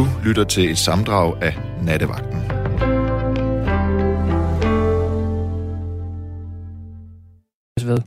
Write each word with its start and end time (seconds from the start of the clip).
Du 0.00 0.06
lytter 0.24 0.44
til 0.44 0.70
et 0.70 0.78
samdrag 0.78 1.42
af 1.42 1.54
Nattevagten. 1.82 2.40
Ved. 7.86 7.98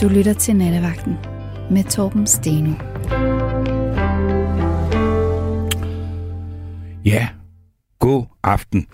Du 0.00 0.08
lytter 0.08 0.32
til 0.32 0.56
Nattevagten 0.56 1.16
med 1.70 1.84
Torben 1.84 2.26
Steno. 2.26 2.72
Ja, 7.04 7.28
god 7.98 8.24
aften. 8.42 8.86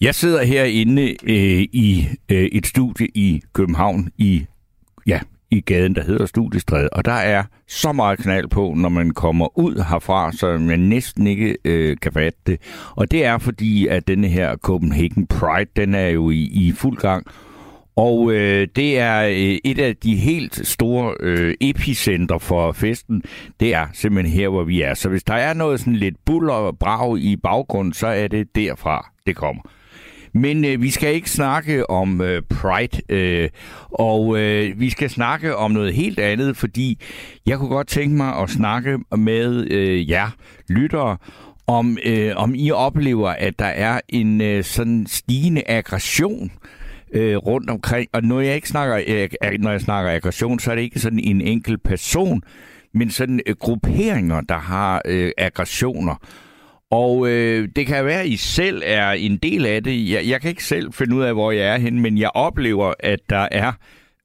Jeg 0.00 0.14
sidder 0.14 0.44
herinde 0.44 1.16
øh, 1.22 1.62
i 1.72 2.08
øh, 2.28 2.44
et 2.44 2.66
studie 2.66 3.08
i 3.14 3.42
København 3.52 4.08
i 4.18 4.46
ja, 5.06 5.20
i 5.52 5.60
gaden, 5.60 5.94
der 5.94 6.02
hedder 6.02 6.26
Studiestræde, 6.26 6.88
og 6.92 7.04
der 7.04 7.12
er 7.12 7.44
så 7.68 7.92
meget 7.92 8.18
knald 8.18 8.48
på, 8.48 8.74
når 8.76 8.88
man 8.88 9.10
kommer 9.10 9.58
ud 9.58 9.84
herfra, 9.90 10.32
så 10.32 10.58
man 10.58 10.80
næsten 10.80 11.26
ikke 11.26 11.56
øh, 11.64 11.96
kan 12.02 12.12
fatte 12.12 12.38
det. 12.46 12.60
Og 12.96 13.10
det 13.10 13.24
er 13.24 13.38
fordi, 13.38 13.86
at 13.86 14.08
denne 14.08 14.28
her 14.28 14.56
Copenhagen 14.56 15.26
Pride, 15.26 15.70
den 15.76 15.94
er 15.94 16.08
jo 16.08 16.30
i, 16.30 16.40
i 16.52 16.72
fuld 16.72 16.96
gang, 16.96 17.26
og 17.96 18.32
øh, 18.32 18.68
det 18.76 18.98
er 18.98 19.22
øh, 19.22 19.58
et 19.64 19.78
af 19.78 19.96
de 19.96 20.16
helt 20.16 20.66
store 20.66 21.14
øh, 21.20 21.54
epicenter 21.60 22.38
for 22.38 22.72
festen. 22.72 23.22
Det 23.60 23.74
er 23.74 23.86
simpelthen 23.92 24.38
her, 24.38 24.48
hvor 24.48 24.64
vi 24.64 24.82
er. 24.82 24.94
Så 24.94 25.08
hvis 25.08 25.24
der 25.24 25.34
er 25.34 25.54
noget 25.54 25.80
sådan 25.80 25.96
lidt 25.96 26.24
buller 26.24 26.52
og 26.52 26.78
brag 26.78 27.18
i 27.18 27.36
baggrunden, 27.36 27.92
så 27.92 28.06
er 28.06 28.28
det 28.28 28.56
derfra, 28.56 29.10
det 29.26 29.36
kommer. 29.36 29.62
Men 30.34 30.64
øh, 30.64 30.82
vi 30.82 30.90
skal 30.90 31.14
ikke 31.14 31.30
snakke 31.30 31.90
om 31.90 32.20
øh, 32.20 32.42
Pride, 32.42 33.02
øh, 33.08 33.48
og 33.90 34.38
øh, 34.38 34.80
vi 34.80 34.90
skal 34.90 35.10
snakke 35.10 35.56
om 35.56 35.70
noget 35.70 35.94
helt 35.94 36.18
andet, 36.18 36.56
fordi 36.56 36.98
jeg 37.46 37.58
kunne 37.58 37.68
godt 37.68 37.88
tænke 37.88 38.16
mig 38.16 38.36
at 38.36 38.50
snakke 38.50 38.98
med 39.16 39.70
øh, 39.70 40.10
jer 40.10 40.30
lyttere, 40.68 41.16
om, 41.66 41.98
øh, 42.04 42.32
om 42.36 42.54
I 42.54 42.70
oplever, 42.70 43.28
at 43.28 43.58
der 43.58 43.64
er 43.64 44.00
en 44.08 44.40
øh, 44.40 44.64
sådan 44.64 45.06
stigende 45.06 45.62
aggression 45.66 46.52
øh, 47.12 47.36
rundt 47.36 47.70
omkring. 47.70 48.08
Og 48.12 48.22
når 48.22 48.40
jeg 48.40 48.54
ikke 48.54 48.68
snakker, 48.68 48.96
øh, 49.06 49.28
øh 49.44 49.58
når 49.60 49.70
jeg 49.70 49.80
snakker 49.80 50.12
aggression, 50.12 50.58
så 50.58 50.70
er 50.70 50.74
det 50.74 50.82
ikke 50.82 51.00
sådan 51.00 51.18
en 51.18 51.40
enkelt 51.40 51.82
person, 51.82 52.42
men 52.94 53.10
sådan 53.10 53.40
øh, 53.46 53.56
grupperinger, 53.58 54.40
der 54.40 54.58
har 54.58 55.02
øh, 55.04 55.32
aggressioner. 55.38 56.14
Og 56.92 57.28
øh, 57.28 57.68
det 57.76 57.86
kan 57.86 58.04
være, 58.04 58.20
at 58.20 58.26
I 58.26 58.36
selv 58.36 58.82
er 58.84 59.10
en 59.10 59.36
del 59.36 59.66
af 59.66 59.84
det. 59.84 60.10
Jeg, 60.10 60.28
jeg 60.28 60.40
kan 60.40 60.50
ikke 60.50 60.64
selv 60.64 60.92
finde 60.92 61.16
ud 61.16 61.22
af, 61.22 61.34
hvor 61.34 61.52
jeg 61.52 61.74
er 61.74 61.78
henne, 61.78 62.00
men 62.00 62.18
jeg 62.18 62.30
oplever, 62.34 62.94
at 63.00 63.20
der 63.30 63.48
er 63.50 63.72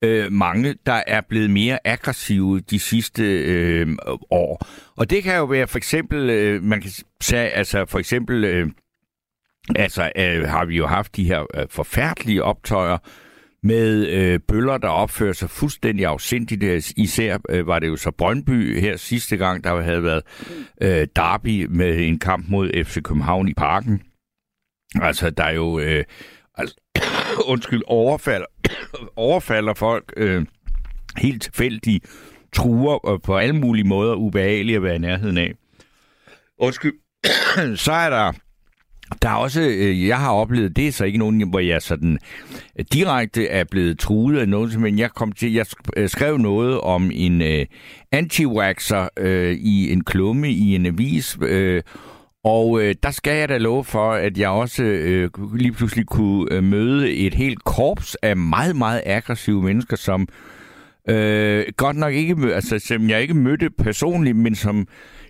øh, 0.01 0.31
mange, 0.31 0.75
der 0.85 1.03
er 1.07 1.21
blevet 1.29 1.49
mere 1.49 1.79
aggressive 1.85 2.59
de 2.59 2.79
sidste 2.79 3.23
øh, 3.23 3.87
år. 4.31 4.67
Og 4.95 5.09
det 5.09 5.23
kan 5.23 5.37
jo 5.37 5.45
være 5.45 5.67
for 5.67 5.77
eksempel, 5.77 6.29
øh, 6.29 6.63
man 6.63 6.81
kan 6.81 6.91
sige, 7.21 7.39
altså 7.39 7.85
for 7.85 7.99
eksempel, 7.99 8.43
øh, 8.43 8.67
altså 9.75 10.11
øh, 10.17 10.47
har 10.47 10.65
vi 10.65 10.77
jo 10.77 10.87
haft 10.87 11.15
de 11.15 11.23
her 11.23 11.45
øh, 11.59 11.65
forfærdelige 11.69 12.43
optøjer, 12.43 12.97
med 13.67 14.07
øh, 14.07 14.39
bøller, 14.47 14.77
der 14.77 14.87
opfører 14.87 15.33
sig 15.33 15.49
fuldstændig 15.49 16.05
afsindigt. 16.05 16.63
Øh, 16.63 16.83
især 16.97 17.37
øh, 17.49 17.67
var 17.67 17.79
det 17.79 17.87
jo 17.87 17.95
så 17.95 18.11
Brøndby 18.11 18.79
her 18.79 18.97
sidste 18.97 19.37
gang, 19.37 19.63
der 19.63 19.81
havde 19.81 20.03
været 20.03 20.23
øh, 20.81 21.07
derby 21.15 21.65
med 21.69 21.99
en 21.99 22.19
kamp 22.19 22.49
mod 22.49 22.83
FC 22.85 23.01
København 23.03 23.47
i 23.47 23.53
parken. 23.53 24.01
Altså, 24.95 25.29
der 25.29 25.43
er 25.43 25.53
jo... 25.53 25.79
Øh, 25.79 26.03
altså, 26.55 26.75
undskyld, 27.51 27.81
overfalder, 27.87 28.45
overfalder 29.15 29.73
folk 29.73 30.13
øh, 30.17 30.45
helt 31.17 31.41
tilfældigt, 31.41 32.05
truer 32.53 32.95
og 32.95 33.21
på 33.21 33.37
alle 33.37 33.55
mulige 33.55 33.87
måder 33.87 34.15
ubehagelige 34.15 34.75
at 34.75 34.83
være 34.83 34.95
i 34.95 34.99
nærheden 34.99 35.37
af. 35.37 35.53
Undskyld. 36.59 36.93
så 37.85 37.91
er 37.91 38.09
der 38.09 38.33
der 39.21 39.29
er 39.29 39.33
også, 39.33 39.61
øh, 39.61 40.07
jeg 40.07 40.17
har 40.17 40.31
oplevet, 40.31 40.75
det 40.75 40.87
er 40.87 40.91
så 40.91 41.05
ikke 41.05 41.17
nogen, 41.17 41.49
hvor 41.49 41.59
jeg 41.59 41.81
sådan 41.81 42.19
øh, 42.79 42.85
direkte 42.93 43.47
er 43.47 43.63
blevet 43.63 43.99
truet 43.99 44.37
af 44.37 44.49
noget, 44.49 44.79
men 44.79 44.99
jeg 44.99 45.11
kom 45.11 45.31
til, 45.31 45.53
jeg 45.53 45.65
øh, 45.97 46.09
skrev 46.09 46.37
noget 46.37 46.81
om 46.81 47.11
en 47.13 47.41
øh, 47.41 47.65
anti-waxer 48.11 49.07
øh, 49.17 49.53
i 49.53 49.91
en 49.91 50.03
klumme 50.03 50.51
i 50.51 50.75
en 50.75 50.85
avis, 50.85 51.37
øh, 51.41 51.81
og 52.43 52.81
øh, 52.81 52.95
der 53.03 53.11
skal 53.11 53.37
jeg 53.37 53.49
da 53.49 53.57
love 53.57 53.83
for, 53.83 54.11
at 54.11 54.37
jeg 54.37 54.49
også 54.49 54.83
øh, 54.83 55.29
lige 55.55 55.71
pludselig 55.71 56.05
kunne 56.05 56.45
øh, 56.51 56.63
møde 56.63 57.11
et 57.11 57.33
helt 57.33 57.63
korps 57.63 58.15
af 58.15 58.37
meget, 58.37 58.75
meget 58.75 59.01
aggressive 59.05 59.63
mennesker, 59.63 59.97
som 59.97 60.27
øh, 61.09 61.65
godt 61.77 61.95
nok 61.95 62.13
ikke, 62.13 62.53
altså 62.53 62.79
som 62.79 63.09
jeg 63.09 63.21
ikke 63.21 63.33
mødte 63.33 63.69
personligt, 63.69 64.37
men 64.37 64.55
som 64.55 64.87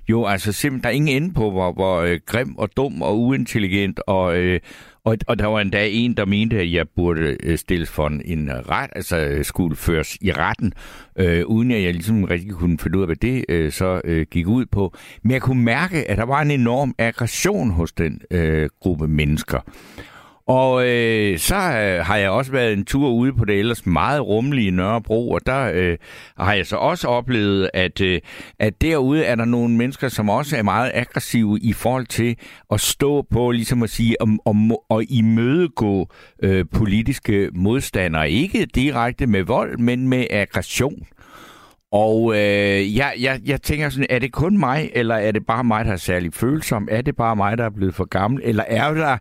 jo, 0.10 0.26
altså 0.26 0.52
simpelthen, 0.52 0.84
der 0.84 0.90
er 0.90 0.94
ingen 0.94 1.24
ende 1.24 1.34
på, 1.34 1.52
hvor, 1.52 1.72
hvor 1.72 2.02
øh, 2.02 2.20
grim 2.26 2.56
og 2.58 2.70
dum 2.78 3.02
og 3.02 3.20
uintelligent, 3.20 4.00
og, 4.08 4.38
øh, 4.38 4.60
og, 5.04 5.18
og 5.28 5.40
der 5.40 5.46
var 5.46 5.60
endda 5.60 5.90
en, 5.90 6.14
der 6.18 6.26
mente, 6.26 6.60
at 6.60 6.72
jeg 6.72 6.86
burde 6.96 7.38
øh, 7.44 7.58
stilles 7.58 7.90
for 7.90 8.08
en, 8.08 8.22
en 8.26 8.52
ret, 8.70 8.90
altså 8.96 9.18
øh, 9.18 9.46
skulle 9.46 9.76
føres 9.76 10.18
i 10.22 10.32
retten, 10.32 10.74
øh, 11.16 11.46
uden 11.46 11.72
at 11.72 11.84
jeg 11.84 11.94
ligesom 11.94 12.24
rigtig 12.24 12.52
kunne 12.52 12.78
finde 12.80 12.98
ud 12.98 13.04
af, 13.04 13.08
hvad 13.08 13.16
det 13.16 13.46
øh, 13.50 13.72
så 13.72 14.02
øh, 14.04 14.26
gik 14.32 14.48
ud 14.48 14.66
på. 14.66 14.94
Men 15.24 15.32
jeg 15.32 15.42
kunne 15.42 15.64
mærke, 15.64 16.12
at 16.12 16.18
der 16.18 16.26
var 16.26 16.42
en 16.42 16.52
enorm 16.52 16.96
aggression 16.98 17.72
hos 17.72 17.92
den 17.92 18.22
øh, 18.32 18.70
gruppe 18.80 19.08
mennesker. 19.08 19.60
Og 20.48 20.88
øh, 20.88 21.40
så 21.40 21.56
øh, 21.56 22.06
har 22.06 22.16
jeg 22.18 22.30
også 22.30 22.52
været 22.52 22.74
en 22.74 22.86
tur 22.86 23.10
ude 23.10 23.34
på 23.34 23.46
det 23.46 23.60
ellers 23.60 23.86
meget 23.86 24.22
rummelige 24.22 24.72
Nørrebro, 24.72 25.32
og 25.32 25.42
der 25.46 25.72
øh, 25.74 25.98
har 26.38 26.54
jeg 26.54 26.66
så 26.66 26.76
også 26.76 27.08
oplevet, 27.08 27.70
at, 27.74 28.02
øh, 28.02 28.22
at 28.60 28.82
derude 28.82 29.24
er 29.24 29.36
der 29.36 29.46
nogle 29.46 29.76
mennesker, 29.76 30.10
som 30.10 30.30
også 30.30 30.58
er 30.58 30.64
meget 30.64 30.92
aggressive 30.94 31.60
i 31.60 31.74
forhold 31.74 32.06
til 32.06 32.36
at 32.72 32.82
stå 32.82 33.22
på, 33.32 33.52
ligesom 33.52 33.84
at 33.84 33.90
sige, 33.90 34.22
om, 34.22 34.40
om, 34.46 34.72
og 34.90 35.04
imødegå 35.10 36.10
øh, 36.44 36.66
politiske 36.74 37.50
modstandere. 37.54 38.30
Ikke 38.30 38.66
direkte 38.66 39.28
med 39.28 39.44
vold, 39.44 39.78
men 39.78 40.08
med 40.08 40.26
aggression. 40.30 41.08
Og 41.92 42.34
øh, 42.36 42.96
jeg, 42.96 43.14
jeg, 43.20 43.42
jeg 43.46 43.62
tænker 43.62 43.90
sådan, 43.90 44.08
er 44.10 44.20
det 44.20 44.32
kun 44.32 44.58
mig, 44.58 44.90
eller 44.94 45.16
er 45.16 45.32
det 45.32 45.46
bare 45.46 45.64
mig, 45.64 45.86
der 45.86 45.92
er 45.92 45.98
særlig 45.98 46.34
følsom? 46.34 46.88
Er 46.92 47.02
det 47.02 47.16
bare 47.16 47.36
mig, 47.36 47.58
der 47.58 47.66
er 47.66 47.70
blevet 47.70 47.96
for 47.96 48.06
gammel? 48.06 48.42
Eller 48.44 48.64
er 48.68 48.94
der 48.94 49.18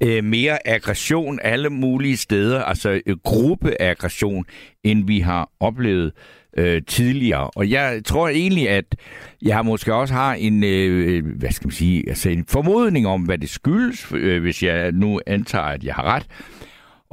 øh, 0.00 0.24
mere 0.24 0.68
aggression 0.68 1.38
alle 1.42 1.70
mulige 1.70 2.16
steder, 2.16 2.62
altså 2.62 3.00
øh, 3.06 3.16
gruppeaggression, 3.24 4.44
end 4.84 5.06
vi 5.06 5.20
har 5.20 5.50
oplevet 5.60 6.12
øh, 6.56 6.82
tidligere? 6.86 7.50
Og 7.56 7.70
jeg 7.70 8.00
tror 8.04 8.28
egentlig, 8.28 8.68
at 8.68 8.96
jeg 9.42 9.64
måske 9.64 9.94
også 9.94 10.14
har 10.14 10.34
en, 10.34 10.64
øh, 10.64 11.16
øh 11.16 11.24
hvad 11.38 11.50
skal 11.50 11.66
man 11.66 11.72
sige, 11.72 12.08
altså 12.08 12.30
en 12.30 12.44
formodning 12.48 13.06
om, 13.06 13.22
hvad 13.22 13.38
det 13.38 13.48
skyldes, 13.48 14.12
øh, 14.12 14.42
hvis 14.42 14.62
jeg 14.62 14.92
nu 14.92 15.20
antager, 15.26 15.64
at 15.64 15.84
jeg 15.84 15.94
har 15.94 16.02
ret. 16.02 16.26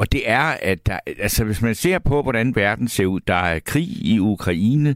Og 0.02 0.12
det 0.12 0.30
er, 0.30 0.58
at 0.62 0.86
der, 0.86 1.00
altså, 1.20 1.44
hvis 1.44 1.62
man 1.62 1.76
ser 1.76 2.00
på, 2.00 2.22
hvordan 2.22 2.56
verden 2.56 2.88
ser 2.88 3.06
ud, 3.06 3.20
der 3.28 3.34
er 3.34 3.60
krig 3.60 3.88
i 4.06 4.20
Ukraine, 4.20 4.96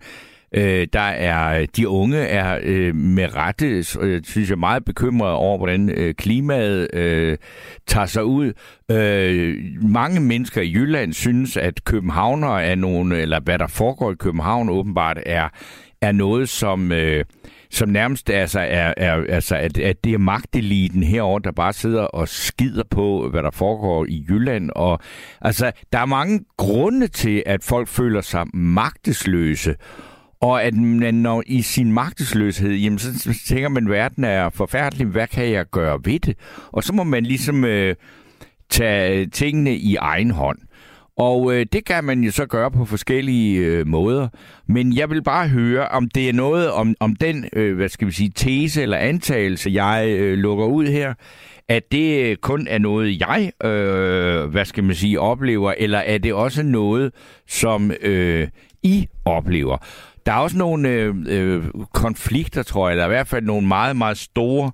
Øh, 0.57 0.87
der 0.93 0.99
er 0.99 1.65
de 1.65 1.87
unge 1.87 2.17
er 2.17 2.59
øh, 2.63 2.95
med 2.95 3.35
rette, 3.35 3.83
øh, 3.99 4.21
synes 4.23 4.49
jeg, 4.49 4.59
meget 4.59 4.85
bekymrede 4.85 5.33
over, 5.33 5.57
hvordan 5.57 5.89
øh, 5.89 6.13
klimaet 6.13 6.95
øh, 6.95 7.37
tager 7.87 8.05
sig 8.05 8.25
ud. 8.25 8.53
Øh, 8.91 9.57
mange 9.81 10.19
mennesker 10.19 10.61
i 10.61 10.73
Jylland 10.73 11.13
synes, 11.13 11.57
at 11.57 11.83
københavner 11.83 12.57
er 12.57 12.75
nogle, 12.75 13.17
eller 13.17 13.39
hvad 13.39 13.59
der 13.59 13.67
foregår 13.67 14.11
i 14.11 14.15
København 14.15 14.69
åbenbart, 14.69 15.19
er, 15.25 15.49
er 16.01 16.11
noget, 16.11 16.49
som... 16.49 16.91
Øh, 16.91 17.25
som 17.69 17.89
nærmest 17.89 18.29
altså 18.29 18.59
er, 18.59 18.93
er 18.97 19.23
altså, 19.29 19.55
at, 19.55 19.77
at 19.77 20.03
det 20.03 20.13
er 20.13 20.17
magteliten 20.17 21.03
herover 21.03 21.39
der 21.39 21.51
bare 21.51 21.73
sidder 21.73 22.03
og 22.03 22.27
skider 22.27 22.83
på, 22.89 23.29
hvad 23.29 23.43
der 23.43 23.51
foregår 23.51 24.05
i 24.05 24.25
Jylland. 24.29 24.69
Og 24.75 24.99
altså, 25.41 25.71
der 25.93 25.99
er 25.99 26.05
mange 26.05 26.39
grunde 26.57 27.07
til, 27.07 27.43
at 27.45 27.63
folk 27.63 27.87
føler 27.87 28.21
sig 28.21 28.45
magtesløse. 28.53 29.75
Og 30.39 30.63
at 30.63 30.73
man 30.73 31.15
når 31.15 31.43
i 31.45 31.61
sin 31.61 31.91
magtesløshed, 31.91 32.71
jamen 32.71 32.99
så 32.99 33.39
tænker 33.47 33.69
man, 33.69 33.83
at 33.83 33.89
verden 33.89 34.23
er 34.23 34.49
forfærdelig, 34.49 35.07
hvad 35.07 35.27
kan 35.27 35.51
jeg 35.51 35.65
gøre 35.71 35.99
ved 36.03 36.19
det? 36.19 36.37
Og 36.71 36.83
så 36.83 36.93
må 36.93 37.03
man 37.03 37.23
ligesom 37.23 37.65
øh, 37.65 37.95
tage 38.69 39.25
tingene 39.25 39.75
i 39.75 39.95
egen 39.95 40.31
hånd. 40.31 40.57
Og 41.17 41.53
øh, 41.53 41.65
det 41.73 41.85
kan 41.85 42.03
man 42.03 42.23
jo 42.23 42.31
så 42.31 42.45
gøre 42.45 42.71
på 42.71 42.85
forskellige 42.85 43.59
øh, 43.59 43.87
måder. 43.87 44.27
Men 44.67 44.95
jeg 44.95 45.09
vil 45.09 45.23
bare 45.23 45.47
høre, 45.47 45.87
om 45.87 46.09
det 46.09 46.29
er 46.29 46.33
noget 46.33 46.71
om, 46.71 46.95
om 46.99 47.15
den, 47.15 47.49
øh, 47.53 47.75
hvad 47.75 47.89
skal 47.89 48.07
vi 48.07 48.11
sige, 48.11 48.31
tese 48.35 48.81
eller 48.81 48.97
antagelse, 48.97 49.69
jeg 49.73 50.05
øh, 50.09 50.37
lukker 50.37 50.65
ud 50.65 50.85
her, 50.85 51.13
at 51.67 51.91
det 51.91 52.25
øh, 52.25 52.35
kun 52.35 52.67
er 52.67 52.77
noget, 52.77 53.19
jeg, 53.19 53.51
øh, 53.63 54.45
hvad 54.45 54.65
skal 54.65 54.83
man 54.83 54.95
sige, 54.95 55.19
oplever, 55.19 55.73
eller 55.77 55.99
er 55.99 56.17
det 56.17 56.33
også 56.33 56.63
noget, 56.63 57.13
som 57.47 57.91
øh, 58.01 58.47
I 58.83 59.07
oplever? 59.25 59.77
Der 60.25 60.31
er 60.31 60.37
også 60.37 60.57
nogle 60.57 60.89
øh, 60.89 61.15
øh, 61.27 61.63
konflikter, 61.93 62.63
tror 62.63 62.87
jeg, 62.87 62.93
eller 62.93 63.05
i 63.05 63.09
hvert 63.09 63.27
fald 63.27 63.45
nogle 63.45 63.67
meget, 63.67 63.95
meget 63.95 64.17
store 64.17 64.71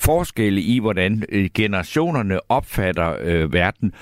forskelle 0.00 0.60
i, 0.60 0.78
hvordan 0.78 1.22
øh, 1.28 1.48
generationerne 1.54 2.50
opfatter 2.50 3.16
øh, 3.20 3.52
verden 3.52 3.92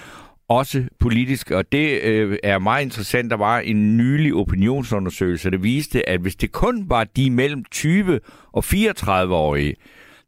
også 0.48 0.84
politisk, 1.00 1.50
og 1.50 1.72
det 1.72 2.00
øh, 2.02 2.38
er 2.42 2.58
meget 2.58 2.82
interessant. 2.82 3.30
Der 3.30 3.36
var 3.36 3.58
en 3.58 3.96
nylig 3.96 4.34
opinionsundersøgelse, 4.34 5.50
der 5.50 5.58
viste, 5.58 6.08
at 6.08 6.20
hvis 6.20 6.36
det 6.36 6.52
kun 6.52 6.84
var 6.88 7.04
de 7.04 7.30
mellem 7.30 7.64
20 7.70 8.20
og 8.52 8.64
34-årige, 8.66 9.74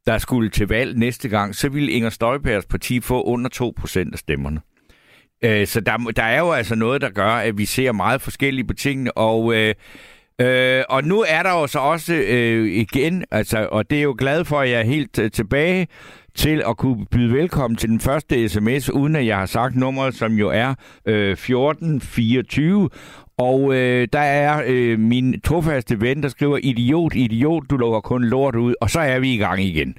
der 0.07 0.19
skulle 0.19 0.51
til 0.51 0.69
valg 0.69 0.99
næste 0.99 1.29
gang, 1.29 1.55
så 1.55 1.69
ville 1.69 1.93
Inger 1.93 2.11
Støjbergs 2.11 2.67
parti 2.67 3.01
få 3.01 3.23
under 3.23 3.73
2% 3.79 4.13
af 4.13 4.19
stemmerne. 4.19 4.61
Øh, 5.45 5.67
så 5.67 5.81
der, 5.81 5.97
der 6.17 6.23
er 6.23 6.39
jo 6.39 6.53
altså 6.53 6.75
noget, 6.75 7.01
der 7.01 7.11
gør, 7.11 7.31
at 7.31 7.59
vi 7.59 7.65
ser 7.65 7.93
meget 7.93 8.21
forskellige 8.21 8.67
på 8.67 8.75
tingene, 8.75 9.19
og... 9.19 9.55
Øh, 9.55 9.75
Øh, 10.41 10.85
og 10.89 11.05
nu 11.05 11.25
er 11.29 11.43
der 11.43 11.51
jo 11.51 11.67
så 11.67 11.79
også 11.79 12.15
øh, 12.15 12.69
igen, 12.69 13.25
altså, 13.31 13.69
og 13.73 13.91
det 13.91 13.99
er 13.99 14.03
jo 14.03 14.15
glad 14.19 14.45
for, 14.45 14.61
at 14.61 14.71
jeg 14.71 14.81
er 14.81 14.85
helt 14.85 15.19
øh, 15.19 15.31
tilbage 15.31 15.87
til 16.37 16.63
at 16.69 16.77
kunne 16.77 17.07
byde 17.11 17.33
velkommen 17.33 17.77
til 17.77 17.89
den 17.89 18.01
første 18.01 18.49
sms, 18.49 18.91
uden 18.91 19.17
at 19.17 19.27
jeg 19.27 19.39
har 19.39 19.47
sagt 19.47 19.77
nummeret, 19.77 20.15
som 20.15 20.33
jo 20.33 20.49
er 20.49 20.75
øh, 21.07 21.33
1424. 21.33 22.89
Og 23.39 23.75
øh, 23.75 24.09
der 24.13 24.19
er 24.19 24.63
øh, 24.67 24.99
min 24.99 25.41
trofaste 25.41 26.01
ven, 26.01 26.23
der 26.23 26.29
skriver, 26.29 26.59
idiot, 26.63 27.15
idiot, 27.15 27.63
du 27.71 27.77
lukker 27.77 28.01
kun 28.01 28.25
lort 28.25 28.57
ud, 28.57 28.75
og 28.81 28.91
så 28.91 29.01
er 29.01 29.19
vi 29.19 29.35
i 29.35 29.37
gang 29.37 29.63
igen. 29.63 29.95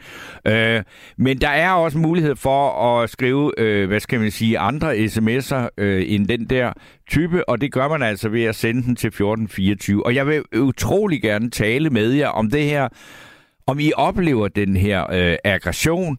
Øh, 0.48 0.84
men 1.18 1.38
der 1.42 1.50
er 1.50 1.72
også 1.72 1.98
mulighed 1.98 2.36
for 2.36 2.70
at 2.70 3.10
skrive, 3.10 3.52
øh, 3.58 3.88
hvad 3.88 4.00
skal 4.00 4.20
man 4.20 4.32
sige, 4.32 4.60
andre 4.60 4.96
sms'er 4.96 5.68
øh, 5.78 6.04
end 6.08 6.28
den 6.28 6.46
der 6.46 6.74
type, 7.10 7.50
og 7.50 7.62
det 7.62 7.72
gør 7.72 7.88
man 7.88 8.04
altså 8.04 8.30
ved 8.30 8.44
at 8.44 8.56
sende 8.56 8.84
den 8.84 8.96
til 8.96 9.08
1424. 9.08 10.06
Og 10.06 10.16
jeg 10.16 10.28
vil 10.28 10.44
utrolig 10.56 11.22
gerne 11.22 11.50
tale 11.50 11.90
med 11.90 12.12
jer 12.12 12.28
om 12.28 12.50
det 12.50 12.64
her, 12.64 12.88
om 13.68 13.80
I 13.80 13.92
oplever 13.96 14.48
den 14.48 14.78
her 14.78 15.12
øh, 15.12 15.38
aggression, 15.44 16.18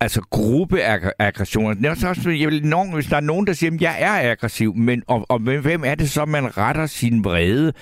altså 0.00 0.20
gruppeaggression. 0.30 1.76
Det 1.76 1.86
er 1.86 2.08
også, 2.08 2.30
jeg 2.30 2.48
vil 2.48 2.66
nogen, 2.66 2.94
hvis 2.94 3.06
der 3.06 3.16
er 3.16 3.20
nogen, 3.20 3.46
der 3.46 3.52
siger, 3.52 3.74
at 3.74 3.82
jeg 3.82 4.02
er 4.02 4.30
aggressiv, 4.30 4.76
men 4.76 5.02
og, 5.06 5.26
og 5.28 5.38
hvem 5.38 5.82
er 5.84 5.94
det 5.94 6.10
så, 6.10 6.24
man 6.24 6.56
retter 6.58 6.86
sin 6.86 7.24
vrede, 7.24 7.72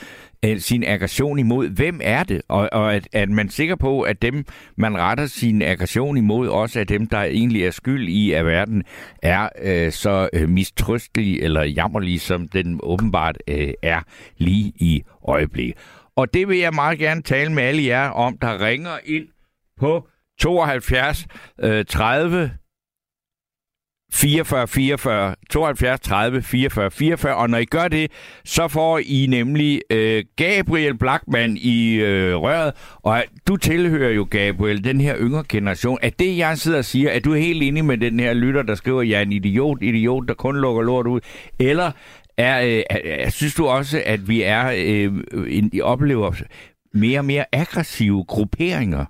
øh, 0.45 0.61
sin 0.61 0.85
aggression 0.85 1.39
imod? 1.39 1.69
Hvem 1.69 2.01
er 2.03 2.23
det? 2.23 2.43
Og, 2.49 2.69
og 2.73 2.95
at, 2.95 3.09
at 3.13 3.29
man 3.29 3.47
er 3.47 3.51
sikker 3.51 3.77
på, 3.77 4.01
at 4.01 4.23
dem, 4.23 4.45
man 4.77 4.99
retter 4.99 5.27
sin 5.27 5.63
aggression 5.63 6.17
imod, 6.17 6.49
også 6.49 6.81
er 6.81 6.85
dem, 6.85 7.07
der 7.07 7.23
egentlig 7.23 7.65
er 7.65 7.71
skyld 7.71 8.09
i, 8.09 8.33
at 8.33 8.47
verden 8.47 8.83
er 9.23 9.49
øh, 9.63 9.93
så 9.93 10.29
øh, 10.33 10.49
mistrøstelig 10.49 11.41
eller 11.41 11.63
jammerlig, 11.63 12.21
som 12.21 12.49
den 12.49 12.81
åbenbart 12.83 13.39
øh, 13.49 13.73
er 13.83 14.01
lige 14.39 14.73
i 14.77 15.03
øjeblikket. 15.25 15.77
Og 16.17 16.35
det 16.35 16.49
vil 16.49 16.59
jeg 16.59 16.75
meget 16.75 16.99
gerne 16.99 17.23
tale 17.23 17.53
med 17.53 17.63
alle 17.63 17.85
jer 17.85 18.09
om, 18.09 18.39
der 18.39 18.61
ringer 18.61 18.99
ind 19.05 19.27
på 19.81 20.09
72 20.39 21.27
øh, 21.61 21.85
30 21.85 22.51
44 24.13 24.67
44, 24.67 25.35
72 25.51 26.01
30 26.01 26.43
44 26.43 26.91
44, 26.91 27.35
og 27.37 27.51
når 27.51 27.59
I 27.59 27.65
gør 27.65 27.89
det, 27.89 28.11
så 28.45 28.69
får 28.69 28.99
I 28.99 29.27
nemlig 29.29 29.83
øh, 29.91 30.25
Gabriel 30.37 30.99
Blackman 30.99 31.57
i 31.57 31.95
øh, 31.95 32.37
røret, 32.37 32.73
og 32.97 33.25
du 33.49 33.57
tilhører 33.57 34.11
jo, 34.11 34.27
Gabriel, 34.31 34.85
den 34.85 35.01
her 35.01 35.17
yngre 35.19 35.45
generation. 35.49 35.99
Er 36.03 36.11
det, 36.11 36.37
jeg 36.37 36.59
sidder 36.59 36.79
og 36.79 36.85
siger, 36.85 37.11
at 37.11 37.25
du 37.25 37.33
er 37.33 37.39
helt 37.39 37.63
enig 37.63 37.85
med 37.85 37.99
den 37.99 38.21
her 38.21 38.35
lytter, 38.35 38.63
der 38.63 38.75
skriver, 38.75 39.01
at 39.01 39.09
jeg 39.09 39.19
er 39.19 39.23
en 39.23 39.33
idiot, 39.33 39.83
idiot, 39.83 40.29
der 40.29 40.35
kun 40.35 40.57
lukker 40.57 40.83
lort 40.83 41.07
ud, 41.07 41.21
eller 41.59 41.93
er, 42.37 42.63
øh, 42.63 42.83
er, 42.91 43.31
synes 43.31 43.55
du 43.55 43.67
også, 43.67 44.03
at 44.07 44.29
vi 44.29 44.43
er 44.43 44.73
øh, 44.77 45.13
en, 45.49 45.81
oplever 45.83 46.33
mere 46.95 47.19
og 47.19 47.25
mere 47.25 47.45
aggressive 47.53 48.25
grupperinger? 48.25 49.05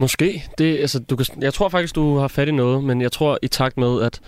Måske. 0.00 0.44
Det, 0.58 0.78
altså, 0.78 0.98
du 0.98 1.16
kan, 1.16 1.26
jeg 1.40 1.54
tror 1.54 1.68
faktisk, 1.68 1.94
du 1.94 2.16
har 2.16 2.28
fat 2.28 2.48
i 2.48 2.50
noget, 2.50 2.84
men 2.84 3.00
jeg 3.00 3.12
tror 3.12 3.38
i 3.42 3.48
takt 3.48 3.76
med, 3.76 4.02
at 4.02 4.20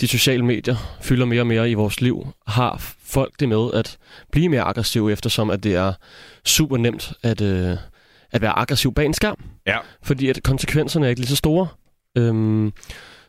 de 0.00 0.08
sociale 0.08 0.44
medier 0.44 0.96
fylder 1.00 1.26
mere 1.26 1.40
og 1.42 1.46
mere 1.46 1.70
i 1.70 1.74
vores 1.74 2.00
liv, 2.00 2.26
har 2.46 2.94
folk 3.04 3.40
det 3.40 3.48
med 3.48 3.70
at 3.74 3.98
blive 4.32 4.48
mere 4.48 4.62
aggressive, 4.62 5.12
eftersom 5.12 5.50
at 5.50 5.62
det 5.64 5.74
er 5.74 5.92
super 6.44 6.76
nemt 6.76 7.12
at, 7.22 7.40
øh, 7.40 7.76
at 8.32 8.40
være 8.40 8.58
aggressiv 8.58 8.94
bag 8.94 9.06
en 9.06 9.14
skærm. 9.14 9.36
Ja. 9.66 9.78
Fordi 10.02 10.28
at 10.28 10.42
konsekvenserne 10.42 11.06
er 11.06 11.10
ikke 11.10 11.20
lige 11.20 11.28
så 11.28 11.36
store. 11.36 11.68
Øhm, 12.16 12.72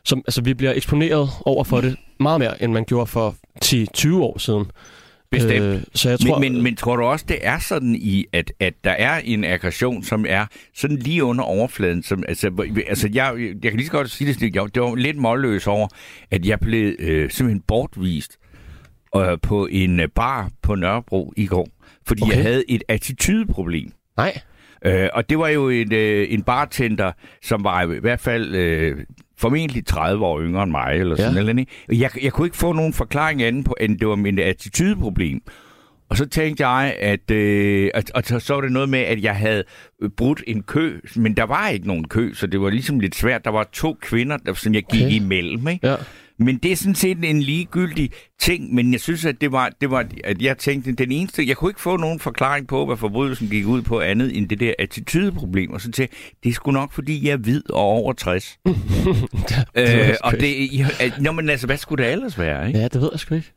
som, 0.06 0.22
altså, 0.26 0.42
vi 0.42 0.54
bliver 0.54 0.72
eksponeret 0.72 1.28
over 1.44 1.64
for 1.64 1.80
det 1.80 1.96
meget 2.20 2.40
mere, 2.40 2.62
end 2.62 2.72
man 2.72 2.84
gjorde 2.84 3.06
for 3.06 3.36
10-20 3.64 4.14
år 4.14 4.38
siden. 4.38 4.70
Bestemt. 5.30 5.64
Øh, 5.64 5.80
så 5.94 6.10
jeg 6.10 6.20
tror, 6.20 6.38
men, 6.38 6.52
men, 6.52 6.62
men 6.62 6.76
tror 6.76 6.96
du 6.96 7.02
også, 7.02 7.24
det 7.28 7.38
er 7.40 7.58
sådan 7.58 7.94
i, 7.94 8.24
at, 8.32 8.52
at 8.60 8.74
der 8.84 8.90
er 8.90 9.20
en 9.24 9.44
aggression, 9.44 10.02
som 10.02 10.24
er 10.28 10.46
sådan 10.74 10.96
lige 10.96 11.24
under 11.24 11.44
overfladen? 11.44 12.02
Som, 12.02 12.24
altså, 12.28 12.70
altså 12.86 13.08
jeg, 13.12 13.34
jeg 13.38 13.70
kan 13.70 13.76
lige 13.76 13.86
så 13.86 13.92
godt 13.92 14.10
sige 14.10 14.34
det, 14.34 14.56
jeg, 14.56 14.74
det 14.74 14.82
var 14.82 14.94
lidt 14.94 15.16
målløs 15.16 15.66
over, 15.66 15.88
at 16.30 16.46
jeg 16.46 16.60
blev 16.60 16.94
øh, 16.98 17.30
simpelthen 17.30 17.62
bortvist 17.66 18.38
øh, 19.16 19.38
på 19.42 19.68
en 19.70 20.00
øh, 20.00 20.08
bar 20.08 20.50
på 20.62 20.74
Nørrebro 20.74 21.32
i 21.36 21.46
går, 21.46 21.68
fordi 22.06 22.22
okay. 22.22 22.34
jeg 22.34 22.42
havde 22.42 22.70
et 22.70 22.82
attitydeproblem. 22.88 23.92
Nej. 24.16 24.40
Øh, 24.84 25.08
og 25.12 25.30
det 25.30 25.38
var 25.38 25.48
jo 25.48 25.68
en, 25.68 25.92
øh, 25.92 26.26
en 26.30 26.42
bartender, 26.42 27.12
som 27.42 27.64
var 27.64 27.82
i 27.82 27.98
hvert 27.98 28.20
fald 28.20 28.54
øh, 28.54 28.96
formentlig 29.38 29.86
30 29.86 30.24
år 30.24 30.40
yngre 30.40 30.62
end 30.62 30.70
mig, 30.70 30.94
eller 30.94 31.16
sådan 31.16 31.32
ja. 31.32 31.38
eller 31.38 31.50
andet. 31.50 31.68
Jeg, 31.92 32.10
jeg 32.22 32.32
kunne 32.32 32.46
ikke 32.46 32.56
få 32.56 32.72
nogen 32.72 32.92
forklaring 32.92 33.42
anden 33.42 33.64
på, 33.64 33.74
end 33.80 33.98
det 33.98 34.08
var 34.08 34.14
min 34.14 34.38
attitydeproblem. 34.38 35.40
Og 36.08 36.16
så 36.16 36.26
tænkte 36.26 36.68
jeg, 36.68 36.96
at, 37.00 37.30
øh, 37.30 37.90
at 37.94 38.26
så, 38.26 38.38
så 38.38 38.54
var 38.54 38.60
det 38.60 38.72
noget 38.72 38.88
med, 38.88 38.98
at 38.98 39.22
jeg 39.22 39.36
havde 39.36 39.64
brudt 40.16 40.42
en 40.46 40.62
kø, 40.62 41.00
men 41.16 41.36
der 41.36 41.42
var 41.42 41.68
ikke 41.68 41.86
nogen 41.86 42.08
kø, 42.08 42.32
så 42.34 42.46
det 42.46 42.60
var 42.60 42.70
ligesom 42.70 43.00
lidt 43.00 43.14
svært. 43.14 43.44
Der 43.44 43.50
var 43.50 43.68
to 43.72 43.96
kvinder, 44.00 44.36
der, 44.36 44.54
som 44.54 44.74
jeg 44.74 44.82
gik 44.82 45.02
okay. 45.02 45.14
imellem. 45.14 45.68
Ikke? 45.68 45.88
Ja. 45.88 45.96
Men 46.38 46.56
det 46.56 46.72
er 46.72 46.76
sådan 46.76 46.94
set 46.94 47.24
en 47.24 47.42
ligegyldig 47.42 48.10
ting, 48.40 48.74
men 48.74 48.92
jeg 48.92 49.00
synes, 49.00 49.24
at 49.24 49.40
det 49.40 49.52
var, 49.52 49.70
det 49.80 49.90
var, 49.90 50.06
at 50.24 50.42
jeg 50.42 50.58
tænkte, 50.58 50.92
den 50.92 51.12
eneste, 51.12 51.48
jeg 51.48 51.56
kunne 51.56 51.70
ikke 51.70 51.80
få 51.80 51.96
nogen 51.96 52.20
forklaring 52.20 52.68
på, 52.68 52.86
hvad 52.86 52.96
forbrydelsen 52.96 53.48
gik 53.48 53.66
ud 53.66 53.82
på 53.82 54.00
andet 54.00 54.36
end 54.36 54.48
det 54.48 54.60
der 54.60 54.74
attitydeproblem. 54.78 55.70
Og 55.70 55.80
så 55.80 55.92
jeg, 55.98 56.08
det 56.42 56.48
er 56.48 56.52
sgu 56.52 56.70
nok, 56.70 56.92
fordi 56.92 57.26
jeg 57.26 57.32
er 57.32 57.36
hvid 57.36 57.70
og 57.70 57.80
over 57.80 58.12
60. 58.12 58.58
det, 58.64 60.08
øh, 60.08 60.14
og 60.20 60.32
det, 60.32 60.78
jeg, 60.78 61.12
nå, 61.20 61.32
men 61.32 61.50
altså, 61.50 61.66
hvad 61.66 61.76
skulle 61.76 62.04
det 62.04 62.12
ellers 62.12 62.38
være? 62.38 62.66
Ikke? 62.66 62.78
Ja, 62.78 62.88
det 62.88 63.00
ved 63.00 63.08
jeg 63.12 63.20
sgu 63.20 63.34
ikke. 63.34 63.52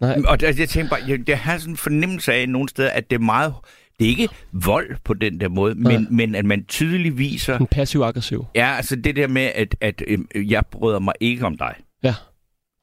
Nej. 0.00 0.22
Og 0.26 0.38
jeg, 0.42 0.58
jeg 0.58 0.68
tænkte 0.68 0.90
bare, 0.90 1.00
jeg, 1.08 1.28
jeg 1.28 1.38
har 1.38 1.58
sådan 1.58 1.72
en 1.72 1.76
fornemmelse 1.76 2.32
af 2.32 2.48
nogle 2.48 2.68
steder, 2.68 2.90
at 2.90 3.10
det 3.10 3.16
er 3.16 3.20
meget 3.20 3.54
det 3.98 4.04
er 4.04 4.08
ikke 4.08 4.28
vold 4.52 4.96
på 5.04 5.14
den 5.14 5.40
der 5.40 5.48
måde, 5.48 5.74
men, 5.74 6.06
men 6.10 6.34
at 6.34 6.44
man 6.44 6.64
tydeligt 6.64 7.18
viser... 7.18 7.58
En 7.58 7.66
passiv-aggressiv. 7.66 8.46
Ja, 8.54 8.74
altså 8.76 8.96
det 8.96 9.16
der 9.16 9.28
med, 9.28 9.50
at, 9.54 9.76
at 9.80 10.02
øh, 10.06 10.50
jeg 10.50 10.66
bryder 10.70 10.98
mig 10.98 11.14
ikke 11.20 11.46
om 11.46 11.58
dig. 11.58 11.74
Ja. 12.04 12.14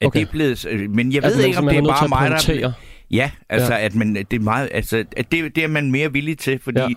Okay. 0.04 0.06
At 0.06 0.12
det 0.12 0.28
er 0.28 0.32
blevet, 0.32 0.66
øh, 0.66 0.90
men 0.90 1.12
jeg 1.12 1.22
ved 1.22 1.44
ikke, 1.44 1.58
om 1.58 1.66
det 1.66 1.76
er 1.76 1.82
bare 1.82 2.08
mig, 2.08 2.30
der... 2.30 2.72
Ja, 3.10 3.30
altså, 3.48 3.74
ja. 3.74 3.84
at 3.84 3.94
man, 3.94 4.14
det 4.14 4.32
er 4.32 4.40
meget, 4.40 4.68
altså, 4.72 5.04
at 5.16 5.32
det, 5.32 5.56
det 5.56 5.64
er 5.64 5.68
man 5.68 5.90
mere 5.90 6.12
villig 6.12 6.38
til, 6.38 6.58
fordi 6.58 6.80
ja. 6.80 6.88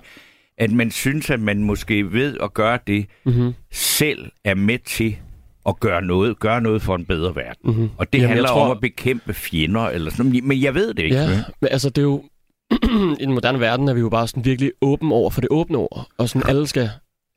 at 0.57 0.71
man 0.71 0.91
synes, 0.91 1.29
at 1.29 1.39
man 1.39 1.63
måske 1.63 2.13
ved 2.13 2.37
at 2.43 2.53
gøre 2.53 2.79
det, 2.87 3.05
mm-hmm. 3.25 3.53
selv 3.71 4.31
er 4.43 4.55
med 4.55 4.79
til 4.79 5.17
at 5.65 5.79
gøre 5.79 6.01
noget, 6.01 6.39
gøre 6.39 6.61
noget 6.61 6.81
for 6.81 6.95
en 6.95 7.05
bedre 7.05 7.35
verden. 7.35 7.71
Mm-hmm. 7.71 7.89
Og 7.97 8.13
det 8.13 8.19
Jamen, 8.19 8.29
handler 8.29 8.47
tror... 8.47 8.65
om 8.65 8.71
at 8.71 8.81
bekæmpe 8.81 9.33
fjender, 9.33 9.81
eller 9.81 10.11
sådan 10.11 10.41
men 10.43 10.61
jeg 10.61 10.75
ved 10.75 10.93
det 10.93 11.03
ikke. 11.03 11.15
Ja, 11.15 11.43
men 11.61 11.67
altså, 11.71 11.89
det 11.89 11.97
er 11.97 12.05
jo... 12.05 12.23
I 13.19 13.25
den 13.25 13.33
moderne 13.33 13.59
verden 13.59 13.87
er 13.87 13.93
vi 13.93 13.99
jo 13.99 14.09
bare 14.09 14.27
sådan 14.27 14.45
virkelig 14.45 14.71
åben 14.81 15.11
over 15.11 15.29
for 15.29 15.41
det 15.41 15.47
åbne 15.51 15.77
ord, 15.77 16.07
og 16.17 16.29
sådan 16.29 16.49
alle 16.49 16.67
skal 16.67 16.89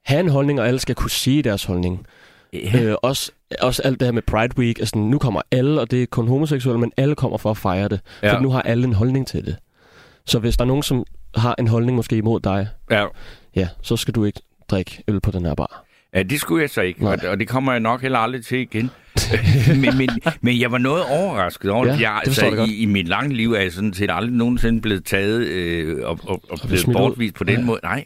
have 0.05 0.21
en 0.21 0.29
holdning, 0.29 0.61
og 0.61 0.69
alle 0.69 0.81
skal 0.81 0.95
kunne 0.95 1.11
sige 1.11 1.43
deres 1.43 1.65
holdning. 1.65 2.07
Ja. 2.53 2.83
Øh, 2.83 2.97
også, 3.03 3.33
også 3.61 3.83
alt 3.83 4.01
det 4.01 4.07
her 4.07 4.13
med 4.13 4.23
Pride 4.23 4.59
Week. 4.59 4.79
Altså, 4.79 4.99
nu 4.99 5.19
kommer 5.19 5.41
alle, 5.51 5.81
og 5.81 5.91
det 5.91 6.03
er 6.03 6.07
kun 6.07 6.29
homoseksuelle, 6.29 6.81
men 6.81 6.93
alle 6.97 7.15
kommer 7.15 7.39
for 7.39 7.51
at 7.51 7.57
fejre 7.57 7.89
det. 7.89 8.01
Ja. 8.23 8.35
For 8.35 8.41
nu 8.41 8.51
har 8.51 8.63
alle 8.63 8.85
en 8.85 8.93
holdning 8.93 9.27
til 9.27 9.47
det. 9.47 9.57
Så 10.27 10.39
hvis 10.39 10.57
der 10.57 10.65
er 10.65 10.69
nogen, 10.69 10.83
som 10.83 11.05
har 11.35 11.55
en 11.59 11.69
holdning 11.69 11.97
måske 11.97 12.17
imod 12.17 12.41
dig, 12.41 12.69
ja, 12.91 13.07
ja 13.57 13.69
så 13.83 13.97
skal 13.97 14.15
du 14.15 14.25
ikke 14.25 14.41
drikke 14.69 15.03
øl 15.09 15.21
på 15.21 15.31
den 15.31 15.47
her 15.47 15.55
bar. 15.55 15.85
Ja, 16.15 16.23
det 16.23 16.41
skulle 16.41 16.63
jeg 16.63 16.71
så 16.71 16.81
ikke, 16.81 17.09
og, 17.09 17.19
og 17.29 17.39
det 17.41 17.49
kommer 17.49 17.73
jeg 17.73 17.81
nok 17.81 18.03
heller 18.03 18.19
aldrig 18.19 18.45
til 18.45 18.59
igen. 18.59 18.91
men, 19.83 19.99
men, 19.99 20.09
men 20.41 20.61
jeg 20.61 20.73
var 20.73 20.79
noget 20.79 21.05
overrasket 21.05 21.71
over, 21.71 21.87
ja, 21.87 21.97
jeg, 22.01 22.21
altså, 22.27 22.67
i, 22.69 22.77
i 22.77 22.85
mit 22.85 23.09
lange 23.09 23.35
liv 23.35 23.53
er 23.53 23.61
jeg 23.61 23.73
sådan 23.73 23.95
set 23.95 24.11
aldrig 24.13 24.33
nogensinde 24.35 24.81
blevet 24.81 25.05
taget 25.05 25.41
øh, 25.41 26.09
og, 26.09 26.21
og, 26.23 26.43
og 26.51 26.59
blevet 26.67 26.87
bortvist 26.93 27.35
på 27.35 27.45
den 27.45 27.59
ja. 27.59 27.65
måde. 27.65 27.81
Nej, 27.83 28.05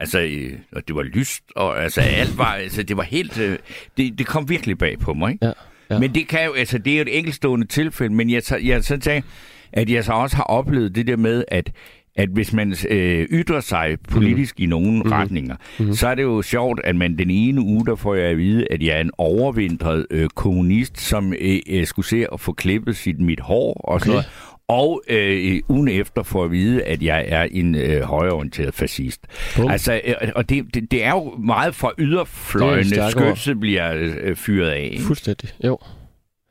Altså, 0.00 0.20
øh, 0.20 0.52
og 0.72 0.88
det 0.88 0.96
var 0.96 1.02
lyst, 1.02 1.42
og 1.56 1.82
altså, 1.82 2.00
alt 2.00 2.38
var, 2.38 2.52
altså, 2.52 2.82
det 2.82 2.96
var 2.96 3.02
helt, 3.02 3.38
øh, 3.38 3.58
det, 3.96 4.18
det 4.18 4.26
kom 4.26 4.48
virkelig 4.48 4.78
bag 4.78 4.98
på 4.98 5.14
mig, 5.14 5.32
ikke? 5.32 5.46
Ja, 5.46 5.52
ja. 5.90 5.98
Men 5.98 6.14
det 6.14 6.28
kan 6.28 6.44
jo, 6.44 6.52
altså, 6.52 6.78
det 6.78 6.92
er 6.92 6.96
jo 6.96 7.02
et 7.02 7.18
enkeltstående 7.18 7.66
tilfælde, 7.66 8.14
men 8.14 8.30
jeg, 8.30 8.42
jeg 8.64 8.84
så 8.84 8.96
tænker, 8.98 9.28
at 9.72 9.90
jeg 9.90 10.04
så 10.04 10.12
også 10.12 10.36
har 10.36 10.44
oplevet 10.44 10.94
det 10.94 11.06
der 11.06 11.16
med, 11.16 11.44
at 11.48 11.72
at 12.16 12.28
hvis 12.28 12.52
man 12.52 12.74
øh, 12.88 13.26
ytrer 13.30 13.60
sig 13.60 13.96
politisk 14.08 14.58
mm. 14.58 14.62
i 14.62 14.66
nogle 14.66 15.02
mm. 15.02 15.10
retninger, 15.10 15.56
mm. 15.78 15.92
så 15.92 16.08
er 16.08 16.14
det 16.14 16.22
jo 16.22 16.42
sjovt, 16.42 16.80
at 16.84 16.96
man 16.96 17.18
den 17.18 17.30
ene 17.30 17.60
uge, 17.60 17.86
der 17.86 17.94
får 17.94 18.14
jeg 18.14 18.24
at 18.24 18.38
vide, 18.38 18.66
at 18.70 18.82
jeg 18.82 18.96
er 18.96 19.00
en 19.00 19.10
overvintret 19.18 20.06
øh, 20.10 20.28
kommunist, 20.28 21.00
som 21.00 21.32
øh, 21.40 21.58
øh, 21.68 21.86
skulle 21.86 22.06
se 22.06 22.26
at 22.32 22.40
få 22.40 22.52
klippet 22.52 22.96
sit 22.96 23.20
mit 23.20 23.40
hår 23.40 23.72
og 23.72 24.00
sådan 24.00 24.10
noget. 24.10 24.26
Og 24.68 25.02
øh, 25.08 25.62
ugen 25.68 25.88
efter 25.88 26.22
får 26.22 26.44
at 26.44 26.50
vide, 26.50 26.82
at 26.82 27.02
jeg 27.02 27.24
er 27.28 27.42
en 27.42 27.74
øh, 27.74 28.02
højreorienteret 28.02 28.74
fascist. 28.74 29.20
Oh. 29.58 29.72
Altså, 29.72 30.00
øh, 30.04 30.14
og 30.34 30.48
det, 30.48 30.74
det, 30.74 30.90
det 30.90 31.04
er 31.04 31.10
jo 31.10 31.36
meget 31.38 31.74
fra 31.74 31.92
yderfløjene, 31.98 33.10
skytset 33.10 33.60
bliver 33.60 33.92
øh, 33.94 34.36
fyret 34.36 34.70
af. 34.70 34.98
Fuldstændig, 35.00 35.48
jo. 35.64 35.78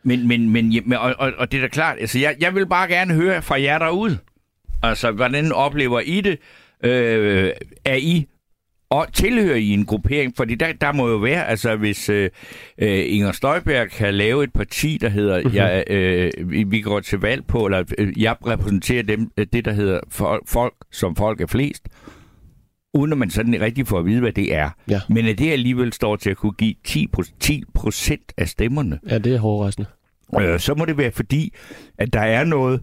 Men, 0.04 0.28
men, 0.28 0.50
men, 0.50 0.72
ja, 0.72 0.80
men 0.86 0.98
og, 0.98 1.16
og, 1.18 1.34
og 1.38 1.52
det 1.52 1.58
er 1.58 1.62
da 1.62 1.68
klart, 1.68 1.98
altså 2.00 2.20
jeg, 2.20 2.36
jeg 2.40 2.56
vil 2.56 2.68
bare 2.68 2.88
gerne 2.88 3.14
høre 3.14 3.42
fra 3.42 3.62
jer 3.62 3.80
derude. 3.80 4.18
Altså, 4.84 5.12
hvordan 5.12 5.52
oplever 5.52 6.00
I 6.00 6.22
det? 6.22 6.38
Øh, 6.84 7.52
er 7.86 7.96
I 7.96 8.28
og 8.90 9.14
tilhører 9.14 9.56
I 9.56 9.70
en 9.70 9.86
gruppering? 9.86 10.34
Fordi 10.38 10.56
der, 10.56 10.74
der 10.82 10.92
må 10.92 11.10
jo 11.10 11.18
være, 11.18 11.48
altså 11.48 11.76
hvis 11.76 12.10
øh, 12.10 12.30
øh, 12.78 13.04
Inger 13.08 13.32
Støjberg 13.32 13.90
kan 13.90 14.14
lave 14.14 14.44
et 14.44 14.54
parti, 14.54 14.98
der 15.02 15.10
hedder, 15.10 15.38
mm-hmm. 15.42 15.56
jeg, 15.56 15.84
øh, 15.90 16.72
vi, 16.72 16.82
går 16.82 17.00
til 17.00 17.20
valg 17.20 17.48
på, 17.48 17.66
eller 17.66 17.84
øh, 17.98 18.22
jeg 18.22 18.36
repræsenterer 18.48 19.04
dem, 19.04 19.32
øh, 19.38 19.48
det, 19.54 19.66
der 19.66 19.72
hedder 19.72 20.00
for, 20.10 20.42
folk, 20.48 20.74
som 20.92 21.16
folk 21.16 21.42
er 21.42 21.48
flest, 21.48 21.90
uden 22.94 23.12
at 23.12 23.18
man 23.18 23.30
sådan 23.30 23.62
rigtig 23.62 23.88
får 23.88 24.00
at 24.00 24.06
vide, 24.06 24.20
hvad 24.20 24.32
det 24.32 24.56
er. 24.56 24.70
Ja. 24.90 25.02
Men 25.10 25.26
at 25.26 25.38
det 25.38 25.52
alligevel 25.52 25.94
står 25.94 26.16
til 26.16 26.30
at 26.30 26.38
kunne 26.38 26.54
give 26.54 26.76
10, 26.84 27.08
10 27.40 27.64
procent 27.74 28.34
af 28.38 28.48
stemmerne, 28.50 29.00
Ja, 29.10 29.18
det 29.18 29.36
er 29.36 29.40
hårdrejsende. 29.40 29.88
øh, 30.42 30.60
så 30.60 30.76
må 30.76 30.86
det 30.86 30.98
være 30.98 31.12
fordi, 31.12 31.54
at 31.98 32.14
der 32.14 32.20
er 32.22 32.44
noget, 32.44 32.82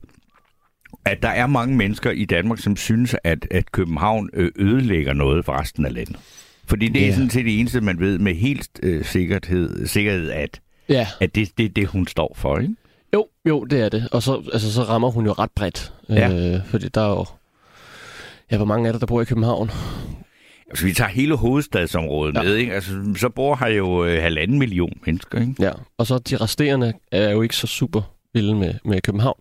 at 1.04 1.22
der 1.22 1.28
er 1.28 1.46
mange 1.46 1.76
mennesker 1.76 2.10
i 2.10 2.24
Danmark, 2.24 2.58
som 2.58 2.76
synes, 2.76 3.16
at, 3.24 3.46
at 3.50 3.72
København 3.72 4.30
øh, 4.34 4.50
ødelægger 4.56 5.12
noget 5.12 5.44
for 5.44 5.60
resten 5.60 5.86
af 5.86 5.94
landet. 5.94 6.16
Fordi 6.66 6.88
det 6.88 7.02
er 7.02 7.06
Ja. 7.06 7.12
sådan 7.14 7.30
set 7.30 7.44
det 7.44 7.60
eneste, 7.60 7.80
man 7.80 8.00
ved 8.00 8.18
med 8.18 8.34
helt 8.34 8.68
øh, 8.82 9.04
sikkerhed, 9.04 9.86
sikkerhed, 9.86 10.30
at, 10.30 10.60
Ja, 10.88 11.06
at 11.20 11.34
det, 11.34 11.58
det 11.58 11.64
er 11.64 11.68
det, 11.68 11.86
hun 11.86 12.06
står 12.06 12.32
for. 12.36 12.58
Ikke? 12.58 12.74
jo, 13.14 13.26
jo, 13.48 13.64
det 13.64 13.80
er 13.80 13.88
det. 13.88 14.08
Og 14.12 14.22
så, 14.22 14.42
altså, 14.52 14.72
så 14.72 14.82
rammer 14.82 15.10
hun 15.10 15.24
jo 15.26 15.32
ret 15.32 15.50
bredt. 15.56 15.92
Ja. 16.08 16.54
Øh, 16.54 16.60
fordi 16.66 16.88
der 16.88 17.00
er 17.00 17.08
jo... 17.10 17.24
Ja, 18.50 18.56
hvor 18.56 18.66
mange 18.66 18.88
er 18.88 18.92
der, 18.92 18.98
der 18.98 19.06
bor 19.06 19.22
i 19.22 19.24
København? 19.24 19.70
Altså, 20.70 20.84
vi 20.86 20.92
tager 20.92 21.08
hele 21.10 21.36
hovedstadsområdet 21.36 22.34
Ja. 22.36 22.42
med, 22.42 22.54
ikke? 22.56 22.72
Altså, 22.74 23.14
så 23.16 23.28
bor 23.28 23.56
her 23.56 23.66
jo 23.68 24.04
øh, 24.04 24.22
halvanden 24.22 24.58
million 24.58 24.92
mennesker. 25.06 25.40
Ikke? 25.40 25.54
Ja, 25.60 25.70
og 25.98 26.06
så 26.06 26.18
de 26.18 26.36
resterende 26.36 26.92
er 27.12 27.30
jo 27.30 27.42
ikke 27.42 27.56
så 27.56 27.66
super 27.66 28.02
vilde 28.34 28.54
med, 28.54 28.74
med 28.84 29.00
København. 29.00 29.40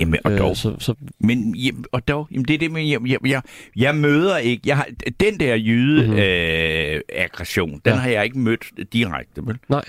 Jamen, 0.00 0.20
og 0.24 0.38
dog. 0.38 0.50
Øh, 0.50 0.56
så, 0.56 0.74
så, 0.78 0.94
Men 1.20 1.54
jamen, 1.56 1.84
og 1.92 2.08
dog, 2.08 2.28
jamen, 2.32 2.44
det 2.44 2.54
er 2.54 2.58
det 2.58 2.70
med, 2.70 2.82
jeg, 2.82 3.00
jeg, 3.08 3.18
jeg, 3.26 3.42
jeg 3.76 3.94
møder 3.96 4.36
ikke, 4.36 4.62
jeg 4.66 4.76
har, 4.76 4.86
den 5.20 5.40
der 5.40 5.54
jyde 5.54 6.06
Mhm. 6.08 6.18
øh, 6.18 7.00
aggression, 7.08 7.70
den 7.70 7.80
Ja. 7.86 7.94
har 7.94 8.08
jeg 8.10 8.24
ikke 8.24 8.38
mødt 8.38 8.64
direkte. 8.92 9.46
Vel? 9.46 9.58
nej. 9.68 9.84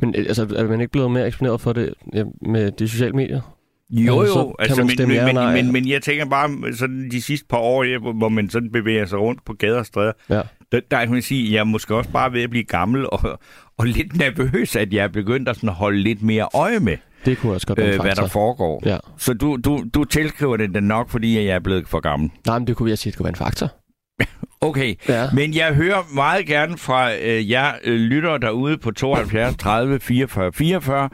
Men 0.00 0.14
øh, 0.18 0.24
altså, 0.28 0.42
er 0.56 0.64
man 0.68 0.80
ikke 0.80 0.92
blevet 0.92 1.10
mere 1.10 1.26
eksponeret 1.26 1.60
for 1.60 1.72
det 1.72 1.94
ja, 2.14 2.24
med 2.42 2.72
de 2.72 2.88
sociale 2.88 3.12
medier? 3.12 3.54
Jo, 3.90 4.20
Altså, 4.20 4.32
så 4.34 4.40
jo, 4.40 4.54
altså, 4.58 4.84
men, 4.84 5.08
men, 5.08 5.34
men, 5.34 5.54
men, 5.54 5.72
men 5.72 5.88
jeg 5.88 6.02
tænker 6.02 6.24
bare 6.26 6.72
sådan 6.74 7.08
de 7.10 7.22
sidste 7.22 7.46
par 7.46 7.58
år, 7.58 7.84
ja, 7.84 7.98
hvor, 7.98 8.12
hvor 8.12 8.28
man 8.28 8.50
sådan 8.50 8.72
bevæger 8.72 9.06
sig 9.06 9.18
rundt 9.18 9.44
på 9.44 9.52
gader 9.52 9.78
og 9.78 9.86
stræder, 9.86 10.12
Ja. 10.30 10.40
Der, 10.72 10.80
der 10.90 10.98
kan 11.00 11.10
man 11.12 11.22
sige, 11.22 11.52
jeg 11.52 11.58
er 11.60 11.64
måske 11.64 11.94
også 11.94 12.10
bare 12.10 12.32
ved 12.32 12.42
at 12.42 12.50
blive 12.50 12.64
gammel 12.64 13.06
og, 13.10 13.40
og 13.78 13.86
lidt 13.86 14.16
nervøs, 14.16 14.76
at 14.76 14.92
jeg 14.92 15.04
er 15.04 15.08
begyndt 15.08 15.48
at 15.48 15.56
sådan 15.56 15.68
holde 15.68 15.98
lidt 15.98 16.22
mere 16.22 16.48
øje 16.54 16.80
med, 16.80 16.96
Det 17.24 17.38
kunne 17.38 17.52
også 17.52 17.66
godt 17.66 17.78
være 17.78 17.94
øh, 17.94 18.00
hvad 18.00 18.14
der 18.14 18.26
foregår. 18.26 18.82
Ja. 18.86 18.98
Så 19.18 19.32
du, 19.34 19.56
du, 19.64 19.84
du 19.94 20.04
tilskriver 20.04 20.56
det 20.56 20.74
den 20.74 20.84
nok, 20.84 21.10
fordi 21.10 21.36
jeg 21.36 21.44
er 21.44 21.58
blevet 21.58 21.88
for 21.88 22.00
gammel. 22.00 22.30
Nej, 22.46 22.58
men 22.58 22.66
det 22.66 22.76
kunne 22.76 22.90
jeg 22.90 22.98
sige, 22.98 23.10
det 23.10 23.16
kunne 23.16 23.24
være 23.24 23.30
en 23.32 23.36
faktor. 23.36 23.68
Okay, 24.60 24.94
Ja. 25.08 25.26
men 25.34 25.54
jeg 25.54 25.74
hører 25.74 26.14
meget 26.14 26.46
gerne 26.46 26.78
fra 26.78 27.14
øh, 27.14 27.50
jer 27.50 27.72
øh, 27.84 28.00
lyttere 28.00 28.38
derude 28.38 28.78
på 28.78 28.90
72 28.90 29.56
30 29.56 30.00
44 30.00 30.52
44, 30.52 31.08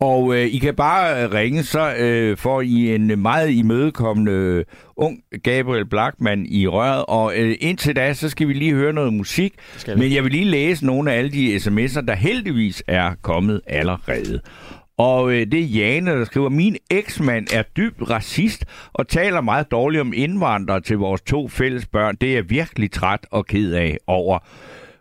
og 0.00 0.34
øh, 0.36 0.46
I 0.46 0.58
kan 0.58 0.74
bare 0.74 1.22
øh, 1.24 1.32
ringe, 1.32 1.62
så 1.62 1.94
øh, 1.94 2.36
får 2.36 2.60
I 2.60 2.94
en 2.94 3.22
meget 3.22 3.50
imødekommende 3.50 4.32
øh, 4.32 4.64
ung 4.96 5.18
Gabriel 5.42 5.86
Blackman 5.86 6.46
i 6.46 6.66
røret, 6.66 7.04
og 7.08 7.32
øh, 7.36 7.56
indtil 7.60 7.96
da, 7.96 8.14
så 8.14 8.28
skal 8.28 8.48
vi 8.48 8.52
lige 8.52 8.74
høre 8.74 8.92
noget 8.92 9.12
musik, 9.12 9.54
men 9.96 10.12
jeg 10.14 10.24
vil 10.24 10.32
lige 10.32 10.44
læse 10.44 10.86
nogle 10.86 11.12
af 11.12 11.18
alle 11.18 11.30
de 11.30 11.56
sms'er, 11.56 12.00
der 12.00 12.14
heldigvis 12.14 12.82
er 12.86 13.14
kommet 13.22 13.60
allerede. 13.66 14.40
Og 14.98 15.32
øh, 15.32 15.46
det 15.46 15.60
er 15.60 15.64
Jane, 15.64 16.10
der 16.10 16.24
skriver, 16.24 16.48
min 16.48 16.76
eksmand 16.90 17.46
er 17.54 17.62
dybt 17.76 18.10
racist 18.10 18.64
og 18.92 19.08
taler 19.08 19.40
meget 19.40 19.70
dårligt 19.70 20.00
om 20.00 20.12
indvandrere 20.16 20.80
til 20.80 20.98
vores 20.98 21.20
to 21.20 21.48
fælles 21.48 21.86
børn. 21.86 22.16
Det 22.20 22.28
er 22.28 22.34
jeg 22.34 22.50
virkelig 22.50 22.90
træt 22.92 23.26
og 23.30 23.46
ked 23.46 23.72
af 23.72 23.96
over. 24.06 24.38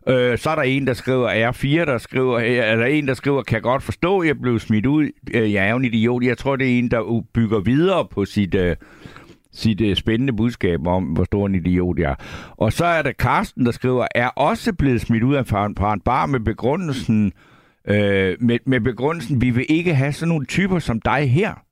Øh, 0.10 0.38
så 0.38 0.50
er 0.50 0.56
der 0.56 0.62
en, 0.62 0.88
der 0.88 0.94
skriver, 0.94 1.52
R4, 1.52 1.86
der 1.86 1.98
skriver, 1.98 2.40
eller 2.40 2.86
en, 2.86 3.08
der 3.08 3.14
skriver, 3.14 3.44
kan 3.44 3.62
godt 3.62 3.84
forstå, 3.84 4.24
jeg 4.24 4.42
blev 4.42 4.60
smidt 4.60 4.86
ud. 4.86 5.10
Øh, 5.34 5.54
jeg 5.54 5.66
er 5.66 5.72
jo 5.72 5.78
en 5.78 5.86
idiot. 5.86 6.24
Jeg 6.24 6.38
tror, 6.38 6.56
det 6.56 6.74
er 6.74 6.80
en, 6.80 6.92
der 6.92 7.24
bygger 7.34 7.60
videre 7.60 8.08
på 8.12 8.26
sit, 8.26 8.56
øh, 8.56 8.76
sit 9.54 9.82
øh, 9.82 9.96
spændende 9.96 10.34
budskab 10.34 10.88
om, 10.88 11.04
hvor 11.04 11.24
stor 11.24 11.48
en 11.48 11.56
idiot 11.56 12.00
jeg 12.00 12.12
er. 12.12 12.16
Og 12.58 12.74
så 12.74 12.86
er 12.86 13.02
der 13.02 13.12
Karsten, 13.12 13.66
der 13.66 13.72
skriver, 13.72 14.08
er 14.16 14.28
også 14.28 14.74
blevet 14.74 15.02
smidt 15.02 15.24
ud 15.24 15.36
af 15.36 15.66
en 15.66 15.76
par 15.76 15.94
en 15.94 16.00
bar 16.00 16.26
med 16.26 16.40
begrundelsen, 16.40 17.34
øh, 17.88 18.36
med, 18.40 18.60
med 18.66 18.80
begrundelsen, 18.80 19.42
vi 19.42 19.50
vil 19.50 19.66
ikke 19.70 19.96
have 19.96 20.14
sådan 20.14 20.30
nogle 20.30 20.46
typer 20.46 20.80
som 20.80 21.02
dig 21.02 21.32
her. 21.32 21.67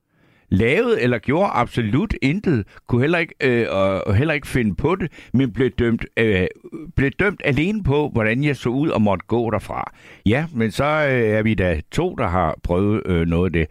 Lavede 0.49 1.01
eller 1.01 1.17
gjorde 1.17 1.49
absolut 1.49 2.13
intet, 2.21 2.67
kunne 2.87 3.01
heller 3.01 3.17
ikke, 3.17 3.35
øh, 3.43 3.67
og 4.05 4.15
heller 4.15 4.33
ikke 4.33 4.47
finde 4.47 4.75
på 4.75 4.95
det, 4.95 5.11
men 5.33 5.53
blev 5.53 5.69
dømt, 5.69 6.05
øh, 6.17 6.47
blev 6.95 7.11
dømt 7.11 7.41
alene 7.45 7.83
på, 7.83 8.09
hvordan 8.09 8.43
jeg 8.43 8.55
så 8.55 8.69
ud 8.69 8.89
og 8.89 9.01
måtte 9.01 9.25
gå 9.27 9.51
derfra. 9.51 9.91
Ja, 10.25 10.45
men 10.53 10.71
så 10.71 10.83
øh, 10.83 11.29
er 11.29 11.43
vi 11.43 11.53
da 11.53 11.81
to, 11.91 12.15
der 12.15 12.27
har 12.27 12.55
prøvet 12.63 13.01
øh, 13.05 13.27
noget 13.27 13.45
af 13.45 13.53
det. 13.53 13.67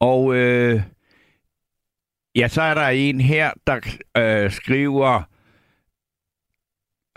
Og 0.00 0.34
øh, 0.36 0.80
ja, 2.36 2.48
så 2.48 2.62
er 2.62 2.74
der 2.74 2.88
en 2.88 3.20
her, 3.20 3.50
der 3.66 3.76
øh, 4.16 4.50
skriver, 4.50 5.22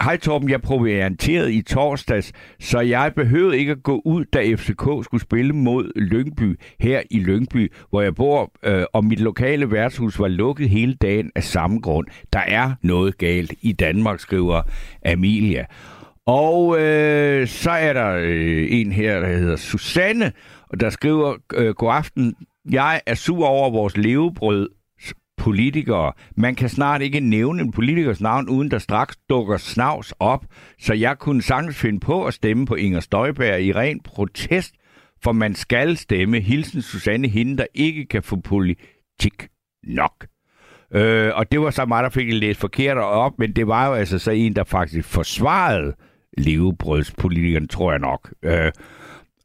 Hej 0.01 0.17
Torben, 0.17 0.49
jeg 0.49 0.61
provianterede 0.61 1.53
i 1.53 1.61
torsdags, 1.61 2.31
så 2.59 2.79
jeg 2.79 3.13
behøvede 3.15 3.57
ikke 3.57 3.71
at 3.71 3.83
gå 3.83 4.01
ud, 4.05 4.25
da 4.25 4.55
FCK 4.55 5.05
skulle 5.05 5.21
spille 5.21 5.53
mod 5.53 5.91
Lyngby 5.95 6.59
her 6.79 7.01
i 7.11 7.19
Lyngby, 7.19 7.73
hvor 7.89 8.01
jeg 8.01 8.15
bor, 8.15 8.51
øh, 8.63 8.83
og 8.93 9.05
mit 9.05 9.19
lokale 9.19 9.71
værtshus 9.71 10.19
var 10.19 10.27
lukket 10.27 10.69
hele 10.69 10.93
dagen 10.93 11.31
af 11.35 11.43
samme 11.43 11.79
grund. 11.79 12.07
Der 12.33 12.39
er 12.39 12.71
noget 12.81 13.17
galt 13.17 13.53
i 13.61 13.71
Danmark, 13.71 14.19
skriver 14.19 14.61
Amelia. 15.05 15.65
Og 16.25 16.81
øh, 16.81 17.47
så 17.47 17.71
er 17.71 17.93
der 17.93 18.15
øh, 18.21 18.67
en 18.69 18.91
her, 18.91 19.19
der 19.19 19.37
hedder 19.37 19.55
Susanne, 19.55 20.31
og 20.69 20.79
der 20.79 20.89
skriver, 20.89 21.35
øh, 21.53 21.73
god 21.73 21.93
aften, 21.93 22.35
jeg 22.71 23.01
er 23.05 23.15
sur 23.15 23.45
over 23.45 23.69
vores 23.69 23.97
levebrød 23.97 24.69
politikere. 25.37 26.13
Man 26.37 26.55
kan 26.55 26.69
snart 26.69 27.01
ikke 27.01 27.19
nævne 27.19 27.61
en 27.61 27.71
politikers 27.71 28.21
navn, 28.21 28.49
uden 28.49 28.71
der 28.71 28.77
straks 28.77 29.17
dukker 29.29 29.57
snavs 29.57 30.13
op, 30.19 30.45
så 30.79 30.93
jeg 30.93 31.17
kunne 31.19 31.41
sagtens 31.41 31.77
finde 31.77 31.99
på 31.99 32.25
at 32.25 32.33
stemme 32.33 32.65
på 32.65 32.75
Inger 32.75 32.99
Støjberg 32.99 33.61
i 33.61 33.73
ren 33.73 33.99
protest, 33.99 34.75
for 35.23 35.31
man 35.31 35.55
skal 35.55 35.97
stemme. 35.97 36.39
Hilsen 36.39 36.81
Susanne 36.81 37.27
Hinde, 37.27 37.57
der 37.57 37.65
ikke 37.73 38.05
kan 38.05 38.23
få 38.23 38.35
politik 38.35 39.47
nok. 39.83 40.25
Øh, 40.93 41.31
og 41.35 41.51
det 41.51 41.61
var 41.61 41.69
så 41.69 41.85
mig, 41.85 42.03
der 42.03 42.09
fik 42.09 42.33
læst 42.33 42.59
forkert 42.59 42.97
op, 42.97 43.39
men 43.39 43.53
det 43.53 43.67
var 43.67 43.87
jo 43.87 43.93
altså 43.93 44.19
så 44.19 44.31
en, 44.31 44.55
der 44.55 44.63
faktisk 44.63 45.07
forsvarede 45.07 45.95
levebrødspolitikeren, 46.37 47.67
tror 47.67 47.91
jeg 47.91 47.99
nok. 47.99 48.33
Øh, 48.43 48.71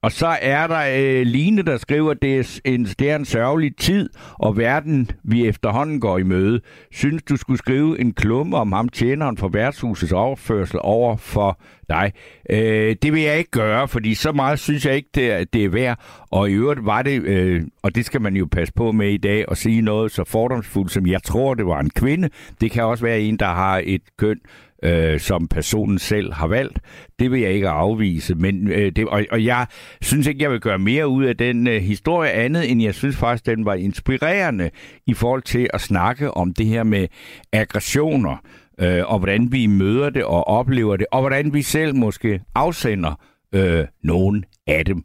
og 0.03 0.13
så 0.13 0.37
er 0.43 0.67
der 0.67 0.83
øh, 0.97 1.27
Line, 1.27 1.63
der 1.63 1.77
skriver, 1.77 2.11
at 2.11 2.23
det 2.23 2.39
er, 2.39 2.61
en, 2.65 2.85
det 2.85 3.11
er 3.11 3.17
en 3.17 3.25
sørgelig 3.25 3.77
tid, 3.77 4.11
og 4.35 4.57
verden, 4.57 5.11
vi 5.25 5.47
efterhånden 5.47 6.01
går 6.01 6.19
i 6.19 6.23
møde. 6.23 6.61
Synes, 6.93 7.23
du 7.23 7.37
skulle 7.37 7.59
skrive 7.59 8.01
en 8.01 8.13
klumme 8.13 8.57
om 8.57 8.73
ham, 8.73 8.89
tjeneren 8.89 9.37
for 9.37 9.49
værtshusets 9.49 10.13
overførsel 10.13 10.79
over 10.83 11.17
for 11.17 11.61
dig. 11.89 12.13
Øh, 12.51 12.97
det 13.03 13.13
vil 13.13 13.23
jeg 13.23 13.39
ikke 13.39 13.51
gøre, 13.51 13.89
fordi 13.89 14.15
så 14.15 14.33
meget 14.33 14.59
synes 14.59 14.87
jeg 14.87 14.97
ikke, 14.97 15.09
det 15.15 15.33
er, 15.33 15.45
det 15.45 15.65
er 15.65 15.69
værd. 15.69 15.99
Og 16.31 16.51
i 16.51 16.53
øvrigt 16.53 16.87
var 16.87 17.03
det, 17.03 17.23
øh, 17.23 17.63
og 17.83 17.95
det 17.95 18.05
skal 18.05 18.21
man 18.21 18.37
jo 18.37 18.49
passe 18.53 18.75
på 18.77 18.93
med 18.93 19.09
i 19.09 19.17
dag, 19.17 19.45
at 19.51 19.59
sige 19.59 19.81
noget 19.81 20.13
så 20.13 20.25
fordomsfuldt, 20.25 20.93
som 20.93 21.07
jeg 21.07 21.23
tror, 21.23 21.55
det 21.55 21.67
var 21.67 21.81
en 21.81 21.91
kvinde. 21.91 22.29
Det 22.61 22.71
kan 22.71 22.85
også 22.85 23.05
være 23.05 23.21
en, 23.21 23.37
der 23.37 23.47
har 23.47 23.83
et 23.85 24.03
køn, 24.19 24.41
øh, 24.83 25.21
som 25.21 25.49
personen 25.49 25.99
selv 25.99 26.33
har 26.33 26.47
valgt. 26.47 26.79
Det 27.19 27.31
vil 27.31 27.41
jeg 27.41 27.53
ikke 27.53 27.69
afvise, 27.69 28.35
men 28.35 28.69
øh, 28.69 28.93
det, 28.93 29.09
og, 29.09 29.25
og 29.31 29.45
jeg 29.45 29.67
synes 30.03 30.27
ikke, 30.27 30.43
jeg 30.43 30.51
vil 30.51 30.61
gøre 30.61 30.79
mere 30.79 31.09
ud 31.09 31.25
af 31.25 31.37
den 31.37 31.69
øh, 31.69 31.83
historie 31.83 32.31
andet, 32.31 32.71
end 32.71 32.83
jeg 32.83 32.95
synes 32.95 33.17
faktisk, 33.17 33.47
den 33.47 33.65
var 33.65 33.75
inspirerende 33.75 34.71
i 35.07 35.15
forhold 35.15 35.43
til 35.43 35.71
at 35.75 35.81
snakke 35.81 36.31
om 36.31 36.55
det 36.55 36.67
her 36.67 36.83
med 36.83 37.09
aggressioner, 37.53 38.37
øh, 38.81 39.13
og 39.13 39.19
hvordan 39.19 39.53
vi 39.53 39.67
møder 39.67 40.11
det 40.11 40.25
og 40.25 40.47
oplever 40.47 40.97
det, 40.97 41.07
og 41.13 41.21
hvordan 41.21 41.55
vi 41.55 41.63
selv 41.63 41.95
måske 41.95 42.41
afsender 42.55 43.15
øh, 43.55 43.85
nogen 44.03 44.45
af 44.67 44.85
dem. 44.85 45.03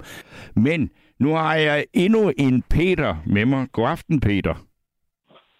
Men 0.55 0.89
nu 1.19 1.33
har 1.35 1.55
jeg 1.55 1.85
endnu 1.93 2.31
en 2.37 2.63
Peter 2.69 3.15
med 3.25 3.45
mig. 3.45 3.67
God 3.71 3.87
aften, 3.89 4.19
Peter. 4.19 4.53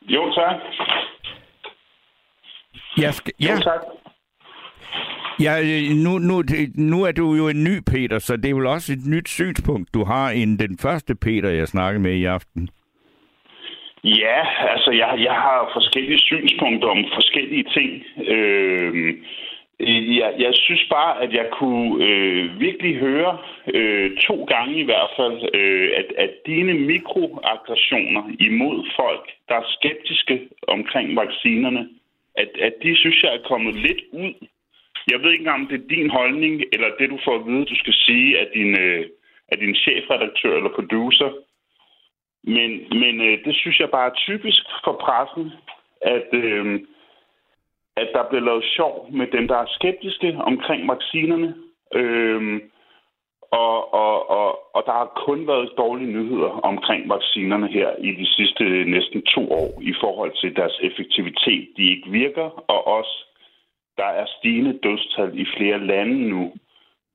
Jo, 0.08 0.34
tak. 0.34 0.56
Jeg 2.98 3.14
skal, 3.14 3.34
Jo, 3.40 3.48
ja, 3.48 3.56
tak 3.56 3.82
ja, 5.40 5.54
øh, 5.60 5.96
nu, 6.06 6.12
nu, 6.30 6.44
nu 6.76 7.04
er 7.04 7.12
du 7.12 7.34
jo 7.34 7.50
en 7.50 7.64
ny 7.64 7.76
Peter, 7.92 8.20
så 8.20 8.38
det 8.38 8.50
er 8.50 8.56
vel 8.56 8.68
også 8.68 8.94
et 8.94 9.06
nyt 9.08 9.30
synspunkt, 9.30 9.94
du 9.94 10.04
har, 10.04 10.30
end 10.30 10.60
den 10.60 10.78
første 10.78 11.16
Peter, 11.16 11.50
jeg 11.50 11.68
snakkede 11.68 12.04
med 12.04 12.14
i 12.14 12.26
aften. 12.26 12.70
Ja, 14.06 14.42
altså 14.74 14.92
jeg, 14.92 15.16
jeg 15.20 15.34
har 15.34 15.70
forskellige 15.74 16.20
synspunkter 16.20 16.88
om 16.88 17.06
forskellige 17.14 17.64
ting. 17.64 18.04
Øhm, 18.28 19.10
øh, 19.80 20.18
jeg, 20.18 20.34
jeg 20.40 20.54
synes 20.54 20.88
bare, 20.90 21.24
at 21.24 21.34
jeg 21.34 21.48
kunne 21.52 22.06
øh, 22.06 22.60
virkelig 22.60 22.96
høre 22.96 23.38
øh, 23.74 24.18
to 24.18 24.44
gange 24.44 24.76
i 24.80 24.84
hvert 24.84 25.10
fald, 25.18 25.50
øh, 25.54 25.90
at, 25.98 26.06
at 26.18 26.32
dine 26.46 26.74
mikroaggressioner 26.74 28.24
imod 28.40 28.86
folk, 28.96 29.30
der 29.50 29.56
er 29.56 29.74
skeptiske 29.78 30.50
omkring 30.68 31.16
vaccinerne, 31.16 31.90
at, 32.36 32.50
at 32.62 32.74
de 32.84 32.96
synes 32.96 33.24
jeg 33.24 33.34
er 33.36 33.48
kommet 33.48 33.76
lidt 33.76 34.02
ud. 34.12 34.34
Jeg 35.12 35.20
ved 35.22 35.32
ikke 35.32 35.42
engang, 35.42 35.62
om 35.62 35.68
det 35.68 35.78
er 35.82 35.88
din 35.96 36.10
holdning, 36.10 36.64
eller 36.74 36.90
det 37.00 37.10
du 37.10 37.20
får 37.26 37.36
at 37.36 37.46
vide, 37.48 37.66
du 37.66 37.76
skal 37.76 37.94
sige 37.94 38.40
af 38.40 38.48
din, 38.54 38.80
øh, 38.80 39.06
af 39.52 39.58
din 39.58 39.76
chefredaktør 39.76 40.58
eller 40.58 40.70
producer. 40.76 41.30
Men, 42.44 42.70
men 43.02 43.22
øh, 43.22 43.46
det 43.46 43.56
synes 43.56 43.80
jeg 43.80 43.90
bare 43.90 44.10
er 44.10 44.16
typisk 44.28 44.64
for 44.84 44.94
pressen, 45.06 45.52
at... 46.02 46.28
Øh, 46.34 46.80
at 47.98 48.10
der 48.14 48.30
bliver 48.30 48.46
lavet 48.46 48.64
sjov 48.76 49.10
med 49.12 49.28
dem, 49.28 49.48
der 49.48 49.58
er 49.58 49.66
skeptiske 49.78 50.38
omkring 50.40 50.88
vaccinerne. 50.88 51.56
Øh, 51.96 52.62
og, 53.52 53.94
og, 53.94 54.30
og, 54.30 54.76
og 54.76 54.84
der 54.86 54.92
har 54.92 55.24
kun 55.26 55.48
været 55.48 55.74
dårlige 55.78 56.12
nyheder 56.12 56.52
omkring 56.72 57.10
vaccinerne 57.10 57.68
her 57.68 57.90
i 58.00 58.12
de 58.12 58.28
sidste 58.36 58.64
næsten 58.96 59.22
to 59.22 59.52
år 59.52 59.82
i 59.82 59.94
forhold 60.02 60.32
til 60.42 60.56
deres 60.56 60.80
effektivitet. 60.82 61.68
De 61.78 61.84
ikke 61.94 62.10
virker, 62.12 62.48
og 62.74 62.88
også 62.88 63.16
der 63.98 64.10
er 64.22 64.26
stigende 64.38 64.74
dødstal 64.84 65.40
i 65.40 65.46
flere 65.58 65.80
lande 65.86 66.30
nu 66.30 66.54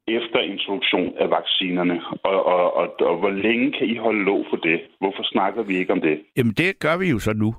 efter 0.08 0.38
introduktion 0.40 1.12
af 1.18 1.30
vaccinerne. 1.30 2.00
Og, 2.22 2.46
og, 2.46 2.76
og, 2.76 3.00
og 3.00 3.16
hvor 3.18 3.30
længe 3.30 3.72
kan 3.72 3.86
I 3.86 3.96
holde 3.96 4.24
lov 4.24 4.44
for 4.50 4.56
det? 4.56 4.80
Hvorfor 4.98 5.22
snakker 5.32 5.62
vi 5.62 5.76
ikke 5.76 5.92
om 5.92 6.00
det? 6.00 6.20
Jamen 6.36 6.52
det 6.52 6.78
gør 6.78 6.96
vi 6.96 7.10
jo 7.10 7.18
så 7.18 7.32
nu. 7.32 7.54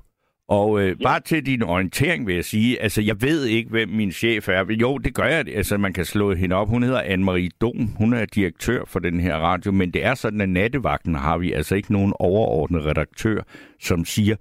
Og 0.48 0.82
øh, 0.82 0.88
ja. 0.88 1.04
bare 1.04 1.20
til 1.20 1.46
din 1.46 1.64
orientering 1.64 2.28
vil 2.28 2.36
jeg 2.36 2.46
sige, 2.46 2.82
altså 2.82 3.02
jeg 3.02 3.22
ved 3.22 3.46
ikke, 3.46 3.70
hvem 3.70 3.90
min 3.90 4.12
chef 4.12 4.50
er. 4.50 4.66
Jo, 4.82 4.98
det 4.98 5.16
gør 5.16 5.24
jeg. 5.24 5.48
Altså 5.56 5.78
man 5.78 5.94
kan 5.94 6.06
slå 6.06 6.34
hende 6.34 6.56
op. 6.56 6.70
Hun 6.70 6.84
hedder 6.84 7.02
Anne-Marie 7.02 7.50
Dom. 7.62 7.88
Hun 7.98 8.14
er 8.14 8.26
direktør 8.26 8.84
for 8.88 9.00
den 9.00 9.20
her 9.20 9.36
radio. 9.36 9.72
Men 9.72 9.92
det 9.92 10.06
er 10.06 10.14
sådan, 10.14 10.42
at 10.42 10.50
nattevagten 10.50 11.16
har 11.16 11.38
vi 11.38 11.52
altså 11.52 11.76
ikke 11.76 11.94
nogen 11.94 12.14
overordnet 12.20 12.86
redaktør, 12.86 13.42
som 13.80 14.06
siger, 14.06 14.36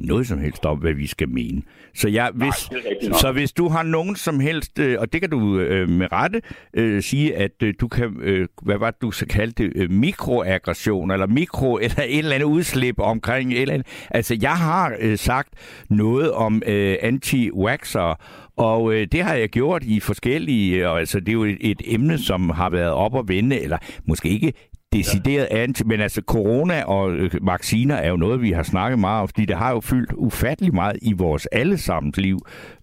noget 0.00 0.26
som 0.26 0.38
helst 0.38 0.64
om, 0.64 0.78
hvad 0.78 0.92
vi 0.92 1.06
skal 1.06 1.28
mene. 1.28 1.62
Så, 1.94 2.08
jeg, 2.08 2.30
hvis, 2.34 2.70
Nej, 2.70 3.18
så 3.20 3.32
hvis 3.32 3.52
du 3.52 3.68
har 3.68 3.82
nogen 3.82 4.16
som 4.16 4.40
helst, 4.40 4.78
øh, 4.78 4.96
og 5.00 5.12
det 5.12 5.20
kan 5.20 5.30
du 5.30 5.58
øh, 5.58 5.88
med 5.88 6.12
rette 6.12 6.42
øh, 6.74 7.02
sige, 7.02 7.36
at 7.36 7.62
øh, 7.62 7.74
du 7.80 7.88
kan, 7.88 8.16
øh, 8.22 8.48
hvad 8.62 8.78
var 8.78 8.90
det, 8.90 9.02
du 9.02 9.10
så 9.10 9.26
kaldte 9.26 9.62
det, 9.62 9.72
øh, 9.74 9.90
mikroaggression, 9.90 11.10
eller 11.10 11.26
mikro, 11.26 11.78
eller 11.82 12.02
et 12.02 12.18
eller 12.18 12.34
andet 12.34 12.46
udslip 12.46 12.98
omkring 12.98 13.52
et 13.52 13.60
eller 13.60 13.74
andet. 13.74 13.86
Altså, 14.10 14.38
jeg 14.42 14.56
har 14.56 14.96
øh, 15.00 15.18
sagt 15.18 15.48
noget 15.90 16.32
om 16.32 16.62
øh, 16.66 16.96
anti-waxer, 17.02 18.14
og 18.56 18.94
øh, 18.94 19.06
det 19.12 19.22
har 19.22 19.34
jeg 19.34 19.48
gjort 19.48 19.82
i 19.84 20.00
forskellige, 20.00 20.88
og 20.88 20.98
altså 20.98 21.20
det 21.20 21.28
er 21.28 21.32
jo 21.32 21.44
et, 21.44 21.56
et 21.60 21.82
emne, 21.84 22.18
som 22.18 22.50
har 22.50 22.70
været 22.70 22.92
op 22.92 23.14
og 23.14 23.28
vende, 23.28 23.60
eller 23.60 23.78
måske 24.04 24.28
ikke 24.28 24.52
decideret 24.92 25.48
ja. 25.50 25.56
anti, 25.56 25.84
men 25.84 26.00
altså 26.00 26.22
corona 26.26 26.84
og 26.84 27.12
øh, 27.12 27.30
vacciner 27.42 27.94
er 27.94 28.08
jo 28.08 28.16
noget, 28.16 28.42
vi 28.42 28.50
har 28.50 28.62
snakket 28.62 28.98
meget 28.98 29.22
om, 29.22 29.28
fordi 29.28 29.44
det 29.44 29.56
har 29.56 29.70
jo 29.70 29.80
fyldt 29.80 30.12
ufattelig 30.12 30.74
meget 30.74 30.98
i 31.02 31.12
vores 31.12 31.46
allesammens 31.46 32.16
liv 32.16 32.38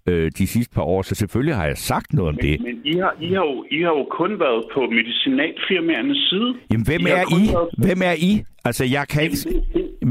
øh, 0.07 0.31
de 0.37 0.47
sidste 0.47 0.75
par 0.75 0.81
år, 0.81 1.01
så 1.01 1.15
selvfølgelig 1.15 1.55
har 1.55 1.65
jeg 1.65 1.77
sagt 1.77 2.13
noget 2.13 2.29
om 2.29 2.35
men, 2.35 2.45
det. 2.45 2.61
Men 2.61 2.75
I 2.85 2.97
har, 2.97 3.15
I, 3.21 3.29
har 3.33 3.45
jo, 3.51 3.65
I 3.71 3.81
har 3.81 3.93
jo 3.99 4.05
kun 4.11 4.39
været 4.39 4.63
på 4.73 4.79
medicinalfirmaernes 4.99 6.17
side. 6.29 6.53
Jamen, 6.71 6.85
hvem 6.85 7.01
I 7.01 7.09
er 7.09 7.25
I? 7.41 7.43
Været... 7.53 7.69
Hvem 7.77 8.01
er 8.11 8.15
I? 8.17 8.43
Altså, 8.65 8.85
jeg 8.85 9.07
kan 9.07 9.23
ikke... 9.23 9.37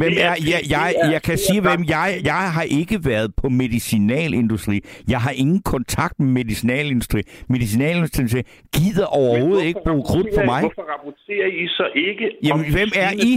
Hvem 0.00 0.12
er, 0.28 0.34
jeg, 0.52 0.60
jeg, 0.70 0.94
jeg 1.12 1.22
kan 1.22 1.38
sige, 1.38 1.60
hvem 1.60 1.80
jeg... 1.88 2.08
Jeg 2.24 2.42
har 2.56 2.66
ikke 2.80 2.98
været 3.04 3.30
på 3.42 3.48
medicinalindustri. 3.48 4.80
Jeg 5.08 5.20
har 5.20 5.30
ingen 5.30 5.62
kontakt 5.62 6.20
med 6.20 6.28
medicinalindustri. 6.28 7.20
Medicinalindustri 7.48 8.42
gider 8.76 9.06
overhovedet 9.06 9.64
ikke 9.64 9.80
bruge 9.86 10.04
krudt 10.10 10.28
på 10.38 10.42
mig. 10.52 10.60
Hvorfor 10.60 10.86
rapporterer 10.94 11.48
I 11.62 11.66
så 11.68 11.86
ikke 11.94 12.26
Jamen, 12.48 12.66
hvem 12.76 12.90
er 13.06 13.12
I? 13.30 13.32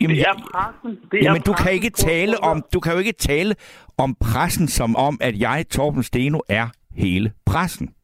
Jamen, 0.00 0.16
det 0.16 0.24
er 0.28 0.34
pressen. 0.52 0.90
Det 1.12 1.22
jamen, 1.22 1.40
er 1.40 1.44
du 1.44 1.52
kan 1.52 1.72
ikke 1.72 1.90
tale 1.90 2.34
om, 2.50 2.64
du 2.74 2.80
kan 2.80 2.92
jo 2.92 2.98
ikke 2.98 3.12
tale 3.12 3.54
om 3.98 4.16
pressen 4.20 4.68
som 4.68 4.96
om, 4.96 5.18
at 5.20 5.40
jeg, 5.40 5.64
Torben 5.70 6.02
Steno, 6.02 6.38
er 6.48 6.66
hele 6.96 7.32
pressen. 7.46 7.94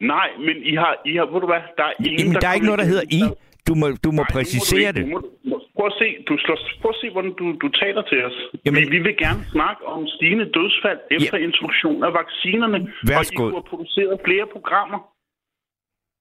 Nej, 0.00 0.28
men 0.46 0.56
I 0.72 0.74
har, 0.82 0.92
I 1.10 1.16
har, 1.16 1.26
ved 1.32 1.40
du 1.40 1.48
hvad, 1.52 1.62
der 1.78 1.84
er 1.90 1.94
ingen, 1.98 2.18
Jamen, 2.18 2.34
der, 2.34 2.40
der 2.40 2.48
er 2.48 2.54
ikke 2.54 2.66
noget, 2.66 2.80
der 2.82 2.88
hedder 2.92 3.06
I. 3.20 3.22
Du 3.68 3.74
må, 3.80 3.86
du 4.04 4.10
må 4.18 4.22
Nej, 4.22 4.32
præcisere 4.36 4.92
du 4.92 5.06
må, 5.06 5.18
det. 5.18 5.24
Du 5.44 5.48
må, 5.50 5.56
prøv 5.76 5.86
at 5.92 5.96
se, 6.02 6.08
du 6.28 6.34
slår, 6.44 6.56
prøv 6.82 6.92
at 6.94 7.00
se 7.02 7.06
hvordan 7.14 7.32
du, 7.40 7.46
du 7.64 7.68
taler 7.82 8.02
til 8.10 8.18
os. 8.28 8.36
Jamen, 8.64 8.82
vi, 8.82 8.88
vi 8.96 8.98
vil 9.06 9.16
gerne 9.24 9.42
snakke 9.54 9.82
om 9.94 10.00
stigende 10.14 10.46
dødsfald 10.56 11.00
efter 11.16 11.36
ja. 11.38 11.44
introduktion 11.46 11.98
af 12.08 12.12
vaccinerne, 12.22 12.78
Værsgo. 13.08 13.42
og 13.44 13.50
I 13.50 13.54
have 13.54 13.66
produceret 13.72 14.14
flere 14.26 14.46
programmer. 14.56 14.98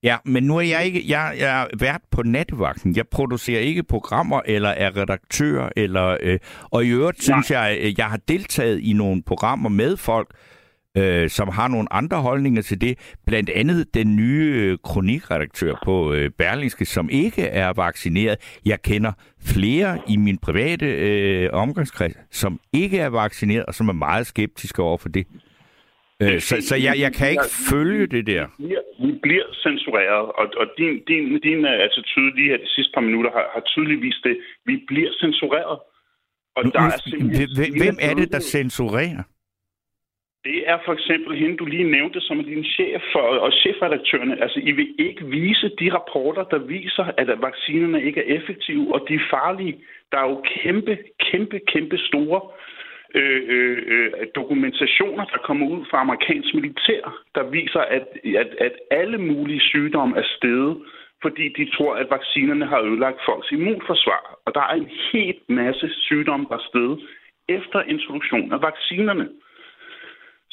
Ja, 0.05 0.17
men 0.25 0.43
nu 0.43 0.57
er 0.57 0.61
jeg 0.61 0.85
ikke, 0.85 1.03
jeg, 1.07 1.35
jeg 1.39 1.61
er 1.61 1.67
vært 1.79 2.01
på 2.11 2.23
nattevagten. 2.23 2.95
Jeg 2.95 3.07
producerer 3.07 3.59
ikke 3.59 3.83
programmer 3.83 4.41
eller 4.45 4.69
er 4.69 4.97
redaktør. 4.97 5.69
Eller, 5.75 6.17
øh, 6.21 6.39
og 6.71 6.85
i 6.85 6.89
øvrigt 6.89 7.17
Nej. 7.17 7.23
synes 7.23 7.51
jeg, 7.51 7.77
øh, 7.81 7.99
jeg 7.99 8.05
har 8.05 8.17
deltaget 8.17 8.79
i 8.79 8.93
nogle 8.93 9.23
programmer 9.23 9.69
med 9.69 9.97
folk, 9.97 10.27
øh, 10.97 11.29
som 11.29 11.47
har 11.47 11.67
nogle 11.67 11.93
andre 11.93 12.21
holdninger 12.21 12.61
til 12.61 12.81
det. 12.81 12.99
Blandt 13.25 13.49
andet 13.49 13.93
den 13.93 14.15
nye 14.15 14.53
øh, 14.55 14.77
kronikredaktør 14.83 15.73
på 15.85 16.13
øh, 16.13 16.31
Berlingske, 16.37 16.85
som 16.85 17.09
ikke 17.09 17.41
er 17.43 17.73
vaccineret. 17.73 18.37
Jeg 18.65 18.81
kender 18.81 19.11
flere 19.41 19.99
i 20.07 20.17
min 20.17 20.37
private 20.37 20.85
øh, 20.85 21.49
omgangskreds, 21.53 22.13
som 22.31 22.59
ikke 22.73 22.99
er 22.99 23.09
vaccineret, 23.09 23.65
og 23.65 23.75
som 23.75 23.89
er 23.89 23.93
meget 23.93 24.27
skeptiske 24.27 24.81
over 24.81 24.97
for 24.97 25.09
det. 25.09 25.27
Øh, 26.23 26.39
så 26.47 26.55
så 26.69 26.75
jeg, 26.75 26.95
jeg 27.05 27.11
kan 27.13 27.31
ikke 27.31 27.51
følge 27.71 28.07
det 28.07 28.27
der. 28.27 28.43
Vi 28.59 28.65
bliver, 28.65 28.83
vi 29.05 29.11
bliver 29.23 29.47
censureret, 29.63 30.25
og, 30.39 30.45
og 30.61 30.65
din, 30.77 31.03
din, 31.09 31.39
din 31.47 31.65
øh, 31.65 31.85
attitude 31.87 32.35
lige 32.35 32.49
her 32.51 32.57
de 32.57 32.69
sidste 32.75 32.91
par 32.93 33.01
minutter 33.01 33.31
har, 33.31 33.45
har 33.53 33.63
tydeligt 33.71 34.01
vist 34.01 34.23
det. 34.23 34.37
Vi 34.65 34.75
bliver 34.87 35.11
censureret. 35.21 35.79
Og 36.55 36.63
nu, 36.65 36.71
der 36.71 36.81
er 36.81 37.83
hvem 37.83 37.97
er 38.01 38.13
det, 38.13 38.31
der 38.31 38.39
censurerer? 38.39 39.23
Det 40.49 40.69
er 40.71 40.77
for 40.85 40.93
eksempel 40.93 41.37
hende, 41.37 41.57
du 41.57 41.65
lige 41.65 41.91
nævnte, 41.91 42.21
som 42.21 42.39
er 42.39 42.43
din 42.43 42.63
chef 42.63 43.03
og, 43.15 43.29
og 43.45 43.51
chefredaktørerne. 43.61 44.41
Altså, 44.43 44.59
I 44.63 44.71
vil 44.71 44.95
ikke 44.99 45.25
vise 45.25 45.67
de 45.79 45.93
rapporter, 45.93 46.43
der 46.43 46.57
viser, 46.57 47.05
at 47.17 47.41
vaccinerne 47.41 48.03
ikke 48.03 48.19
er 48.21 48.35
effektive, 48.37 48.93
og 48.93 49.05
de 49.07 49.13
er 49.13 49.27
farlige. 49.29 49.75
Der 50.11 50.17
er 50.17 50.29
jo 50.29 50.43
kæmpe, 50.61 50.97
kæmpe, 51.19 51.59
kæmpe 51.73 51.97
store 51.97 52.41
Øh, 53.13 53.41
øh, 53.47 53.77
øh, 53.87 54.27
dokumentationer, 54.35 55.25
der 55.25 55.37
kommer 55.37 55.67
ud 55.67 55.85
fra 55.89 56.01
amerikansk 56.01 56.53
militær, 56.53 57.23
der 57.35 57.43
viser, 57.43 57.79
at, 57.79 58.07
at, 58.23 58.55
at 58.59 58.73
alle 58.91 59.17
mulige 59.17 59.59
sygdomme 59.59 60.17
er 60.17 60.27
steget, 60.37 60.77
fordi 61.21 61.45
de 61.57 61.71
tror, 61.75 61.95
at 61.95 62.09
vaccinerne 62.09 62.65
har 62.65 62.81
ødelagt 62.81 63.19
folks 63.25 63.51
immunforsvar. 63.51 64.39
Og 64.45 64.55
der 64.55 64.61
er 64.61 64.73
en 64.73 64.89
helt 65.13 65.49
masse 65.49 65.89
sygdomme, 65.89 66.45
der 66.49 66.55
er 66.55 66.67
steget 66.69 66.99
efter 67.49 67.81
introduktion 67.81 68.53
af 68.53 68.61
vaccinerne. 68.61 69.29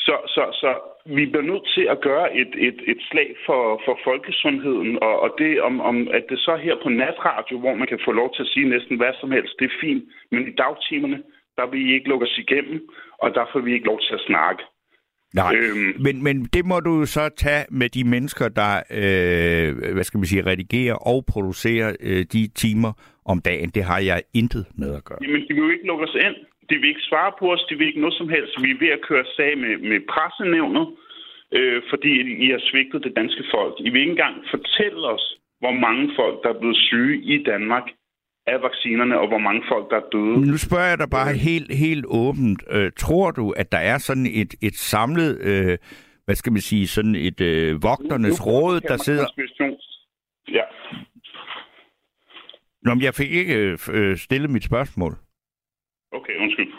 Så, 0.06 0.16
så, 0.34 0.44
så 0.60 0.70
vi 1.06 1.26
bliver 1.26 1.50
nødt 1.50 1.66
til 1.74 1.84
at 1.94 2.00
gøre 2.00 2.36
et, 2.36 2.52
et, 2.68 2.78
et 2.92 3.00
slag 3.10 3.36
for, 3.46 3.82
for 3.84 3.98
folkesundheden, 4.04 5.02
og, 5.02 5.20
og 5.20 5.34
det 5.38 5.62
om, 5.62 5.80
om, 5.80 6.08
at 6.08 6.24
det 6.28 6.38
så 6.38 6.56
her 6.56 6.76
på 6.82 6.88
natradio, 6.88 7.58
hvor 7.58 7.74
man 7.74 7.88
kan 7.88 8.00
få 8.04 8.12
lov 8.12 8.34
til 8.34 8.42
at 8.42 8.48
sige 8.48 8.68
næsten 8.68 8.96
hvad 8.96 9.12
som 9.20 9.30
helst, 9.30 9.54
det 9.58 9.64
er 9.64 9.80
fint, 9.80 10.04
men 10.30 10.48
i 10.48 10.52
dagtimerne, 10.64 11.22
der 11.56 11.66
vil 11.70 11.80
I 11.88 11.94
ikke 11.94 12.08
lukke 12.08 12.26
os 12.26 12.38
igennem, 12.38 12.88
og 13.18 13.34
der 13.34 13.44
får 13.52 13.60
vi 13.60 13.72
ikke 13.72 13.86
lov 13.86 14.00
til 14.00 14.14
at 14.14 14.26
snakke. 14.26 14.62
Nej, 15.34 15.54
øhm, 15.56 15.94
men, 16.06 16.22
men 16.26 16.36
det 16.44 16.64
må 16.64 16.80
du 16.80 17.06
så 17.06 17.28
tage 17.36 17.64
med 17.70 17.88
de 17.88 18.04
mennesker, 18.04 18.48
der 18.48 18.72
øh, 19.00 19.92
hvad 19.94 20.04
skal 20.04 20.18
man 20.18 20.26
sige, 20.26 20.46
redigerer 20.46 20.94
og 20.94 21.24
producerer 21.32 21.96
øh, 22.08 22.22
de 22.32 22.42
timer 22.62 22.92
om 23.32 23.38
dagen. 23.40 23.68
Det 23.76 23.84
har 23.84 24.00
jeg 24.10 24.22
intet 24.34 24.66
med 24.74 24.90
at 24.98 25.04
gøre. 25.04 25.18
Jamen, 25.22 25.42
de 25.48 25.54
vil 25.54 25.64
jo 25.66 25.70
ikke 25.70 25.86
lukke 25.86 26.04
os 26.08 26.16
ind. 26.26 26.36
De 26.70 26.74
vil 26.80 26.88
ikke 26.88 27.08
svare 27.10 27.32
på 27.38 27.52
os. 27.52 27.66
De 27.70 27.74
vil 27.78 27.86
ikke 27.86 28.00
noget 28.00 28.16
som 28.20 28.28
helst. 28.28 28.62
Vi 28.62 28.70
er 28.70 28.78
ved 28.84 28.88
at 28.96 29.04
køre 29.08 29.24
sag 29.36 29.58
med, 29.58 29.74
med 29.90 30.00
pressenævnet, 30.12 30.86
øh, 31.58 31.82
fordi 31.90 32.12
I 32.44 32.46
har 32.54 32.62
svigtet 32.70 33.04
det 33.04 33.16
danske 33.16 33.44
folk. 33.54 33.74
I 33.86 33.90
vil 33.90 34.00
ikke 34.00 34.10
engang 34.10 34.36
fortælle 34.54 35.02
os, 35.14 35.24
hvor 35.62 35.74
mange 35.86 36.04
folk, 36.20 36.36
der 36.42 36.48
er 36.50 36.60
blevet 36.60 36.76
syge 36.88 37.16
i 37.34 37.42
Danmark 37.42 37.86
af 38.46 38.62
vaccinerne, 38.62 39.18
og 39.18 39.28
hvor 39.28 39.38
mange 39.38 39.62
folk, 39.68 39.90
der 39.90 39.96
er 39.96 40.09
døde. 40.12 40.50
Nu 40.50 40.57
spørger 40.57 40.88
jeg 40.88 40.98
dig 40.98 41.11
bare 41.11 41.33
helt, 41.33 41.74
helt 41.74 42.05
åbent. 42.09 42.62
Øh, 42.70 42.90
tror 42.98 43.31
du, 43.31 43.50
at 43.50 43.72
der 43.72 43.78
er 43.78 43.98
sådan 43.98 44.26
et, 44.26 44.55
et 44.62 44.74
samlet, 44.74 45.38
øh, 45.40 45.78
hvad 46.24 46.35
skal 46.35 46.52
man 46.52 46.61
sige, 46.61 46.87
sådan 46.87 47.14
et 47.14 47.40
øh, 47.40 47.83
vogternes 47.83 48.46
nu, 48.46 48.52
nu 48.52 48.52
råd, 48.52 48.81
der 48.81 48.96
sidder... 48.96 49.26
Ja. 50.48 50.62
Nå, 52.83 52.94
men 52.94 53.02
jeg 53.02 53.14
fik 53.14 53.31
ikke 53.33 53.76
øh, 53.92 54.16
stillet 54.16 54.50
mit 54.50 54.64
spørgsmål. 54.64 55.16
Okay, 56.12 56.37
undskyld. 56.37 56.72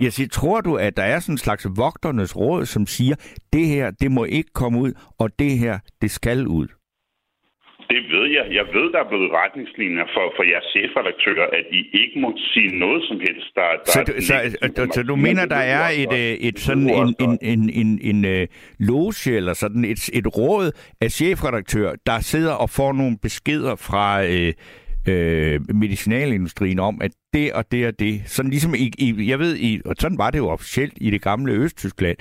Jeg 0.00 0.12
siger, 0.12 0.28
tror 0.28 0.60
du, 0.60 0.76
at 0.76 0.96
der 0.96 1.02
er 1.02 1.18
sådan 1.20 1.34
en 1.34 1.38
slags 1.38 1.66
vogternes 1.76 2.36
råd, 2.36 2.66
som 2.66 2.86
siger, 2.86 3.16
det 3.52 3.66
her, 3.66 3.90
det 3.90 4.10
må 4.10 4.24
ikke 4.24 4.50
komme 4.54 4.80
ud, 4.80 4.92
og 5.18 5.38
det 5.38 5.58
her, 5.58 5.78
det 6.02 6.10
skal 6.10 6.46
ud? 6.46 6.68
Det 7.92 8.02
ved 8.14 8.26
jeg. 8.36 8.44
Jeg 8.58 8.66
ved, 8.76 8.86
der 8.94 9.00
er 9.04 9.08
blevet 9.12 9.30
retningslinjer 9.42 10.06
for, 10.14 10.24
for 10.36 10.42
jeres 10.52 10.68
chefredaktører, 10.74 11.46
at 11.58 11.64
I 11.78 11.80
ikke 12.02 12.16
må 12.24 12.28
sige 12.52 12.78
noget 12.84 13.00
som 13.08 13.16
helst. 13.26 13.48
Der, 13.54 13.62
der 13.84 13.92
så, 13.94 14.00
du, 14.06 14.12
så, 14.28 14.34
så, 14.76 14.88
så 14.94 15.02
du 15.02 15.16
mener, 15.16 15.44
der 15.46 15.62
er 15.78 15.88
et, 16.02 16.12
øh, 16.12 16.18
et, 16.18 16.48
et 16.48 16.58
sådan 16.58 16.90
en, 16.90 17.14
en, 17.24 17.38
en, 17.42 17.70
en, 17.82 17.90
en, 18.02 18.24
en 18.24 18.48
loge 18.78 19.30
eller 19.38 19.52
sådan 19.52 19.84
et, 19.84 20.10
et 20.18 20.26
råd 20.38 20.66
af 21.00 21.10
chefredaktører, 21.10 21.94
der 22.06 22.20
sidder 22.20 22.52
og 22.52 22.70
får 22.70 22.92
nogle 22.92 23.16
beskeder 23.22 23.76
fra 23.76 24.24
øh, 24.24 24.52
øh, 25.08 25.76
medicinalindustrien 25.76 26.78
om, 26.78 27.00
at 27.00 27.10
det 27.32 27.52
og 27.52 27.72
det 27.72 27.86
og 27.86 27.98
det, 27.98 28.22
sådan 28.26 28.50
ligesom 28.50 28.74
i, 28.74 28.92
i 28.98 29.28
jeg 29.28 29.38
ved, 29.38 29.56
i, 29.56 29.80
og 29.84 29.94
sådan 29.98 30.18
var 30.18 30.30
det 30.30 30.38
jo 30.38 30.48
officielt 30.48 30.92
i 30.96 31.10
det 31.10 31.22
gamle 31.22 31.52
Østtyskland, 31.52 32.16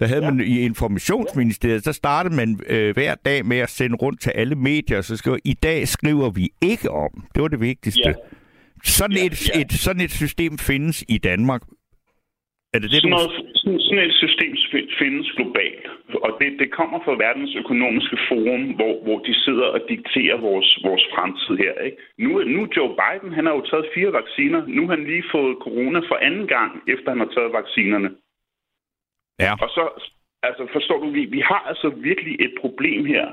der 0.00 0.06
havde 0.06 0.24
ja. 0.24 0.30
man 0.30 0.46
i 0.46 0.60
informationsministeriet, 0.60 1.84
så 1.84 1.92
startede 1.92 2.34
man 2.34 2.60
øh, 2.66 2.94
hver 2.94 3.14
dag 3.14 3.46
med 3.46 3.58
at 3.58 3.70
sende 3.70 3.96
rundt 3.96 4.20
til 4.20 4.30
alle 4.30 4.54
medier, 4.54 5.00
så 5.00 5.16
skriver, 5.16 5.38
i 5.44 5.54
dag 5.54 5.88
skriver 5.88 6.30
vi 6.30 6.50
ikke 6.60 6.90
om. 6.90 7.10
Det 7.34 7.42
var 7.42 7.48
det 7.48 7.60
vigtigste. 7.60 8.08
Ja. 8.08 8.12
Sådan, 8.84 9.16
ja, 9.16 9.26
et, 9.26 9.48
ja. 9.48 9.60
Et, 9.60 9.72
sådan 9.72 10.02
et 10.02 10.10
system 10.10 10.58
findes 10.58 11.04
i 11.08 11.18
Danmark. 11.18 11.62
Er 12.74 12.78
det 12.78 12.90
det, 12.90 13.00
sådan, 13.00 13.10
noget, 13.16 13.30
sådan, 13.60 13.80
sådan 13.80 14.04
et 14.08 14.14
system 14.24 14.52
findes 14.98 15.28
globalt, 15.36 15.86
og 16.24 16.30
det, 16.40 16.48
det 16.62 16.70
kommer 16.78 16.98
fra 17.04 17.20
verdens 17.26 17.54
økonomiske 17.62 18.18
forum, 18.28 18.62
hvor, 18.78 18.94
hvor 19.04 19.18
de 19.18 19.34
sidder 19.44 19.66
og 19.76 19.80
dikterer 19.88 20.36
vores, 20.48 20.78
vores 20.86 21.04
fremtid 21.14 21.56
her. 21.64 21.74
Ikke? 21.86 21.96
Nu, 22.18 22.30
nu 22.54 22.60
Joe 22.76 22.96
Biden, 23.00 23.32
han 23.32 23.46
har 23.46 23.54
jo 23.54 23.66
taget 23.70 23.92
fire 23.94 24.12
vacciner. 24.12 24.60
Nu 24.66 24.82
har 24.86 24.96
han 24.96 25.04
lige 25.04 25.30
fået 25.34 25.62
corona 25.66 25.98
for 25.98 26.16
anden 26.26 26.46
gang, 26.46 26.70
efter 26.88 27.08
han 27.10 27.22
har 27.24 27.30
taget 27.36 27.52
vaccinerne. 27.52 28.10
Ja. 29.44 29.52
Og 29.62 29.68
så, 29.76 29.84
altså 30.42 30.62
forstår 30.72 30.98
du, 31.00 31.08
vi, 31.10 31.24
vi 31.24 31.40
har 31.40 31.62
altså 31.70 31.88
virkelig 31.88 32.34
et 32.46 32.54
problem 32.60 33.04
her. 33.04 33.26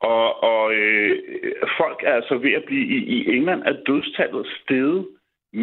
Og, 0.00 0.42
og 0.42 0.74
øh, 0.74 1.18
folk 1.78 1.98
er 2.02 2.14
altså 2.14 2.34
ved 2.36 2.52
at 2.52 2.64
blive 2.64 2.86
i, 2.96 2.98
i 3.16 3.36
England 3.36 3.62
er 3.62 3.76
dødstallet 3.86 4.46
steget 4.62 5.06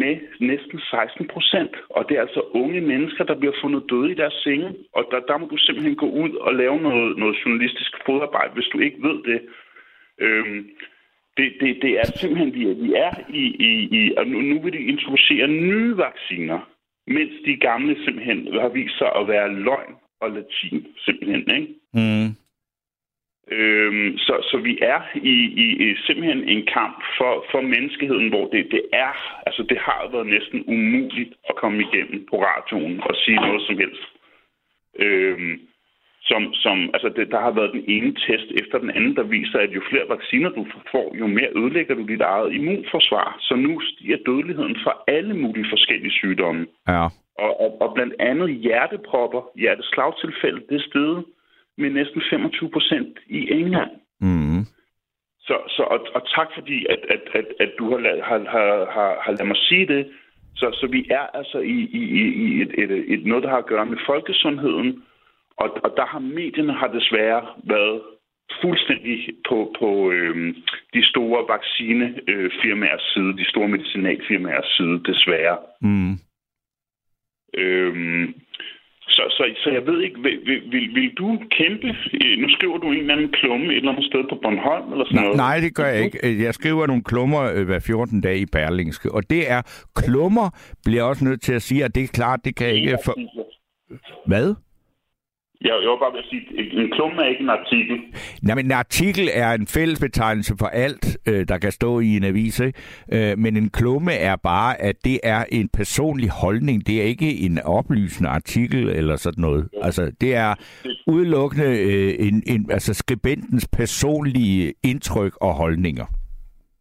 med 0.00 0.14
næsten 0.40 0.78
16 0.80 1.28
procent. 1.34 1.74
Og 1.96 2.04
det 2.08 2.16
er 2.16 2.20
altså 2.20 2.42
unge 2.60 2.80
mennesker, 2.80 3.24
der 3.24 3.36
bliver 3.40 3.56
fundet 3.62 3.82
døde 3.90 4.10
i 4.10 4.20
deres 4.22 4.36
senge. 4.44 4.68
Og 4.96 5.02
der, 5.10 5.20
der 5.28 5.38
må 5.38 5.46
du 5.46 5.56
simpelthen 5.56 5.96
gå 5.96 6.08
ud 6.22 6.32
og 6.46 6.54
lave 6.54 6.78
noget, 6.80 7.18
noget 7.18 7.36
journalistisk 7.44 7.92
fodarbejde, 8.06 8.54
hvis 8.54 8.70
du 8.72 8.78
ikke 8.78 9.02
ved 9.08 9.18
det. 9.30 9.40
Øhm, 10.18 10.70
det, 11.36 11.52
det, 11.60 11.70
det 11.82 11.92
er 12.00 12.06
simpelthen, 12.20 12.54
vi 12.54 12.62
er, 12.70 12.74
vi 12.74 12.90
er 13.06 13.12
i, 13.28 13.44
i, 13.68 13.72
i 13.98 14.14
og 14.16 14.26
nu, 14.26 14.40
nu 14.40 14.60
vil 14.62 14.72
de 14.72 14.78
introducere 14.92 15.48
nye 15.48 15.96
vacciner, 15.96 16.58
mens 17.06 17.32
de 17.46 17.56
gamle 17.56 18.04
simpelthen 18.04 18.38
har 18.60 18.68
vist 18.68 18.98
sig 18.98 19.10
at 19.16 19.28
være 19.28 19.54
løgn 19.54 19.94
og 20.20 20.30
latin, 20.30 20.86
simpelthen, 21.04 21.44
ikke? 21.56 21.68
Mm. 21.94 22.43
Øhm, 23.50 24.18
så, 24.18 24.34
så 24.50 24.56
vi 24.56 24.78
er 24.82 25.00
i, 25.14 25.36
i, 25.64 25.66
i 25.84 25.96
simpelthen 26.06 26.48
en 26.48 26.66
kamp 26.66 27.02
for, 27.18 27.44
for 27.50 27.60
menneskeheden, 27.60 28.28
hvor 28.28 28.46
det, 28.48 28.66
det 28.70 28.82
er, 28.92 29.42
altså 29.46 29.62
det 29.62 29.78
har 29.78 30.08
været 30.12 30.26
næsten 30.26 30.64
umuligt 30.66 31.32
at 31.48 31.56
komme 31.56 31.78
igennem 31.80 32.26
på 32.30 32.36
radioen 32.44 33.00
og 33.00 33.14
sige 33.16 33.36
noget 33.36 33.62
som 33.66 33.78
helst. 33.78 34.04
Øhm, 34.98 35.60
som, 36.30 36.54
som, 36.54 36.90
altså 36.94 37.08
det, 37.16 37.30
der 37.30 37.40
har 37.40 37.50
været 37.50 37.72
den 37.72 37.84
ene 37.88 38.12
test 38.14 38.48
efter 38.60 38.78
den 38.78 38.90
anden, 38.90 39.16
der 39.16 39.22
viser, 39.22 39.58
at 39.58 39.70
jo 39.70 39.82
flere 39.90 40.08
vacciner 40.08 40.50
du 40.50 40.66
får, 40.92 41.16
jo 41.18 41.26
mere 41.26 41.50
ødelægger 41.56 41.94
du 41.94 42.02
dit 42.06 42.20
eget 42.20 42.54
immunforsvar. 42.54 43.36
Så 43.40 43.54
nu 43.56 43.80
stiger 43.80 44.18
dødeligheden 44.26 44.76
for 44.84 45.04
alle 45.06 45.34
mulige 45.34 45.70
forskellige 45.70 46.10
sygdomme. 46.10 46.66
Ja. 46.88 47.04
Og, 47.44 47.60
og, 47.60 47.80
og 47.80 47.94
blandt 47.94 48.14
andet 48.18 48.50
hjertepropper, 48.50 49.42
hjerteslagtilfælde, 49.54 50.60
det 50.68 50.76
er 50.76 50.88
stedet 50.90 51.24
med 51.78 51.90
næsten 51.90 52.22
25 52.30 52.70
procent 52.70 53.18
i 53.26 53.40
England. 53.52 53.90
Mm. 54.20 54.64
Så, 55.40 55.56
så 55.68 55.82
og, 55.82 56.00
og 56.14 56.22
tak 56.36 56.48
fordi, 56.54 56.86
at, 56.88 57.00
at, 57.14 57.22
at, 57.34 57.46
at 57.60 57.70
du 57.78 57.90
har, 57.90 57.98
har, 58.28 58.38
har, 58.38 58.90
har, 58.96 59.10
har 59.24 59.32
ladet 59.32 59.46
mig 59.46 59.56
sige 59.56 59.86
det. 59.86 60.06
Så, 60.56 60.66
så 60.80 60.86
vi 60.86 61.06
er 61.10 61.26
altså 61.38 61.58
i, 61.58 61.78
i, 62.00 62.02
i 62.44 62.62
et, 62.62 62.72
et, 62.82 63.12
et, 63.12 63.26
noget, 63.26 63.44
der 63.44 63.50
har 63.50 63.58
at 63.58 63.66
gøre 63.66 63.86
med 63.86 63.98
folkesundheden, 64.06 65.02
og, 65.56 65.68
og 65.84 65.90
der 65.96 66.06
har 66.06 66.18
medierne 66.18 66.72
har 66.72 66.86
desværre 66.86 67.46
været 67.64 68.02
fuldstændig 68.62 69.34
på, 69.48 69.74
på 69.78 70.10
øh, 70.10 70.54
de 70.94 71.04
store 71.10 71.48
vaccinefirmaers 71.48 73.02
side, 73.14 73.36
de 73.36 73.50
store 73.50 73.68
medicinalfirmaers 73.68 74.68
side, 74.76 75.02
desværre. 75.04 75.58
Mm. 75.80 76.18
Øhm, 77.54 78.34
så, 79.08 79.22
så, 79.30 79.44
så 79.56 79.70
jeg 79.70 79.86
ved 79.86 80.00
ikke, 80.00 80.20
vil, 80.20 80.38
vil, 80.46 80.94
vil, 80.94 81.10
du 81.18 81.38
kæmpe? 81.50 81.86
Nu 82.42 82.48
skriver 82.48 82.78
du 82.78 82.86
en 82.90 82.98
eller 82.98 83.14
anden 83.14 83.32
klumme 83.32 83.66
et 83.66 83.76
eller 83.76 83.92
andet 83.92 84.04
sted 84.04 84.24
på 84.30 84.38
Bornholm 84.42 84.92
eller 84.92 85.04
sådan 85.04 85.22
noget. 85.22 85.36
Nej, 85.36 85.60
det 85.60 85.74
gør 85.74 85.86
jeg 85.86 86.04
ikke. 86.04 86.44
Jeg 86.44 86.54
skriver 86.54 86.86
nogle 86.86 87.04
klummer 87.04 87.42
øh, 87.54 87.66
hver 87.66 87.80
14 87.80 88.20
dage 88.20 88.38
i 88.38 88.46
Berlingske, 88.46 89.12
og 89.12 89.30
det 89.30 89.50
er 89.50 89.62
klummer, 89.94 90.50
bliver 90.84 91.00
jeg 91.02 91.04
også 91.04 91.24
nødt 91.24 91.42
til 91.42 91.52
at 91.52 91.62
sige, 91.62 91.84
at 91.84 91.94
det 91.94 92.02
er 92.02 92.08
klart, 92.08 92.40
det 92.44 92.56
kan 92.56 92.66
jeg 92.66 92.76
ikke... 92.76 92.98
For... 93.04 93.14
Hvad? 94.26 94.54
Jeg, 95.64 95.72
jeg 95.82 95.90
var 95.90 95.96
bare 95.96 96.12
ved 96.12 96.18
at 96.18 96.30
sige, 96.30 96.42
en 96.82 96.90
klumme 96.90 97.22
er 97.22 97.28
ikke 97.28 97.42
en 97.42 97.54
artikel. 97.60 97.96
Nej, 98.42 98.54
men 98.54 98.64
en 98.66 98.72
artikel 98.72 99.28
er 99.32 99.50
en 99.52 99.66
fællesbetegnelse 99.66 100.54
for 100.58 100.66
alt, 100.66 101.04
øh, 101.28 101.48
der 101.48 101.58
kan 101.58 101.72
stå 101.72 102.00
i 102.00 102.16
en 102.16 102.24
avis. 102.24 102.60
Øh, 103.14 103.38
men 103.38 103.56
en 103.56 103.70
klumme 103.70 104.12
er 104.12 104.36
bare, 104.36 104.82
at 104.82 104.96
det 105.04 105.20
er 105.22 105.44
en 105.52 105.68
personlig 105.68 106.30
holdning. 106.30 106.86
Det 106.86 106.94
er 107.02 107.06
ikke 107.14 107.30
en 107.46 107.58
oplysende 107.78 108.30
artikel 108.30 108.88
eller 108.88 109.16
sådan 109.16 109.42
noget. 109.42 109.68
Altså, 109.82 110.12
det 110.20 110.34
er 110.34 110.54
udelukkende 111.06 111.70
øh, 111.90 112.26
en, 112.26 112.42
en, 112.46 112.70
altså 112.70 112.94
skribentens 112.94 113.68
personlige 113.78 114.74
indtryk 114.84 115.32
og 115.40 115.52
holdninger. 115.54 116.06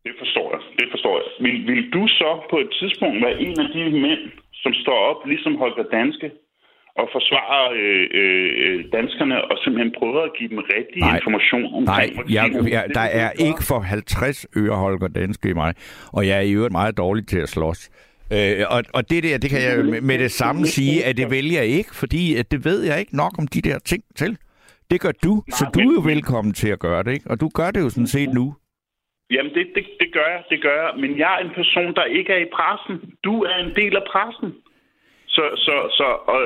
Det 0.06 0.14
forstår 0.22 0.48
jeg. 0.54 0.62
Det 0.80 0.88
forstår 0.92 1.14
jeg. 1.20 1.26
Vil, 1.46 1.68
vil 1.68 1.92
du 1.94 2.08
så 2.08 2.30
på 2.50 2.58
et 2.58 2.70
tidspunkt 2.80 3.18
være 3.26 3.42
en 3.42 3.60
af 3.60 3.68
de 3.76 4.02
mænd, 4.06 4.24
som 4.54 4.74
står 4.74 5.00
op, 5.10 5.20
ligesom 5.26 5.56
Holger 5.56 5.84
Danske, 5.92 6.32
og 7.02 7.10
forsvare 7.12 7.62
øh, 7.82 8.06
øh, 8.20 8.86
danskerne 8.92 9.38
og 9.52 9.58
simpelthen 9.64 9.94
prøve 10.00 10.24
at 10.24 10.32
give 10.38 10.50
dem 10.50 10.58
rigtig 10.58 11.02
nej, 11.02 11.16
information 11.16 11.66
omkring 11.74 12.16
Nej, 12.16 12.36
jeg, 12.38 12.46
jeg, 12.72 12.84
der 12.94 13.08
er 13.22 13.32
ikke 13.48 13.64
for 13.70 13.80
50 13.80 14.48
øre 14.58 14.76
Holger 14.76 15.08
Danske 15.08 15.50
i 15.50 15.54
mig, 15.54 15.74
og 16.14 16.28
jeg 16.28 16.38
er 16.38 16.42
i 16.42 16.54
øvrigt 16.54 16.72
meget 16.72 16.98
dårlig 16.98 17.28
til 17.28 17.40
at 17.40 17.50
slås. 17.50 17.90
Øh, 18.34 18.66
og, 18.70 18.84
og 18.94 19.10
det 19.10 19.24
der, 19.24 19.38
det 19.38 19.50
kan 19.50 19.62
jeg 19.68 20.04
med 20.04 20.18
det 20.20 20.32
samme 20.32 20.66
sige, 20.66 21.06
at 21.06 21.18
det 21.18 21.32
vælger 21.32 21.62
jeg 21.62 21.70
ikke, 21.70 21.96
fordi 21.96 22.36
at 22.36 22.52
det 22.52 22.66
ved 22.66 22.84
jeg 22.84 23.00
ikke 23.00 23.16
nok 23.16 23.34
om 23.40 23.48
de 23.48 23.62
der 23.62 23.80
ting 23.80 24.04
til. 24.16 24.38
Det 24.92 25.02
gør 25.02 25.12
du, 25.24 25.44
så 25.50 25.64
du 25.74 25.80
er 25.80 25.94
jo 25.94 26.02
velkommen 26.14 26.54
til 26.54 26.70
at 26.70 26.80
gøre 26.80 27.04
det, 27.04 27.12
ikke? 27.14 27.30
Og 27.30 27.42
du 27.42 27.50
gør 27.60 27.72
det 27.72 27.82
jo 27.82 27.90
sådan 27.90 28.08
set 28.08 28.30
nu. 28.34 28.56
Jamen, 29.32 29.54
det, 29.54 29.66
det, 29.76 29.84
det 30.02 30.10
gør 30.14 30.28
jeg, 30.34 30.44
det 30.50 30.62
gør 30.62 30.76
jeg. 30.84 30.92
Men 31.02 31.20
jeg 31.20 31.32
er 31.38 31.42
en 31.48 31.54
person, 31.56 31.96
der 31.96 32.04
ikke 32.04 32.34
er 32.34 32.42
i 32.48 32.50
pressen. 32.58 32.96
Du 33.24 33.34
er 33.44 33.58
en 33.66 33.76
del 33.76 33.96
af 33.96 34.04
pressen. 34.12 34.50
Så, 35.36 35.44
så, 35.66 35.76
så, 35.98 36.08
og, 36.34 36.42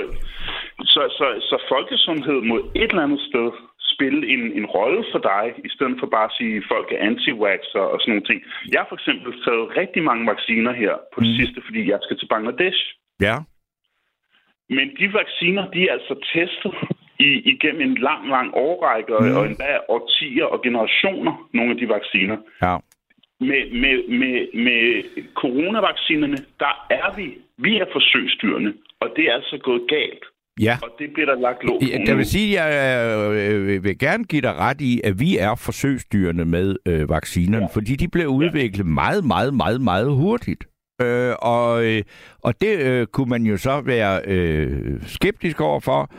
så, 0.93 1.01
så, 1.17 1.25
så 1.49 1.57
folkesundhed 1.73 2.39
må 2.49 2.55
et 2.81 2.89
eller 2.91 3.03
andet 3.03 3.21
sted 3.29 3.47
spille 3.93 4.21
en, 4.33 4.43
en 4.59 4.65
rolle 4.65 5.01
for 5.11 5.21
dig, 5.31 5.45
i 5.67 5.69
stedet 5.75 5.95
for 5.99 6.07
bare 6.15 6.29
at 6.29 6.35
sige, 6.37 6.57
at 6.57 6.67
folk 6.73 6.87
er 6.91 6.99
anti 7.07 7.31
og, 7.79 7.85
og 7.93 7.97
sådan 7.99 8.11
nogle 8.13 8.27
ting. 8.29 8.39
Jeg 8.71 8.79
har 8.81 8.87
for 8.89 8.99
eksempel 9.01 9.31
taget 9.45 9.77
rigtig 9.81 10.01
mange 10.09 10.23
vacciner 10.31 10.73
her 10.81 10.93
på 11.13 11.17
det 11.23 11.31
mm. 11.31 11.37
sidste, 11.39 11.59
fordi 11.65 11.81
jeg 11.91 11.99
skal 12.01 12.17
til 12.17 12.27
Bangladesh. 12.33 12.81
Ja. 13.27 13.35
Men 14.69 14.87
de 14.99 15.05
vacciner, 15.21 15.63
de 15.73 15.79
er 15.87 15.93
altså 15.97 16.15
testet 16.33 16.73
i, 17.27 17.29
igennem 17.53 17.81
en 17.81 17.97
lang, 17.97 18.29
lang 18.35 18.49
årrække, 18.53 19.13
mm. 19.19 19.35
og 19.37 19.45
endda 19.45 19.71
årtier 19.95 20.45
og 20.45 20.61
generationer, 20.61 21.33
nogle 21.53 21.71
af 21.71 21.77
de 21.77 21.89
vacciner. 21.89 22.37
Ja. 22.61 22.77
Med, 23.39 23.71
med, 23.81 23.95
med, 24.19 24.35
med 24.65 25.03
coronavaccinerne, 25.35 26.37
der 26.59 26.85
er 26.89 27.15
vi 27.15 27.37
vi 27.57 27.77
er 27.77 27.85
forsøgsdyrene, 27.91 28.73
og 29.01 29.07
det 29.15 29.23
er 29.29 29.33
altså 29.33 29.57
gået 29.63 29.81
galt. 29.89 30.25
Ja. 30.61 30.77
Og 30.83 30.89
det 30.99 31.13
bliver 31.13 31.25
der 31.25 31.39
lagt 31.41 31.63
lov 31.63 31.79
på 31.79 31.87
Jeg 32.07 32.17
vil 32.17 32.25
sige, 32.25 32.61
at 32.61 32.73
jeg 33.73 33.83
vil 33.83 33.99
gerne 33.99 34.23
give 34.23 34.41
dig 34.41 34.55
ret 34.55 34.81
i, 34.81 35.01
at 35.03 35.19
vi 35.19 35.37
er 35.37 35.55
forsøgsdyrene 35.55 36.45
med 36.45 36.75
øh, 36.85 37.09
vaccinerne, 37.09 37.65
ja. 37.65 37.73
fordi 37.73 37.95
de 37.95 38.07
blev 38.07 38.27
udviklet 38.27 38.85
ja. 38.85 38.89
meget, 38.89 39.25
meget, 39.25 39.53
meget, 39.53 39.81
meget 39.81 40.11
hurtigt. 40.11 40.67
Øh, 41.01 41.33
og, 41.41 41.85
øh, 41.85 42.03
og 42.43 42.61
det 42.61 42.79
øh, 42.79 43.07
kunne 43.07 43.29
man 43.29 43.43
jo 43.43 43.57
så 43.57 43.81
være 43.81 44.21
øh, 44.25 45.01
skeptisk 45.01 45.61
overfor, 45.61 46.11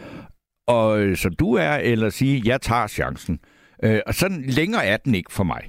og 0.68 1.00
øh, 1.00 1.16
som 1.16 1.32
du 1.32 1.54
er, 1.54 1.72
eller 1.72 2.08
sige, 2.08 2.42
jeg 2.44 2.60
tager 2.60 2.86
chancen. 2.86 3.40
Øh, 3.84 4.00
og 4.06 4.14
sådan 4.14 4.44
længere 4.46 4.84
er 4.86 4.96
den 4.96 5.14
ikke 5.14 5.32
for 5.32 5.44
mig. 5.44 5.62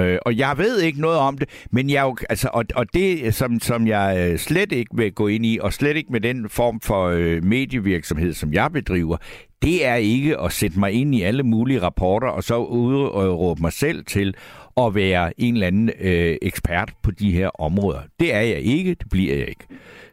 Øh, 0.00 0.18
og 0.26 0.36
jeg 0.36 0.58
ved 0.58 0.80
ikke 0.80 1.00
noget 1.00 1.18
om 1.18 1.38
det, 1.38 1.48
men 1.70 1.90
jeg 1.90 2.02
jo, 2.02 2.16
altså, 2.28 2.48
og, 2.52 2.64
og 2.74 2.94
det, 2.94 3.34
som, 3.34 3.60
som 3.60 3.86
jeg 3.86 4.30
øh, 4.30 4.38
slet 4.38 4.72
ikke 4.72 4.90
vil 4.96 5.12
gå 5.12 5.26
ind 5.26 5.46
i, 5.46 5.58
og 5.62 5.72
slet 5.72 5.96
ikke 5.96 6.12
med 6.12 6.20
den 6.20 6.48
form 6.48 6.80
for 6.80 7.06
øh, 7.06 7.44
medievirksomhed, 7.44 8.32
som 8.32 8.52
jeg 8.52 8.72
bedriver, 8.72 9.16
det 9.62 9.86
er 9.86 9.94
ikke 9.94 10.40
at 10.40 10.52
sætte 10.52 10.78
mig 10.78 10.92
ind 10.92 11.14
i 11.14 11.22
alle 11.22 11.42
mulige 11.42 11.82
rapporter, 11.82 12.28
og 12.28 12.44
så 12.44 12.56
udråbe 12.56 13.58
øh, 13.58 13.62
mig 13.62 13.72
selv 13.72 14.04
til 14.04 14.34
at 14.76 14.94
være 14.94 15.40
en 15.40 15.54
eller 15.54 15.66
anden 15.66 15.90
øh, 16.00 16.36
ekspert 16.42 16.92
på 17.02 17.10
de 17.10 17.32
her 17.32 17.60
områder. 17.60 18.00
Det 18.20 18.34
er 18.34 18.40
jeg 18.40 18.60
ikke, 18.60 18.94
det 18.94 19.06
bliver 19.10 19.36
jeg 19.36 19.48
ikke. 19.48 19.64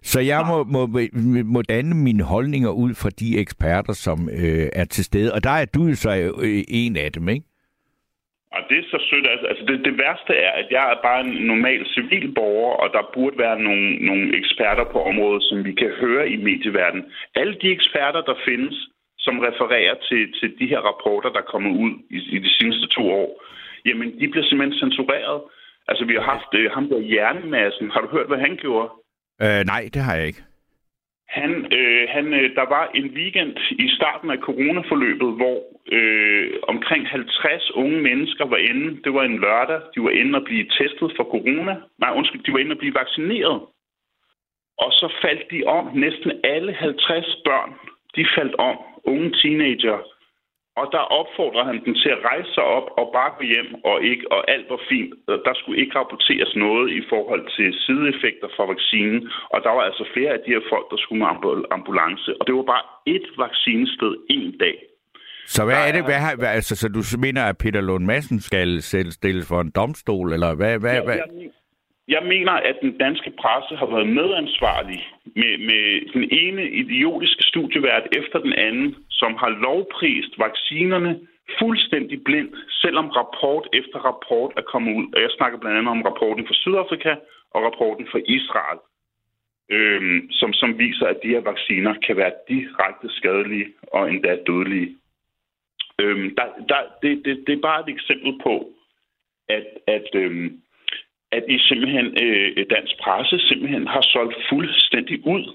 Så 0.03 0.19
jeg 0.19 0.45
må, 0.47 0.63
må, 0.63 0.89
må 1.45 1.61
danne 1.61 1.95
mine 1.95 2.23
holdninger 2.23 2.69
ud 2.69 2.93
fra 2.93 3.09
de 3.09 3.37
eksperter, 3.37 3.93
som 3.93 4.29
øh, 4.29 4.69
er 4.73 4.85
til 4.85 5.03
stede. 5.03 5.33
Og 5.33 5.43
der 5.43 5.49
er 5.49 5.65
du 5.65 5.87
jo 5.87 5.95
så 5.95 6.31
øh, 6.37 6.63
en 6.67 6.95
af 6.95 7.11
dem, 7.11 7.29
ikke? 7.29 7.45
Og 8.57 8.63
det 8.69 8.77
er 8.79 8.87
så 8.93 8.99
sødt. 9.09 9.27
Altså, 9.33 9.45
altså, 9.51 9.63
det, 9.69 9.85
det 9.87 9.93
værste 10.03 10.33
er, 10.45 10.51
at 10.61 10.67
jeg 10.75 10.83
er 10.93 10.97
bare 11.07 11.21
en 11.25 11.33
normal 11.51 11.81
civil 11.95 12.27
borger, 12.37 12.73
og 12.83 12.87
der 12.95 13.11
burde 13.15 13.37
være 13.45 13.59
nogle, 13.67 13.87
nogle 14.09 14.25
eksperter 14.39 14.85
på 14.93 14.99
området, 15.11 15.43
som 15.49 15.57
vi 15.67 15.73
kan 15.81 15.91
høre 16.03 16.29
i 16.29 16.37
medieverdenen. 16.47 17.05
Alle 17.35 17.55
de 17.61 17.69
eksperter, 17.77 18.21
der 18.29 18.35
findes, 18.47 18.75
som 19.25 19.39
refererer 19.39 19.95
til, 20.09 20.21
til 20.39 20.49
de 20.59 20.67
her 20.71 20.81
rapporter, 20.89 21.29
der 21.29 21.39
er 21.39 21.51
kommet 21.53 21.71
ud 21.83 21.93
i, 22.17 22.19
i 22.35 22.37
de 22.45 22.51
seneste 22.57 22.87
to 22.87 23.03
år, 23.21 23.29
jamen, 23.85 24.19
de 24.19 24.27
bliver 24.31 24.45
simpelthen 24.45 24.79
censureret. 24.79 25.41
Altså, 25.89 26.05
vi 26.05 26.13
har 26.13 26.25
haft 26.33 26.51
øh, 26.59 26.71
ham 26.71 26.85
der 26.89 26.99
hjernemassen. 26.99 27.91
Har 27.93 28.01
du 28.01 28.07
hørt, 28.07 28.27
hvad 28.27 28.37
han 28.47 28.55
gjorde? 28.63 28.89
Øh, 29.43 29.61
nej, 29.73 29.83
det 29.93 30.01
har 30.01 30.15
jeg 30.15 30.27
ikke. 30.27 30.43
Han, 31.29 31.73
øh, 31.73 32.09
han, 32.09 32.33
øh, 32.33 32.55
der 32.55 32.65
var 32.75 32.91
en 32.95 33.07
weekend 33.17 33.57
i 33.71 33.89
starten 33.97 34.29
af 34.29 34.37
coronaforløbet, 34.37 35.31
hvor 35.39 35.57
øh, 35.91 36.49
omkring 36.67 37.07
50 37.07 37.71
unge 37.71 38.01
mennesker 38.01 38.45
var 38.45 38.57
inde. 38.57 39.03
Det 39.03 39.13
var 39.13 39.23
en 39.23 39.39
lørdag. 39.39 39.81
De 39.95 40.03
var 40.03 40.09
inde 40.09 40.37
at 40.37 40.43
blive 40.43 40.65
testet 40.79 41.13
for 41.15 41.23
corona. 41.23 41.75
Nej, 41.99 42.11
undskyld, 42.15 42.43
de 42.43 42.53
var 42.53 42.59
inde 42.59 42.71
at 42.71 42.77
blive 42.77 42.99
vaccineret. 43.03 43.61
Og 44.77 44.91
så 44.91 45.13
faldt 45.21 45.51
de 45.51 45.63
om. 45.63 45.85
Næsten 45.95 46.31
alle 46.43 46.73
50 46.73 47.35
børn, 47.45 47.71
de 48.15 48.25
faldt 48.35 48.55
om. 48.55 48.77
Unge 49.03 49.31
teenager 49.41 50.16
og 50.79 50.85
der 50.95 51.03
opfordrer 51.19 51.63
han 51.69 51.77
dem 51.85 51.93
til 52.01 52.09
at 52.15 52.23
rejse 52.29 52.49
sig 52.55 52.65
op 52.77 52.87
og 52.99 53.05
bare 53.17 53.31
gå 53.37 53.43
hjem, 53.53 53.69
og, 53.89 53.97
ikke, 54.11 54.25
og 54.35 54.39
alt 54.53 54.67
var 54.73 54.81
fint. 54.91 55.11
Der 55.47 55.53
skulle 55.55 55.77
ikke 55.81 55.93
rapporteres 55.99 56.51
noget 56.65 56.85
i 56.99 57.01
forhold 57.11 57.43
til 57.55 57.67
sideeffekter 57.85 58.49
fra 58.55 58.63
vaccinen. 58.73 59.19
Og 59.53 59.59
der 59.65 59.71
var 59.77 59.83
altså 59.89 60.03
flere 60.15 60.31
af 60.37 60.41
de 60.45 60.53
her 60.55 60.63
folk, 60.73 60.85
der 60.91 60.97
skulle 60.99 61.19
med 61.21 61.29
ambulance. 61.77 62.29
Og 62.39 62.43
det 62.47 62.53
var 62.59 62.65
bare 62.73 62.85
et 63.15 63.27
vaccinested 63.43 64.13
en 64.37 64.51
dag. 64.63 64.77
Så 65.55 65.61
hvad 65.65 65.79
er 65.87 65.91
det? 65.91 66.03
Hvad 66.09 66.19
har, 66.25 66.35
hvad, 66.35 66.51
altså, 66.59 66.75
så 66.75 66.87
du 66.97 67.01
mener, 67.25 67.43
at 67.51 67.57
Peter 67.57 67.81
Lund 67.81 68.05
Madsen 68.05 68.39
skal 68.39 68.81
stilles 69.17 69.47
for 69.47 69.59
en 69.61 69.71
domstol, 69.79 70.33
eller 70.33 70.55
hvad? 70.55 70.79
hvad, 70.79 70.93
ja, 70.93 71.03
hvad? 71.03 71.15
Jeg, 71.15 71.49
jeg 72.07 72.23
mener, 72.25 72.51
at 72.51 72.77
den 72.81 72.97
danske 72.97 73.31
presse 73.41 73.75
har 73.75 73.85
været 73.85 74.07
medansvarlig 74.07 75.01
med, 75.25 75.57
med 75.69 75.83
den 76.13 76.29
ene 76.31 76.63
idiotiske 76.69 77.43
studievært 77.43 78.07
efter 78.17 78.39
den 78.39 78.53
anden, 78.53 78.95
som 79.09 79.35
har 79.35 79.49
lovprist 79.49 80.39
vaccinerne 80.39 81.19
fuldstændig 81.59 82.23
blind, 82.23 82.51
selvom 82.69 83.07
rapport 83.09 83.67
efter 83.73 83.99
rapport 83.99 84.51
er 84.57 84.61
kommet 84.61 84.95
ud. 84.99 85.07
Og 85.15 85.21
jeg 85.21 85.29
snakker 85.37 85.59
blandt 85.59 85.77
andet 85.77 85.91
om 85.91 86.01
rapporten 86.01 86.47
fra 86.47 86.53
Sydafrika 86.53 87.15
og 87.53 87.63
rapporten 87.63 88.07
fra 88.11 88.19
Israel, 88.25 88.79
øhm, 89.69 90.31
som, 90.31 90.53
som 90.53 90.79
viser, 90.79 91.05
at 91.05 91.19
de 91.23 91.33
her 91.35 91.41
vacciner 91.41 91.93
kan 92.05 92.15
være 92.17 92.33
direkte 92.49 93.07
skadelige 93.09 93.67
og 93.93 94.09
endda 94.09 94.37
dødelige. 94.47 94.97
Øhm, 96.01 96.35
der, 96.35 96.47
der, 96.69 96.81
det, 97.01 97.25
det, 97.25 97.43
det 97.47 97.53
er 97.53 97.61
bare 97.61 97.81
et 97.81 97.93
eksempel 97.95 98.39
på, 98.43 98.69
at, 99.49 99.67
at 99.87 100.09
øhm, 100.13 100.61
at 101.31 101.43
I 101.49 101.59
simpelthen, 101.59 102.05
øh, 102.23 102.65
dansk 102.69 102.93
presse 103.03 103.39
simpelthen 103.39 103.87
har 103.87 104.01
solgt 104.01 104.37
fuldstændig 104.49 105.27
ud. 105.27 105.53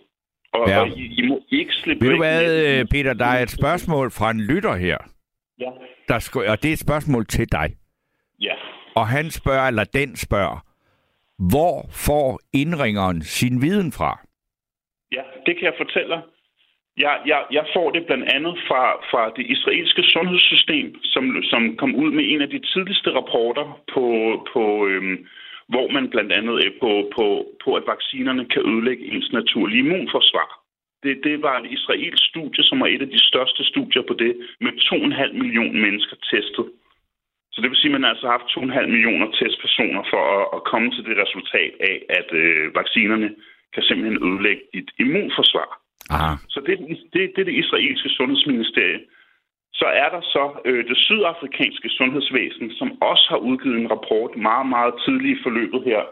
Og, 0.52 0.68
ja. 0.68 0.80
og 0.80 0.88
I, 0.88 1.04
I 1.18 1.26
må 1.28 1.42
ikke 1.50 1.72
slippe 1.72 2.06
Ved 2.06 2.12
du 2.12 2.18
hvad, 2.18 2.42
med... 2.42 2.80
Øh, 2.80 2.86
Peter, 2.90 3.14
der 3.14 3.26
er 3.26 3.42
et 3.42 3.50
spørgsmål 3.50 4.10
fra 4.10 4.30
en 4.30 4.40
lytter 4.40 4.76
her. 4.76 4.98
Ja. 5.60 5.70
Der 6.08 6.18
skal, 6.18 6.40
og 6.48 6.62
det 6.62 6.68
er 6.68 6.72
et 6.72 6.78
spørgsmål 6.78 7.26
til 7.26 7.52
dig. 7.52 7.68
Ja. 8.40 8.54
Og 8.94 9.08
han 9.08 9.30
spørger, 9.30 9.68
eller 9.68 9.84
den 9.84 10.16
spørger, 10.16 10.58
hvor 11.50 11.76
får 12.06 12.40
indringeren 12.52 13.22
sin 13.22 13.62
viden 13.62 13.92
fra? 13.92 14.20
Ja, 15.12 15.22
det 15.46 15.56
kan 15.56 15.64
jeg 15.64 15.74
fortælle 15.78 16.08
dig. 16.08 16.22
Jeg, 16.96 17.20
jeg, 17.26 17.44
jeg 17.50 17.64
får 17.74 17.90
det 17.90 18.06
blandt 18.06 18.32
andet 18.36 18.54
fra, 18.68 18.82
fra 19.10 19.32
det 19.36 19.46
israelske 19.46 20.02
sundhedssystem, 20.02 21.02
som, 21.02 21.42
som 21.42 21.76
kom 21.76 21.94
ud 21.94 22.10
med 22.10 22.24
en 22.28 22.40
af 22.42 22.48
de 22.48 22.60
tidligste 22.72 23.10
rapporter 23.10 23.82
på, 23.94 24.04
på 24.52 24.86
øhm, 24.86 25.26
hvor 25.68 25.86
man 25.96 26.10
blandt 26.10 26.32
andet 26.32 26.56
er 26.66 26.72
på, 26.80 27.10
på, 27.16 27.26
på, 27.64 27.74
at 27.74 27.84
vaccinerne 27.86 28.44
kan 28.52 28.62
ødelægge 28.70 29.04
ens 29.12 29.32
naturlige 29.32 29.84
immunforsvar. 29.84 30.48
Det, 31.02 31.14
det 31.24 31.42
var 31.42 31.54
et 31.58 31.72
israelsk 31.76 32.24
studie, 32.30 32.64
som 32.64 32.80
var 32.80 32.86
et 32.86 33.02
af 33.02 33.10
de 33.16 33.20
største 33.30 33.64
studier 33.64 34.02
på 34.08 34.14
det, 34.22 34.32
med 34.60 34.72
2,5 34.72 35.32
millioner 35.42 35.80
mennesker 35.86 36.16
testet. 36.30 36.66
Så 37.52 37.58
det 37.60 37.70
vil 37.70 37.80
sige, 37.80 37.94
at 37.94 38.00
man 38.00 38.10
altså 38.10 38.24
har 38.26 38.38
haft 38.38 38.54
2,5 38.56 38.86
millioner 38.94 39.28
testpersoner 39.40 40.02
for 40.12 40.22
at, 40.36 40.44
at 40.56 40.64
komme 40.70 40.88
til 40.90 41.04
det 41.08 41.16
resultat 41.24 41.72
af, 41.90 41.96
at 42.18 42.28
øh, 42.42 42.74
vaccinerne 42.74 43.28
kan 43.74 43.82
simpelthen 43.82 44.18
ødelægge 44.26 44.62
dit 44.74 44.90
immunforsvar. 45.02 45.68
Aha. 46.14 46.32
Så 46.54 46.58
det, 46.66 46.74
det, 47.12 47.22
det 47.34 47.40
er 47.40 47.48
det 47.50 47.60
israelske 47.62 48.08
sundhedsministerie, 48.08 49.00
så 49.80 49.86
er 50.02 50.08
der 50.14 50.20
så 50.20 50.44
øh, 50.64 50.84
det 50.88 50.96
sydafrikanske 50.96 51.88
sundhedsvæsen, 51.88 52.70
som 52.78 53.02
også 53.02 53.26
har 53.28 53.36
udgivet 53.36 53.78
en 53.80 53.90
rapport 53.90 54.36
meget, 54.36 54.66
meget 54.66 54.94
tidligt 55.04 55.38
i 55.38 55.42
forløbet 55.42 55.82
her. 55.90 56.02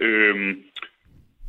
Øh, 0.00 0.56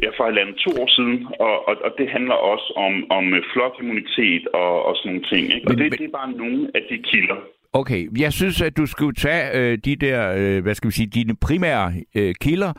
ja, 0.03 0.09
for 0.17 0.23
et 0.27 0.55
to 0.65 0.71
år 0.81 0.89
siden, 0.97 1.27
og, 1.39 1.67
og, 1.67 1.75
og 1.85 1.91
det 1.97 2.09
handler 2.09 2.37
også 2.53 2.73
om, 2.85 2.93
om 3.17 3.33
øh, 3.33 3.43
flokimmunitet 3.53 4.47
og, 4.47 4.85
og 4.85 4.95
sådan 4.95 5.11
nogle 5.11 5.27
ting. 5.31 5.43
Ikke? 5.55 5.67
Og 5.67 5.77
det, 5.77 5.91
det 5.91 6.05
er 6.05 6.17
bare 6.21 6.31
nogle 6.31 6.71
af 6.75 6.81
de 6.89 6.97
kilder. 7.09 7.39
Okay, 7.73 8.19
jeg 8.19 8.33
synes, 8.33 8.61
at 8.61 8.77
du 8.77 8.85
skulle 8.85 9.15
tage 9.15 9.43
øh, 9.59 9.77
de 9.85 9.95
der, 9.95 10.19
øh, 10.37 10.63
hvad 10.63 10.75
skal 10.75 10.87
vi 10.87 10.93
sige, 10.93 11.07
dine 11.07 11.35
primære 11.41 11.93
øh, 12.15 12.35
kilder, 12.41 12.73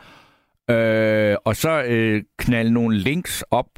øh, 0.69 1.35
og 1.45 1.55
så 1.55 1.83
øh, 1.87 2.23
knalde 2.39 2.73
nogle 2.73 2.97
links 2.97 3.43
op 3.51 3.69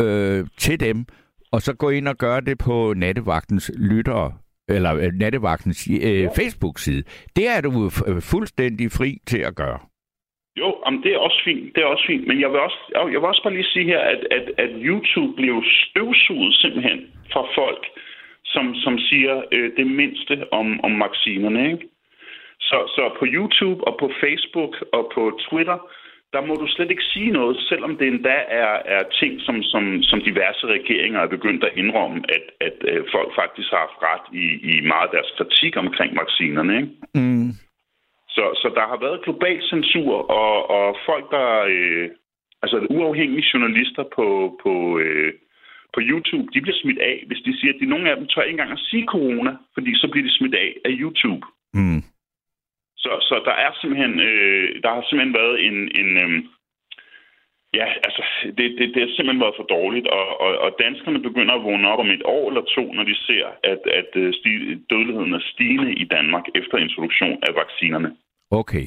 øh, 0.00 0.46
til 0.58 0.80
dem, 0.80 1.06
og 1.52 1.60
så 1.60 1.76
gå 1.76 1.90
ind 1.90 2.08
og 2.08 2.16
gøre 2.16 2.40
det 2.40 2.58
på 2.66 2.94
nattevagtens 2.96 3.70
lyttere, 3.90 4.32
eller 4.68 4.94
øh, 4.94 5.12
nattevagtens 5.22 5.88
øh, 6.02 6.28
Facebook-side. 6.38 7.02
Det 7.36 7.48
er 7.48 7.60
du 7.60 7.70
øh, 7.84 8.22
fuldstændig 8.32 8.86
fri 8.98 9.10
til 9.26 9.38
at 9.38 9.56
gøre. 9.56 9.78
Jo, 10.56 10.68
om 10.88 11.02
det 11.02 11.12
er 11.14 11.18
også 11.18 11.40
fint. 11.44 11.74
Det 11.74 11.80
er 11.82 11.86
også 11.86 12.04
fint. 12.06 12.26
Men 12.26 12.40
jeg 12.40 12.50
vil 12.52 12.60
også, 12.60 12.80
jeg 13.12 13.20
vil 13.20 13.30
også 13.32 13.42
bare 13.42 13.54
lige 13.54 13.72
sige 13.74 13.86
her, 13.86 14.00
at, 14.00 14.20
at, 14.30 14.46
at 14.64 14.70
YouTube 14.88 15.32
blev 15.36 15.62
støvsuget 15.64 16.54
simpelthen 16.54 17.00
fra 17.32 17.42
folk, 17.54 17.86
som, 18.44 18.74
som 18.74 18.98
siger 18.98 19.42
øh, 19.52 19.76
det 19.76 19.86
mindste 19.86 20.52
om, 20.52 20.80
om 20.84 21.00
vaccinerne. 21.00 21.72
Ikke? 21.72 21.88
Så, 22.60 22.78
så 22.94 23.02
på 23.18 23.24
YouTube 23.28 23.80
og 23.88 23.96
på 24.00 24.10
Facebook 24.22 24.72
og 24.92 25.10
på 25.14 25.22
Twitter, 25.48 25.78
der 26.32 26.40
må 26.46 26.54
du 26.54 26.66
slet 26.68 26.90
ikke 26.90 27.10
sige 27.14 27.30
noget, 27.30 27.56
selvom 27.70 27.96
det 27.96 28.06
endda 28.08 28.36
er, 28.62 28.72
er 28.94 29.02
ting, 29.20 29.40
som, 29.40 29.62
som, 29.62 30.02
som 30.02 30.20
diverse 30.20 30.66
regeringer 30.66 31.20
er 31.20 31.34
begyndt 31.36 31.64
at 31.64 31.76
indrømme, 31.76 32.18
at, 32.36 32.44
at, 32.66 32.76
at 32.94 33.04
folk 33.14 33.30
faktisk 33.34 33.68
har 33.70 33.82
haft 33.86 33.98
ret 34.08 34.26
i, 34.42 34.46
i 34.70 34.72
meget 34.92 35.08
af 35.08 35.14
deres 35.16 35.30
kritik 35.38 35.76
omkring 35.76 36.16
vaccinerne. 36.22 36.76
Ikke? 36.80 36.92
Mm. 37.14 37.50
Så, 38.28 38.44
så 38.62 38.68
der 38.74 38.86
har 38.92 38.98
været 39.06 39.24
global 39.24 39.58
censur, 39.70 40.14
og, 40.40 40.70
og 40.70 40.96
folk, 41.06 41.30
der... 41.30 41.48
Øh, 41.74 42.08
altså 42.62 42.86
uafhængige 42.90 43.48
journalister 43.54 44.04
på, 44.16 44.26
på, 44.62 44.98
øh, 44.98 45.32
på 45.94 46.00
YouTube, 46.10 46.46
de 46.54 46.60
bliver 46.60 46.78
smidt 46.82 46.98
af, 46.98 47.24
hvis 47.26 47.40
de 47.46 47.60
siger, 47.60 47.72
at 47.72 47.80
de, 47.80 47.86
nogle 47.86 48.10
af 48.10 48.16
dem 48.16 48.26
tør 48.26 48.42
ikke 48.42 48.50
engang 48.50 48.72
at 48.72 48.86
sige 48.90 49.06
corona, 49.06 49.52
fordi 49.74 49.90
så 50.00 50.08
bliver 50.10 50.26
de 50.26 50.36
smidt 50.38 50.54
af 50.54 50.68
af 50.84 50.92
YouTube. 51.02 51.42
Mm. 51.74 52.02
Så, 53.06 53.12
så 53.28 53.34
der 53.48 53.56
er 53.66 53.70
simpelthen, 53.80 54.14
øh, 54.28 54.82
der 54.82 54.90
har 54.94 55.02
simpelthen 55.04 55.34
været 55.40 55.56
en, 55.68 55.76
en 56.00 56.10
øh, 56.24 56.30
ja, 57.78 57.86
altså, 58.06 58.22
det, 58.58 58.66
det, 58.78 58.86
det 58.94 59.00
har 59.04 59.12
simpelthen 59.12 59.44
været 59.44 59.58
for 59.58 59.68
dårligt, 59.76 60.06
og, 60.18 60.26
og, 60.44 60.50
og 60.64 60.70
danskerne 60.84 61.20
begynder 61.28 61.54
at 61.54 61.64
vågne 61.68 61.88
op 61.92 62.00
om 62.04 62.10
et 62.16 62.24
år 62.36 62.44
eller 62.50 62.64
to, 62.76 62.84
når 62.96 63.04
de 63.10 63.16
ser, 63.28 63.46
at, 63.72 63.80
at 64.00 64.10
øh, 64.22 64.28
sti, 64.38 64.52
dødeligheden 64.90 65.32
er 65.38 65.42
stigende 65.52 65.92
i 66.02 66.04
Danmark 66.16 66.44
efter 66.60 66.76
introduktion 66.78 67.38
af 67.48 67.52
vaccinerne. 67.62 68.10
Okay. 68.50 68.86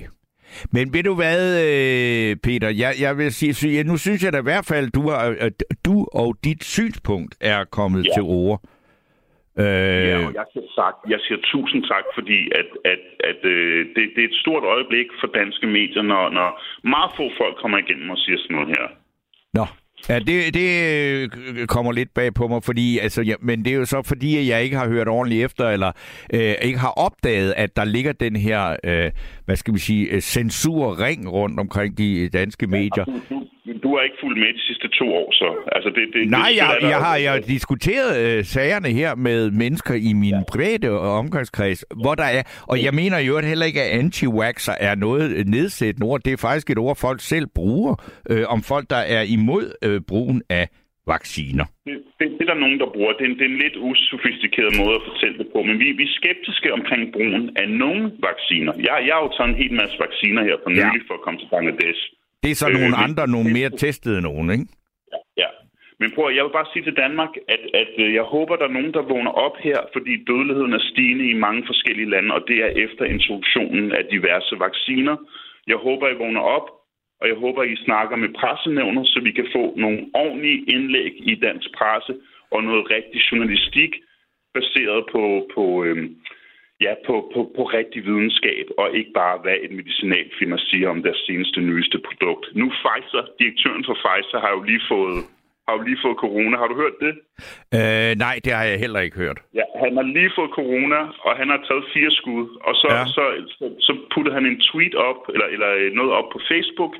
Men 0.75 0.93
ved 0.93 1.03
du 1.03 1.13
hvad, 1.21 1.41
øh, 1.67 2.35
Peter, 2.45 2.69
jeg, 2.83 2.91
jeg 3.05 3.17
vil 3.17 3.31
sige, 3.33 3.83
nu 3.83 3.97
synes 3.97 4.23
jeg 4.23 4.33
da 4.33 4.39
i 4.39 4.49
hvert 4.51 4.67
fald, 4.71 4.87
du, 4.97 5.01
har, 5.09 5.35
at 5.47 5.57
du 5.85 5.95
og 6.13 6.29
dit 6.43 6.63
synspunkt 6.63 7.33
er 7.41 7.59
kommet 7.77 8.05
ja. 8.05 8.13
til 8.13 8.23
ord. 8.23 8.59
Øh... 9.63 10.09
Ja, 10.09 10.17
og 10.27 10.33
jeg 10.39 10.45
siger, 10.53 10.67
sagt, 10.79 10.97
jeg 11.13 11.19
siger 11.25 11.39
tusind 11.53 11.81
tak, 11.91 12.05
fordi 12.17 12.39
at, 12.59 12.69
at, 12.91 13.03
at 13.29 13.39
øh, 13.53 13.79
det, 13.95 14.03
det 14.15 14.21
er 14.23 14.29
et 14.33 14.41
stort 14.43 14.63
øjeblik 14.63 15.07
for 15.19 15.27
danske 15.39 15.67
medier, 15.67 16.03
når, 16.11 16.23
når 16.37 16.49
meget 16.93 17.11
få 17.17 17.25
folk 17.41 17.55
kommer 17.61 17.77
igennem 17.77 18.09
og 18.09 18.17
siger 18.17 18.37
sådan 18.37 18.55
noget 18.55 18.69
her. 18.77 18.85
Nå, 19.53 19.65
Ja, 20.09 20.19
det, 20.19 20.53
det 20.53 20.69
øh, 21.55 21.67
kommer 21.67 21.91
lidt 21.91 22.13
bag 22.13 22.33
på 22.33 22.47
mig, 22.47 22.63
fordi, 22.63 22.97
altså, 22.97 23.21
ja, 23.21 23.33
men 23.41 23.65
det 23.65 23.73
er 23.73 23.77
jo 23.77 23.85
så 23.85 24.01
fordi, 24.01 24.37
at 24.37 24.47
jeg 24.47 24.63
ikke 24.63 24.77
har 24.77 24.87
hørt 24.87 25.07
ordentligt 25.07 25.45
efter, 25.45 25.69
eller 25.69 25.91
øh, 26.33 26.53
ikke 26.61 26.79
har 26.79 26.93
opdaget, 26.97 27.53
at 27.57 27.75
der 27.75 27.85
ligger 27.85 28.11
den 28.11 28.35
her, 28.35 28.75
øh, 28.83 29.11
hvad 29.45 29.55
skal 29.55 29.73
vi 29.73 29.79
sige, 29.79 30.07
øh, 30.07 30.21
censurring 30.21 31.31
rundt 31.31 31.59
omkring 31.59 31.97
de 31.97 32.29
danske 32.29 32.67
medier. 32.67 33.05
Ja, 33.07 33.35
du 33.83 33.89
har 33.95 34.01
ikke 34.03 34.17
fulgt 34.21 34.39
med 34.39 34.53
de 34.53 34.61
sidste 34.69 34.87
to 34.87 35.05
år, 35.13 35.31
så... 35.31 35.47
Altså, 35.71 35.89
det, 35.89 36.03
det, 36.13 36.29
Nej, 36.29 36.49
det, 36.49 36.57
jeg, 36.57 36.77
jeg, 36.81 36.89
jeg 36.89 36.97
har 36.97 37.17
jeg 37.17 37.47
diskuteret 37.47 38.37
øh, 38.37 38.43
sagerne 38.43 38.89
her 38.89 39.15
med 39.15 39.51
mennesker 39.51 39.93
i 39.93 40.13
min 40.13 40.29
ja. 40.29 40.43
private 40.51 40.91
omgangskreds, 40.91 41.85
hvor 42.01 42.15
der 42.15 42.23
er... 42.23 42.43
Og 42.67 42.83
jeg 42.83 42.93
mener 42.93 43.19
jo 43.19 43.39
heller 43.39 43.65
ikke, 43.65 43.81
at 43.81 43.99
anti-waxer 43.99 44.75
er 44.79 44.95
noget 44.95 45.47
nedsættende 45.47 46.07
ord. 46.07 46.19
Det 46.25 46.33
er 46.33 46.37
faktisk 46.37 46.69
et 46.69 46.77
ord, 46.77 46.95
folk 46.95 47.19
selv 47.21 47.47
bruger 47.55 47.93
øh, 48.29 48.43
om 48.47 48.59
folk, 48.63 48.89
der 48.89 49.03
er 49.17 49.21
imod 49.21 49.65
øh, 49.83 50.01
brugen 50.07 50.41
af 50.49 50.67
vacciner? 51.13 51.65
Det, 51.87 51.95
det, 52.19 52.27
det 52.37 52.43
er 52.45 52.51
der 52.53 52.63
nogen, 52.65 52.79
der 52.83 52.89
bruger. 52.95 53.11
Det 53.17 53.23
er, 53.25 53.31
en, 53.31 53.37
det 53.39 53.45
er 53.47 53.53
en 53.55 53.61
lidt 53.65 53.77
usofistikeret 53.89 54.71
måde 54.81 54.95
at 54.99 55.07
fortælle 55.09 55.37
det 55.41 55.47
på, 55.53 55.59
men 55.67 55.75
vi, 55.81 55.87
vi 55.99 56.05
er 56.09 56.13
skeptiske 56.19 56.69
omkring 56.77 57.01
brugen 57.15 57.43
af 57.61 57.67
nogle 57.83 58.03
vacciner. 58.29 58.73
Jeg, 58.87 58.93
jeg 59.07 59.13
har 59.15 59.23
jo 59.25 59.31
taget 59.35 59.49
en 59.51 59.61
hel 59.63 59.73
masse 59.81 59.95
vacciner 60.05 60.41
her 60.49 60.57
for 60.63 60.69
nylig 60.77 61.01
ja. 61.03 61.07
for 61.07 61.15
at 61.19 61.23
komme 61.25 61.37
til 61.39 61.49
Bangladesh. 61.53 62.01
Det 62.43 62.51
er 62.51 62.55
så 62.55 62.67
øh, 62.67 62.73
nogle 62.73 62.95
men, 62.95 63.03
andre, 63.05 63.27
nogle 63.35 63.49
mere 63.57 63.69
testede 63.69 64.21
nogen, 64.21 64.47
ikke? 64.55 64.65
Ja, 65.13 65.19
ja. 65.41 65.49
Men 65.99 66.11
prøv 66.15 66.25
jeg 66.37 66.43
vil 66.45 66.57
bare 66.59 66.71
sige 66.73 66.85
til 66.85 66.97
Danmark, 67.03 67.33
at, 67.53 67.63
at 67.81 67.93
øh, 68.03 68.13
jeg 68.13 68.25
håber, 68.35 68.55
der 68.55 68.67
er 68.67 68.77
nogen, 68.77 68.93
der 68.93 69.09
vågner 69.13 69.31
op 69.31 69.57
her, 69.67 69.79
fordi 69.95 70.13
dødeligheden 70.29 70.73
er 70.73 70.83
stigende 70.91 71.25
i 71.29 71.41
mange 71.45 71.63
forskellige 71.69 72.09
lande, 72.09 72.35
og 72.37 72.41
det 72.47 72.57
er 72.65 72.71
efter 72.85 73.03
introduktionen 73.05 73.91
af 73.91 74.03
diverse 74.15 74.55
vacciner. 74.59 75.15
Jeg 75.67 75.77
håber, 75.77 76.05
I 76.09 76.21
vågner 76.23 76.41
op, 76.57 76.67
og 77.21 77.27
jeg 77.27 77.35
håber, 77.35 77.63
I 77.63 77.75
snakker 77.75 78.15
med 78.15 78.29
pressenævner, 78.39 79.03
så 79.03 79.19
vi 79.23 79.31
kan 79.31 79.47
få 79.55 79.63
nogle 79.77 79.99
ordentlige 80.13 80.63
indlæg 80.75 81.13
i 81.31 81.35
dansk 81.35 81.69
presse 81.77 82.13
og 82.51 82.63
noget 82.63 82.91
rigtig 82.95 83.19
journalistik 83.29 83.91
baseret 84.53 85.01
på, 85.13 85.23
på, 85.55 85.83
øhm, 85.83 86.09
ja, 86.85 86.93
på, 87.07 87.15
på, 87.33 87.39
på 87.57 87.63
rigtig 87.77 88.01
videnskab, 88.05 88.65
og 88.77 88.87
ikke 88.99 89.11
bare, 89.21 89.37
hvad 89.43 89.55
et 89.63 89.71
medicinalfirma 89.79 90.57
siger 90.69 90.89
om 90.89 91.03
deres 91.03 91.21
seneste 91.27 91.59
nyeste 91.61 91.97
produkt. 92.07 92.45
Nu 92.59 92.65
Pfizer, 92.81 93.23
direktøren 93.39 93.83
for 93.87 93.97
Pfizer, 94.03 94.39
har 94.45 94.51
jo 94.57 94.61
lige 94.61 94.83
fået 94.93 95.19
har 95.69 95.77
jo 95.77 95.83
lige 95.89 96.03
fået 96.05 96.17
corona. 96.25 96.55
Har 96.61 96.69
du 96.71 96.75
hørt 96.83 96.97
det? 97.05 97.13
Øh, 97.77 98.11
nej, 98.25 98.35
det 98.43 98.51
har 98.57 98.65
jeg 98.71 98.79
heller 98.85 99.01
ikke 99.05 99.17
hørt. 99.23 99.39
Ja, 99.59 99.65
han 99.83 99.93
har 99.99 100.07
lige 100.17 100.31
fået 100.37 100.51
corona, 100.59 100.99
og 101.25 101.31
han 101.39 101.47
har 101.53 101.59
taget 101.67 101.85
fire 101.95 102.11
skud. 102.19 102.45
Og 102.67 102.73
så, 102.81 102.89
ja. 102.91 103.05
så, 103.15 103.23
så, 103.57 103.65
så 103.87 103.91
putter 104.13 104.33
han 104.37 104.45
en 104.45 104.59
tweet 104.67 104.95
op, 105.09 105.19
eller, 105.33 105.47
eller 105.55 105.69
noget 105.99 106.11
op 106.19 106.27
på 106.33 106.39
Facebook, 106.51 106.93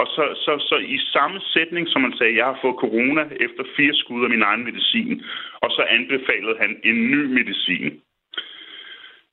og 0.00 0.06
så, 0.14 0.24
så, 0.44 0.52
så 0.68 0.76
i 0.96 0.98
samme 1.14 1.38
sætning, 1.54 1.84
som 1.88 2.00
han 2.06 2.14
sagde, 2.18 2.36
jeg 2.40 2.46
har 2.50 2.58
fået 2.62 2.82
corona 2.84 3.22
efter 3.46 3.64
fire 3.76 3.94
skud 4.02 4.24
af 4.24 4.30
min 4.34 4.46
egen 4.48 4.64
medicin, 4.68 5.22
og 5.64 5.70
så 5.76 5.82
anbefalede 5.96 6.56
han 6.62 6.70
en 6.90 6.98
ny 7.14 7.22
medicin. 7.38 7.90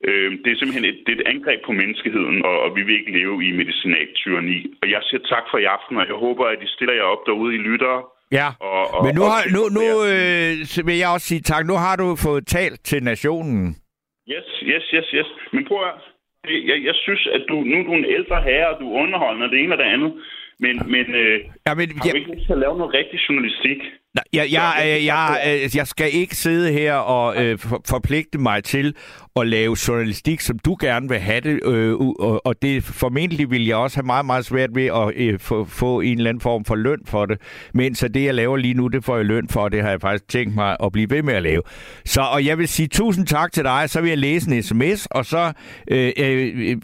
Øh, 0.08 0.30
det 0.42 0.48
er 0.50 0.58
simpelthen 0.58 0.86
et, 0.90 0.98
det 1.06 1.12
er 1.12 1.20
et 1.20 1.28
angreb 1.32 1.60
på 1.66 1.72
menneskeheden, 1.72 2.38
og, 2.48 2.56
og 2.64 2.68
vi 2.76 2.82
vil 2.82 2.98
ikke 3.00 3.16
leve 3.18 3.36
i 3.48 3.50
medicinaltyranni. 3.60 4.58
Og 4.82 4.86
jeg 4.94 5.00
siger 5.08 5.22
tak 5.32 5.44
for 5.50 5.58
i 5.58 5.70
aften, 5.76 5.96
og 6.00 6.06
jeg 6.10 6.18
håber, 6.26 6.44
at 6.44 6.62
I 6.66 6.68
stiller 6.74 6.94
jer 6.94 7.12
op 7.14 7.22
derude 7.26 7.54
i 7.54 7.64
lyttere, 7.68 8.00
Ja, 8.38 8.48
og, 8.60 8.82
og, 8.94 9.00
men 9.06 9.14
nu, 9.18 9.22
har, 9.32 9.40
nu, 9.56 9.62
nu 9.78 9.86
øh, 10.12 10.86
vil 10.86 10.96
jeg 11.02 11.08
også 11.14 11.26
sige 11.26 11.40
tak. 11.40 11.62
Nu 11.66 11.76
har 11.84 11.96
du 11.96 12.06
fået 12.26 12.46
talt 12.46 12.80
til 12.90 13.00
nationen. 13.02 13.76
Yes, 14.32 14.48
yes, 14.70 14.84
yes, 14.94 15.08
yes. 15.18 15.28
Men 15.52 15.62
prøv 15.68 15.78
at 15.90 15.94
jeg, 16.70 16.78
jeg 16.88 16.94
synes, 17.04 17.28
at 17.36 17.42
du, 17.48 17.54
nu 17.70 17.74
er 17.80 17.84
du 17.88 17.94
en 17.94 18.04
ældre 18.04 18.42
herre, 18.42 18.68
og 18.72 18.80
du 18.80 18.86
underholder 19.02 19.46
det 19.46 19.58
ene 19.62 19.74
og 19.74 19.78
det 19.78 19.88
andet. 19.94 20.12
Men, 20.64 20.74
men, 20.94 21.06
øh, 21.22 21.40
ja, 21.66 21.74
men 21.74 21.88
har 21.96 22.10
du 22.10 22.16
ikke 22.16 22.34
lyst 22.34 22.46
til 22.46 22.52
at 22.52 22.58
lave 22.58 22.78
noget 22.78 22.94
rigtig 22.94 23.18
journalistik? 23.28 23.78
Nej, 24.14 24.24
jeg, 24.32 24.46
jeg, 24.52 24.72
jeg, 24.78 25.04
jeg, 25.04 25.76
jeg 25.76 25.86
skal 25.86 26.10
ikke 26.12 26.36
sidde 26.36 26.72
her 26.72 26.94
og 26.94 27.44
øh, 27.44 27.58
forpligte 27.88 28.38
mig 28.38 28.64
til 28.64 28.94
at 29.36 29.46
lave 29.46 29.76
journalistik, 29.88 30.40
som 30.40 30.58
du 30.58 30.76
gerne 30.80 31.08
vil 31.08 31.18
have 31.18 31.40
det, 31.40 31.60
øh, 31.66 31.94
og, 32.00 32.46
og 32.46 32.62
det 32.62 32.82
formentlig 32.82 33.50
vil 33.50 33.66
jeg 33.66 33.76
også 33.76 33.96
have 33.96 34.06
meget, 34.06 34.26
meget 34.26 34.44
svært 34.44 34.70
ved 34.74 34.86
at 34.86 35.12
øh, 35.16 35.38
få, 35.38 35.64
få 35.64 36.00
en 36.00 36.18
eller 36.18 36.30
anden 36.30 36.40
form 36.40 36.64
for 36.64 36.74
løn 36.74 37.00
for 37.06 37.26
det. 37.26 37.40
Men 37.74 37.94
så 37.94 38.08
det, 38.08 38.24
jeg 38.24 38.34
laver 38.34 38.56
lige 38.56 38.74
nu, 38.74 38.88
det 38.88 39.04
får 39.04 39.16
jeg 39.16 39.26
løn 39.26 39.48
for, 39.48 39.60
og 39.60 39.72
det 39.72 39.82
har 39.82 39.90
jeg 39.90 40.00
faktisk 40.00 40.28
tænkt 40.28 40.54
mig 40.54 40.76
at 40.82 40.92
blive 40.92 41.10
ved 41.10 41.22
med 41.22 41.34
at 41.34 41.42
lave. 41.42 41.62
Så, 42.04 42.20
og 42.20 42.46
jeg 42.46 42.58
vil 42.58 42.68
sige 42.68 42.88
tusind 42.88 43.26
tak 43.26 43.52
til 43.52 43.64
dig, 43.64 43.90
så 43.90 44.00
vil 44.00 44.08
jeg 44.08 44.18
læse 44.18 44.50
en 44.50 44.62
sms, 44.62 45.06
og 45.06 45.24
så 45.24 45.52
øh, 45.90 46.12
øh, 46.18 46.76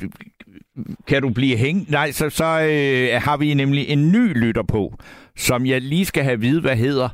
kan 1.06 1.22
du 1.22 1.30
blive 1.30 1.56
hængt? 1.56 1.90
Nej, 1.90 2.10
så, 2.12 2.30
så 2.30 2.44
øh, 2.44 3.22
har 3.22 3.36
vi 3.36 3.54
nemlig 3.54 3.88
en 3.88 4.12
ny 4.12 4.38
lytter 4.38 4.62
på, 4.62 4.94
som 5.36 5.66
jeg 5.66 5.80
lige 5.80 6.04
skal 6.04 6.22
have 6.22 6.32
at 6.32 6.40
vide, 6.42 6.60
hvad 6.60 6.76
hedder. 6.76 7.08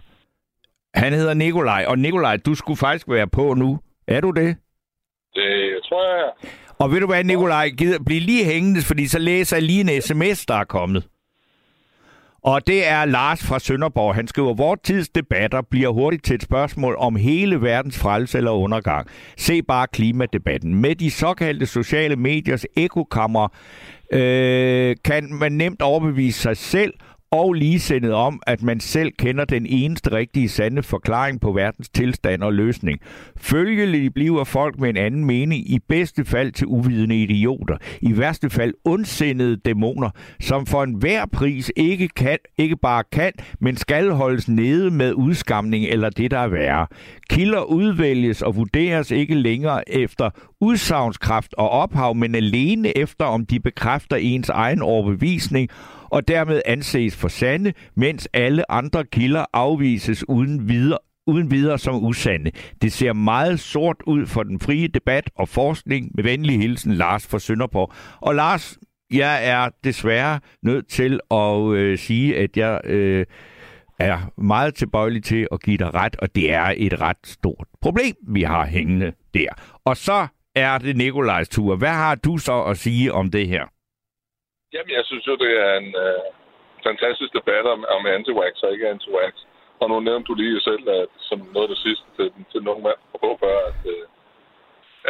Han 0.94 1.12
hedder 1.12 1.34
Nikolaj, 1.34 1.84
og 1.88 1.98
Nikolaj, 1.98 2.36
du 2.36 2.54
skulle 2.54 2.76
faktisk 2.76 3.08
være 3.08 3.26
på 3.26 3.54
nu. 3.54 3.78
Er 4.08 4.20
du 4.20 4.30
det? 4.30 4.56
Det 5.34 5.80
tror 5.88 6.16
jeg. 6.16 6.32
Og 6.78 6.92
ved 6.92 7.00
du 7.00 7.06
hvad, 7.06 7.24
Nikolaj, 7.24 7.68
gider 7.68 7.98
blive 8.06 8.20
lige 8.20 8.44
hængende, 8.44 8.82
fordi 8.82 9.06
så 9.06 9.18
læser 9.18 9.56
jeg 9.56 9.62
lige 9.62 9.80
en 9.80 10.02
sms, 10.02 10.46
der 10.46 10.54
er 10.54 10.64
kommet. 10.64 11.06
Og 12.44 12.66
det 12.66 12.88
er 12.88 13.04
Lars 13.04 13.44
fra 13.46 13.58
Sønderborg. 13.58 14.14
Han 14.14 14.28
skriver, 14.28 14.54
vores 14.54 14.80
tids 14.84 15.08
debatter 15.08 15.62
bliver 15.70 15.88
hurtigt 15.88 16.24
til 16.24 16.34
et 16.34 16.42
spørgsmål 16.42 16.96
om 16.98 17.16
hele 17.16 17.62
verdens 17.62 17.98
frelse 17.98 18.38
eller 18.38 18.50
undergang. 18.50 19.06
Se 19.36 19.62
bare 19.62 19.86
klimadebatten. 19.86 20.74
Med 20.74 20.94
de 20.94 21.10
såkaldte 21.10 21.66
sociale 21.66 22.16
mediers 22.16 22.66
ekokammer 22.76 23.48
øh, 24.12 24.96
kan 25.04 25.34
man 25.34 25.52
nemt 25.52 25.82
overbevise 25.82 26.40
sig 26.40 26.56
selv 26.56 26.94
og 27.34 27.52
ligesindet 27.52 28.12
om, 28.12 28.40
at 28.46 28.62
man 28.62 28.80
selv 28.80 29.12
kender 29.18 29.44
den 29.44 29.66
eneste 29.66 30.12
rigtige 30.12 30.48
sande 30.48 30.82
forklaring 30.82 31.40
på 31.40 31.52
verdens 31.52 31.88
tilstand 31.88 32.42
og 32.42 32.52
løsning. 32.52 32.98
Følgelig 33.36 34.14
bliver 34.14 34.44
folk 34.44 34.78
med 34.78 34.88
en 34.88 34.96
anden 34.96 35.24
mening 35.24 35.70
i 35.70 35.78
bedste 35.88 36.24
fald 36.24 36.52
til 36.52 36.66
uvidende 36.66 37.22
idioter, 37.22 37.76
i 38.00 38.18
værste 38.18 38.50
fald 38.50 38.74
ondsindede 38.84 39.56
dæmoner, 39.56 40.10
som 40.40 40.66
for 40.66 40.82
enhver 40.82 41.26
pris 41.26 41.72
ikke, 41.76 42.08
kan, 42.08 42.38
ikke 42.58 42.76
bare 42.76 43.02
kan, 43.12 43.32
men 43.60 43.76
skal 43.76 44.10
holdes 44.10 44.48
nede 44.48 44.90
med 44.90 45.12
udskamning 45.12 45.84
eller 45.84 46.10
det, 46.10 46.30
der 46.30 46.38
er 46.38 46.48
værre. 46.48 46.86
Kilder 47.30 47.62
udvælges 47.62 48.42
og 48.42 48.56
vurderes 48.56 49.10
ikke 49.10 49.34
længere 49.34 49.90
efter 49.90 50.30
udsagnskraft 50.60 51.54
og 51.58 51.70
ophav, 51.70 52.14
men 52.14 52.34
alene 52.34 52.98
efter, 52.98 53.24
om 53.24 53.46
de 53.46 53.60
bekræfter 53.60 54.16
ens 54.16 54.48
egen 54.48 54.82
overbevisning 54.82 55.70
og 56.14 56.28
dermed 56.28 56.62
anses 56.66 57.16
for 57.16 57.28
sande, 57.28 57.72
mens 57.94 58.28
alle 58.32 58.70
andre 58.70 59.04
kilder 59.04 59.44
afvises 59.52 60.28
uden 60.28 60.68
videre 60.68 60.98
uden 61.26 61.50
videre 61.50 61.78
som 61.78 62.04
usande. 62.04 62.50
Det 62.82 62.92
ser 62.92 63.12
meget 63.12 63.60
sort 63.60 63.96
ud 64.06 64.26
for 64.26 64.42
den 64.42 64.60
frie 64.60 64.88
debat 64.88 65.30
og 65.36 65.48
forskning. 65.48 66.10
Med 66.14 66.24
venlig 66.24 66.60
hilsen, 66.60 66.92
Lars 66.92 67.26
fra 67.26 67.38
Sønderborg. 67.38 67.92
Og 68.20 68.34
Lars, 68.34 68.78
jeg 69.12 69.48
er 69.48 69.68
desværre 69.84 70.40
nødt 70.62 70.88
til 70.88 71.20
at 71.30 71.72
øh, 71.72 71.98
sige, 71.98 72.36
at 72.36 72.56
jeg 72.56 72.80
øh, 72.84 73.26
er 73.98 74.40
meget 74.40 74.74
tilbøjelig 74.74 75.24
til 75.24 75.46
at 75.52 75.62
give 75.62 75.76
dig 75.76 75.94
ret, 75.94 76.16
og 76.16 76.34
det 76.34 76.52
er 76.52 76.74
et 76.76 77.00
ret 77.00 77.26
stort 77.26 77.66
problem, 77.80 78.14
vi 78.28 78.42
har 78.42 78.66
hængende 78.66 79.12
der. 79.34 79.48
Og 79.84 79.96
så 79.96 80.26
er 80.54 80.78
det 80.78 80.96
Nikolajs 80.96 81.48
tur. 81.48 81.76
Hvad 81.76 81.88
har 81.88 82.14
du 82.14 82.38
så 82.38 82.62
at 82.62 82.78
sige 82.78 83.12
om 83.12 83.30
det 83.30 83.48
her? 83.48 83.73
Jamen, 84.74 84.92
jeg 84.98 85.04
synes 85.04 85.26
jo, 85.26 85.34
det 85.44 85.52
er 85.66 85.74
en 85.82 85.90
øh, 86.04 86.24
fantastisk 86.88 87.32
debat 87.38 87.64
om, 87.74 87.80
om 87.96 88.02
anti-wax 88.16 88.54
og 88.64 88.72
ikke 88.72 88.90
anti-wax. 88.94 89.34
Og 89.80 89.86
nu 89.88 90.00
nævnte 90.00 90.28
du 90.28 90.34
lige 90.34 90.60
selv, 90.60 90.88
at 90.88 91.08
som 91.28 91.38
noget 91.54 91.68
af 91.68 91.72
det 91.74 91.84
sidste 91.86 92.06
til, 92.16 92.28
til 92.52 92.62
nogen 92.68 92.82
mand 92.82 93.00
på 93.22 93.28
før, 93.42 93.56
at, 93.70 93.80
øh, 93.94 94.06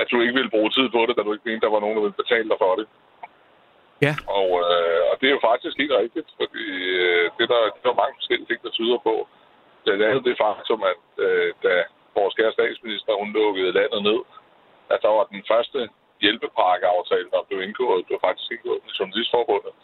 at 0.01 0.07
du 0.11 0.17
ikke 0.21 0.37
ville 0.39 0.55
bruge 0.55 0.71
tid 0.71 0.89
på 0.97 1.01
det, 1.07 1.17
da 1.17 1.23
du 1.23 1.33
ikke 1.33 1.49
mente, 1.49 1.65
der 1.67 1.75
var 1.75 1.81
nogen, 1.81 1.97
der 1.97 2.05
ville 2.07 2.23
betale 2.23 2.49
dig 2.53 2.59
for 2.65 2.75
det. 2.79 2.87
Ja. 4.07 4.15
Og, 4.39 4.49
øh, 4.71 5.03
og 5.11 5.15
det 5.21 5.27
er 5.27 5.37
jo 5.37 5.47
faktisk 5.51 5.75
helt 5.83 5.97
rigtigt, 6.03 6.29
fordi 6.41 6.67
øh, 7.07 7.27
det, 7.39 7.47
der, 7.53 7.61
der 7.83 7.91
er 7.91 8.03
mange 8.03 8.19
forskellige 8.19 8.49
ting, 8.49 8.61
der 8.63 8.77
tyder 8.79 8.99
på. 9.09 9.15
Det 9.85 10.03
andet 10.09 10.25
det 10.29 10.37
faktum, 10.45 10.83
at 10.93 11.05
øh, 11.25 11.51
da 11.65 11.75
vores 12.19 12.35
kære 12.35 12.57
statsminister, 12.59 13.21
hun 13.21 13.33
lukkede 13.33 13.77
landet 13.79 14.03
ned, 14.09 14.21
at 14.93 14.99
der 15.05 15.13
var 15.19 15.25
den 15.33 15.43
første 15.53 15.79
hjælpepakkeaftale, 16.23 17.29
der 17.35 17.47
blev 17.49 17.61
indgået, 17.67 18.07
blev 18.07 18.19
faktisk 18.27 18.49
indgået 18.51 18.81
med 18.85 18.93
Journalistforbundet, 18.99 19.75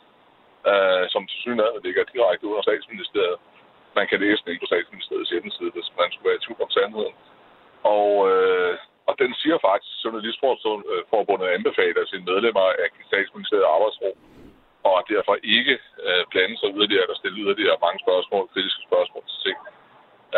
øh, 0.70 1.04
som 1.12 1.22
til 1.30 1.38
synligheden 1.44 1.84
ligger 1.86 2.12
direkte 2.14 2.46
ud 2.50 2.56
af 2.58 2.66
statsministeriet. 2.68 3.38
Man 3.98 4.06
kan 4.10 4.20
læse 4.24 4.42
den 4.42 4.50
ikke 4.50 4.64
på 4.64 4.72
statsministeriets 4.72 5.30
hjemmeside, 5.30 5.70
hvis 5.76 5.88
man 6.00 6.08
skulle 6.10 6.28
være 6.28 6.40
i 6.40 6.44
tvivl 6.44 6.62
om 6.66 6.74
sandheden. 6.76 7.14
Og, 7.96 8.10
øh, 8.32 8.74
og 9.08 9.14
den 9.22 9.32
siger 9.40 9.58
faktisk, 9.68 9.94
at 9.96 10.02
Journalistforbundet 10.04 11.48
øh, 11.48 11.54
anbefaler 11.56 12.04
sine 12.06 12.28
medlemmer 12.30 12.66
at 12.84 12.92
give 12.94 13.10
statsministeriet 13.10 13.72
arbejdsro, 13.74 14.10
og 14.88 14.96
derfor 15.14 15.34
ikke 15.56 15.76
øh, 16.06 16.22
blande 16.30 16.56
sig 16.58 16.68
yderligere 16.76 17.04
eller 17.04 17.18
stille 17.20 17.40
yderligere 17.44 17.82
mange 17.86 18.00
spørgsmål, 18.04 18.50
kritiske 18.52 18.82
spørgsmål 18.88 19.22
til 19.26 19.38
ting. 19.46 19.58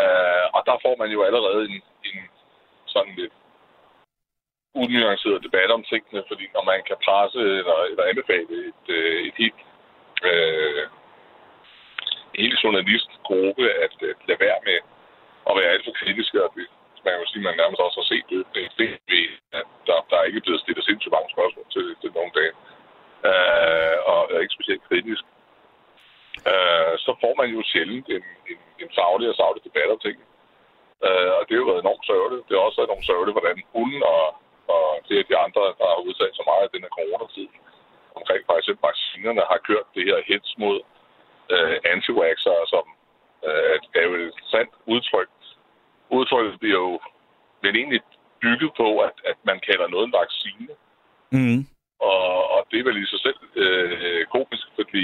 Øh, 0.01 0.45
og 0.55 0.61
der 0.69 0.75
får 0.85 0.95
man 1.01 1.09
jo 1.15 1.19
allerede 1.27 1.63
en, 1.75 1.81
en 2.09 2.21
sådan 2.93 3.15
lidt 3.21 3.33
unuanceret 4.81 5.43
debat 5.47 5.71
om 5.71 5.83
tingene, 5.83 6.23
fordi 6.29 6.45
når 6.55 6.63
man 6.71 6.79
kan 6.87 6.97
presse 7.05 7.39
eller, 7.59 7.77
eller 7.91 8.03
anbefale 8.11 8.55
et, 8.69 8.85
øh, 8.97 9.19
et 9.27 9.35
helt, 9.41 9.61
øh, 10.29 10.83
en 12.33 12.41
hel 12.45 12.57
journalistgruppe 12.63 13.65
at, 13.85 13.93
at 14.11 14.19
lade 14.27 14.43
være 14.47 14.59
med 14.67 14.79
at 15.49 15.53
være 15.57 15.71
alt 15.73 15.85
for 15.85 15.93
kritiske, 15.99 16.43
og 16.45 16.49
det, 16.55 16.65
man 17.05 17.13
kan 17.17 17.31
sige, 17.31 17.47
man 17.47 17.57
nærmest 17.61 17.81
også 17.85 17.99
har 18.01 18.09
set 18.11 18.25
det, 18.31 18.41
det 18.55 18.89
ved, 19.11 19.27
at 19.59 19.67
der, 19.87 19.97
der 20.09 20.17
er 20.17 20.29
ikke 20.29 20.45
blevet 20.45 20.61
stillet 20.61 20.85
sindssygt 20.85 21.15
mange 21.15 21.33
spørgsmål 21.35 21.65
til, 21.75 21.85
til 22.01 22.11
nogle 22.17 22.33
dage, 22.39 22.53
øh, 23.29 23.97
og 24.11 24.19
er 24.33 24.39
ikke 24.43 24.57
specielt 24.57 24.87
kritisk. 24.89 25.23
Øh, 26.51 26.93
så 27.05 27.11
får 27.21 27.33
man 27.41 27.49
jo 27.55 27.61
sjældent 27.71 28.07
en, 28.17 28.25
en, 28.51 28.59
en 28.83 28.89
faglig 28.97 29.27
og 29.29 29.35
savlig 29.35 29.63
debat 29.63 29.93
om 29.95 29.99
tingene. 30.05 30.27
Øh, 31.05 31.31
og 31.37 31.41
det 31.45 31.53
har 31.53 31.63
jo 31.63 31.69
været 31.71 31.83
enormt 31.85 32.05
sørgeligt. 32.11 32.45
Det 32.47 32.53
har 32.55 32.63
også 32.67 32.79
været 32.79 32.89
enormt 32.89 33.09
sørgeligt, 33.11 33.35
hvordan 33.37 33.57
hun 33.75 33.91
og 34.13 34.23
og 35.03 35.09
det 35.09 35.19
er 35.19 35.29
de 35.29 35.37
andre, 35.45 35.63
der 35.79 35.87
har 35.91 36.05
udtalt 36.07 36.35
så 36.35 36.43
meget 36.49 36.63
af 36.63 36.71
den 36.73 36.81
her 36.85 36.93
coronatid 36.97 37.47
omkring 38.19 38.41
for 38.45 38.55
eksempel 38.57 38.87
vaccinerne, 38.89 39.51
har 39.51 39.67
kørt 39.69 39.87
det 39.95 40.03
her 40.09 40.17
hits 40.27 40.51
mod 40.57 40.77
øh, 41.53 41.75
anti 41.91 42.11
som 42.73 42.85
øh, 43.47 43.77
er 43.99 44.03
jo 44.07 44.13
et 44.13 44.33
sandt 44.53 44.71
udtryk. 44.85 45.29
Udtrykket 46.09 46.59
bliver 46.59 46.79
jo 46.79 46.99
men 47.63 47.75
egentlig 47.75 48.01
bygget 48.41 48.71
på, 48.81 48.87
at, 49.07 49.15
at 49.31 49.37
man 49.49 49.59
kalder 49.67 49.87
noget 49.87 50.05
en 50.07 50.19
vaccine. 50.21 50.73
Mm. 51.35 51.61
Og, 51.99 52.51
og 52.53 52.59
det 52.71 52.79
er 52.79 52.87
vel 52.89 53.03
i 53.03 53.05
sig 53.11 53.19
selv 53.25 53.39
øh, 53.63 54.25
komisk, 54.35 54.67
fordi 54.79 55.03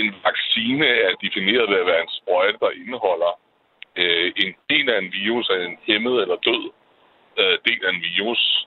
en 0.00 0.08
vaccine 0.28 0.86
er 0.86 1.12
defineret 1.24 1.70
ved 1.70 1.78
at 1.80 1.86
være 1.86 2.02
en 2.02 2.16
sprøjte, 2.18 2.58
der 2.64 2.70
indeholder 2.70 3.32
øh, 3.96 4.32
en 4.42 4.52
del 4.70 4.90
af 4.90 4.98
en 4.98 5.12
virus, 5.12 5.50
altså 5.50 5.66
en 5.68 5.78
hæmmet 5.86 6.16
eller 6.22 6.36
død 6.48 6.64
øh, 7.40 7.58
del 7.66 7.80
af 7.86 7.90
en 7.94 8.02
virus. 8.12 8.66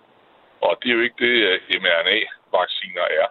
Og 0.66 0.72
det 0.80 0.88
er 0.90 0.96
jo 0.98 1.04
ikke 1.08 1.22
det, 1.26 1.36
mRNA-vacciner 1.84 3.06
er. 3.22 3.28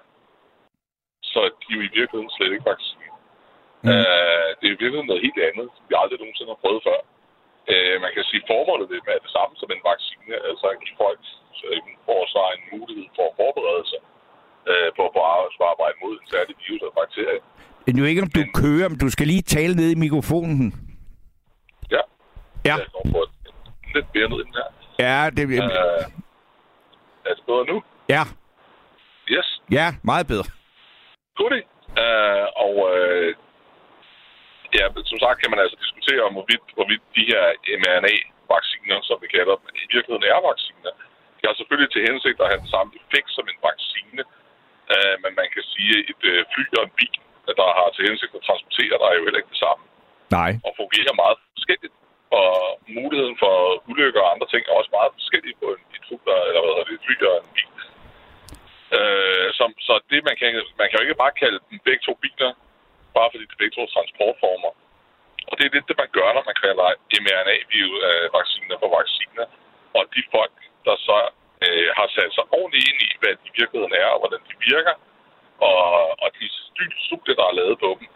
Så 1.32 1.40
de 1.60 1.68
er 1.72 1.76
jo 1.78 1.82
i 1.88 1.94
virkeligheden 1.98 2.34
slet 2.36 2.52
ikke 2.54 2.70
vacciner. 2.72 3.16
Mm. 3.84 3.90
Øh, 3.92 4.48
det 4.58 4.66
er 4.66 4.74
i 4.76 4.80
virkeligheden 4.82 5.10
noget 5.10 5.26
helt 5.26 5.40
andet, 5.48 5.66
som 5.76 5.84
vi 5.88 5.94
aldrig 6.02 6.18
nogensinde 6.20 6.52
har 6.54 6.62
prøvet 6.64 6.82
før. 6.88 7.00
Øh, 7.72 7.96
man 8.04 8.12
kan 8.14 8.24
sige, 8.28 8.42
at 8.44 8.48
formålet 8.52 8.90
det 8.90 8.98
er 9.16 9.24
det 9.26 9.32
samme 9.38 9.54
som 9.60 9.68
en 9.76 9.82
vaccine, 9.90 10.34
altså 10.50 10.66
at 10.72 10.78
give 10.84 10.98
folk 11.04 11.20
får 12.08 12.22
så 12.34 12.42
en 12.56 12.62
mulighed 12.72 13.06
for 13.16 13.24
at 13.30 13.34
forberede 13.40 13.84
sig 13.92 14.00
øh, 14.70 14.88
på 14.96 15.02
at 15.08 15.12
få 15.16 15.20
arbejde 15.72 15.96
mod 16.02 16.12
en 16.20 16.26
særlig 16.34 16.54
virus 16.62 16.80
eller 16.84 16.96
bakterie. 17.02 17.40
Jeg 17.86 17.92
ved 17.94 18.12
ikke, 18.12 18.26
om 18.28 18.34
du 18.38 18.44
men, 18.44 18.52
kører, 18.62 18.88
men 18.90 18.98
du 19.04 19.08
skal 19.14 19.26
lige 19.32 19.44
tale 19.56 19.74
ned 19.80 19.88
i 19.96 20.02
mikrofonen. 20.04 20.66
Ja. 21.94 22.02
Ja. 22.68 22.74
Jeg 22.80 22.88
går 22.94 23.04
på 23.14 23.20
lidt 23.94 24.08
mere 24.14 24.28
ned 24.32 24.38
den 24.46 24.54
her. 24.58 24.68
Ja, 25.04 25.30
det... 25.36 25.44
Øh, 25.48 26.21
er 27.28 27.34
det 27.34 27.44
bedre 27.50 27.64
nu? 27.72 27.76
Ja. 28.14 28.22
Yes. 29.34 29.48
Ja, 29.78 29.86
meget 30.10 30.26
bedre. 30.32 30.48
Goodie. 31.38 31.64
Uh, 32.02 32.46
og 32.64 32.74
uh, 32.90 33.28
ja, 34.78 34.84
som 35.10 35.18
sagt 35.24 35.38
kan 35.40 35.50
man 35.52 35.62
altså 35.64 35.76
diskutere 35.84 36.22
om, 36.28 36.34
hvorvidt, 36.36 36.64
hvorvidt 36.76 37.04
de 37.18 37.24
her 37.32 37.44
mRNA-vacciner, 37.80 38.98
som 39.08 39.16
vi 39.24 39.28
kalder 39.36 39.54
dem, 39.60 39.68
i 39.82 39.86
virkeligheden 39.94 40.26
er 40.32 40.46
vacciner. 40.50 40.92
De 41.38 41.42
har 41.48 41.54
selvfølgelig 41.56 41.90
til 41.92 42.06
hensigt 42.08 42.38
at 42.42 42.50
have 42.50 42.62
den 42.64 42.72
samme 42.74 42.90
effekt 43.00 43.28
som 43.36 43.44
en 43.52 43.60
vaccine, 43.68 44.22
uh, 44.94 45.14
men 45.22 45.32
man 45.40 45.48
kan 45.54 45.64
sige, 45.72 45.94
at 46.00 46.04
et 46.12 46.22
uh, 46.32 46.40
fly 46.52 46.64
og 46.78 46.84
en 46.88 46.94
bil, 47.00 47.16
der 47.58 47.68
har 47.78 47.88
til 47.96 48.04
hensigt 48.08 48.38
at 48.38 48.46
transportere, 48.48 49.00
der 49.00 49.06
er 49.08 49.16
jo 49.18 49.24
heller 49.26 49.40
ikke 49.40 49.54
det 49.54 49.64
samme. 49.66 49.82
Nej. 50.38 50.50
Og 50.66 50.72
fungerer 50.82 51.20
meget 51.22 51.36
forskelligt. 51.56 51.94
Og 52.40 52.52
muligheden 52.98 53.36
for 53.42 53.56
ulykker 53.90 54.20
og 54.24 54.32
andre 54.34 54.48
ting 54.52 54.62
er 54.64 54.78
også 54.80 54.92
meget 54.98 55.16
forskellige 55.18 55.56
på 55.62 55.66
en, 55.74 55.82
et, 55.96 56.04
fly, 56.08 56.16
eller 56.48 56.60
hvad 56.62 56.72
hedder 56.72 56.88
det, 56.88 56.94
et 56.98 57.04
fly 57.06 57.14
og 57.30 57.36
en 57.42 57.52
bil. 57.56 57.72
Øh, 58.98 59.48
som, 59.58 59.68
så 59.86 59.94
det, 60.10 60.20
man 60.28 60.36
kan, 60.40 60.48
man 60.80 60.88
kan 60.88 60.98
jo 60.98 61.04
ikke 61.04 61.22
bare 61.24 61.40
kalde 61.42 61.58
dem 61.68 61.78
begge 61.86 62.02
to 62.06 62.12
biler, 62.22 62.52
bare 63.16 63.30
fordi 63.30 63.44
det 63.48 63.54
er 63.56 63.62
begge 63.62 63.76
to 63.76 63.84
transportformer. 63.94 64.72
Og 65.48 65.54
det 65.56 65.64
er 65.64 65.74
lidt 65.74 65.88
det, 65.90 66.02
man 66.02 66.12
gør, 66.18 66.28
når 66.36 66.44
man 66.50 66.58
kalder 66.64 66.88
mRNA-vacciner 67.24 68.76
øh, 68.76 68.82
for 68.82 68.90
vacciner. 68.98 69.46
Og 69.96 70.02
de 70.14 70.22
folk, 70.36 70.56
der 70.86 70.96
så 71.08 71.18
øh, 71.64 71.88
har 71.98 72.08
sat 72.16 72.32
sig 72.36 72.44
ordentligt 72.58 72.88
ind 72.90 73.00
i, 73.08 73.10
hvad 73.20 73.34
de 73.42 73.48
virkeligheden 73.60 73.94
er, 74.02 74.08
og 74.14 74.18
hvordan 74.20 74.42
de 74.48 74.54
virker, 74.70 74.94
og, 75.68 75.80
og 76.22 76.28
de 76.38 76.44
studier, 77.06 77.36
der 77.40 77.46
er 77.48 77.58
lavet 77.60 77.76
på 77.84 77.90
dem, 77.98 78.08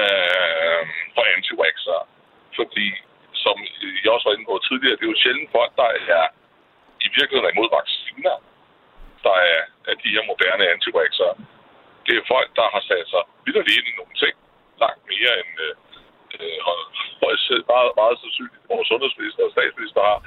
øh, 0.00 0.82
for 1.14 1.22
anti 1.34 1.54
Fordi, 2.58 2.86
som 3.44 3.56
jeg 4.04 4.10
også 4.12 4.26
var 4.28 4.34
inde 4.36 4.48
på 4.50 4.56
tidligere, 4.68 4.96
det 4.96 5.04
er 5.04 5.12
jo 5.14 5.22
sjældent 5.22 5.50
folk, 5.56 5.72
der 5.80 5.88
er 6.18 6.26
i 7.06 7.08
virkeligheden 7.18 7.52
imod 7.54 7.68
vacciner, 7.78 8.36
der 9.26 9.36
er, 9.52 9.60
er 9.90 9.94
de 10.02 10.14
her 10.14 10.24
moderne 10.30 10.64
antivaxere. 10.74 11.34
Det 12.06 12.14
er 12.16 12.30
folk, 12.34 12.50
der 12.60 12.66
har 12.74 12.82
sat 12.90 13.06
sig 13.12 13.22
videre 13.46 13.70
ind 13.76 13.86
i 13.90 13.98
nogle 14.00 14.14
ting, 14.22 14.34
langt 14.82 15.02
mere 15.12 15.32
end 15.40 15.52
øh, 15.66 15.74
øh 16.34 16.58
og, 16.70 16.76
meget, 17.74 17.92
meget 18.00 18.16
sandsynligt 18.22 18.68
vores 18.72 18.88
sundhedsminister 18.90 19.42
og 19.48 19.52
statsminister 19.56 20.00
har, 20.10 20.18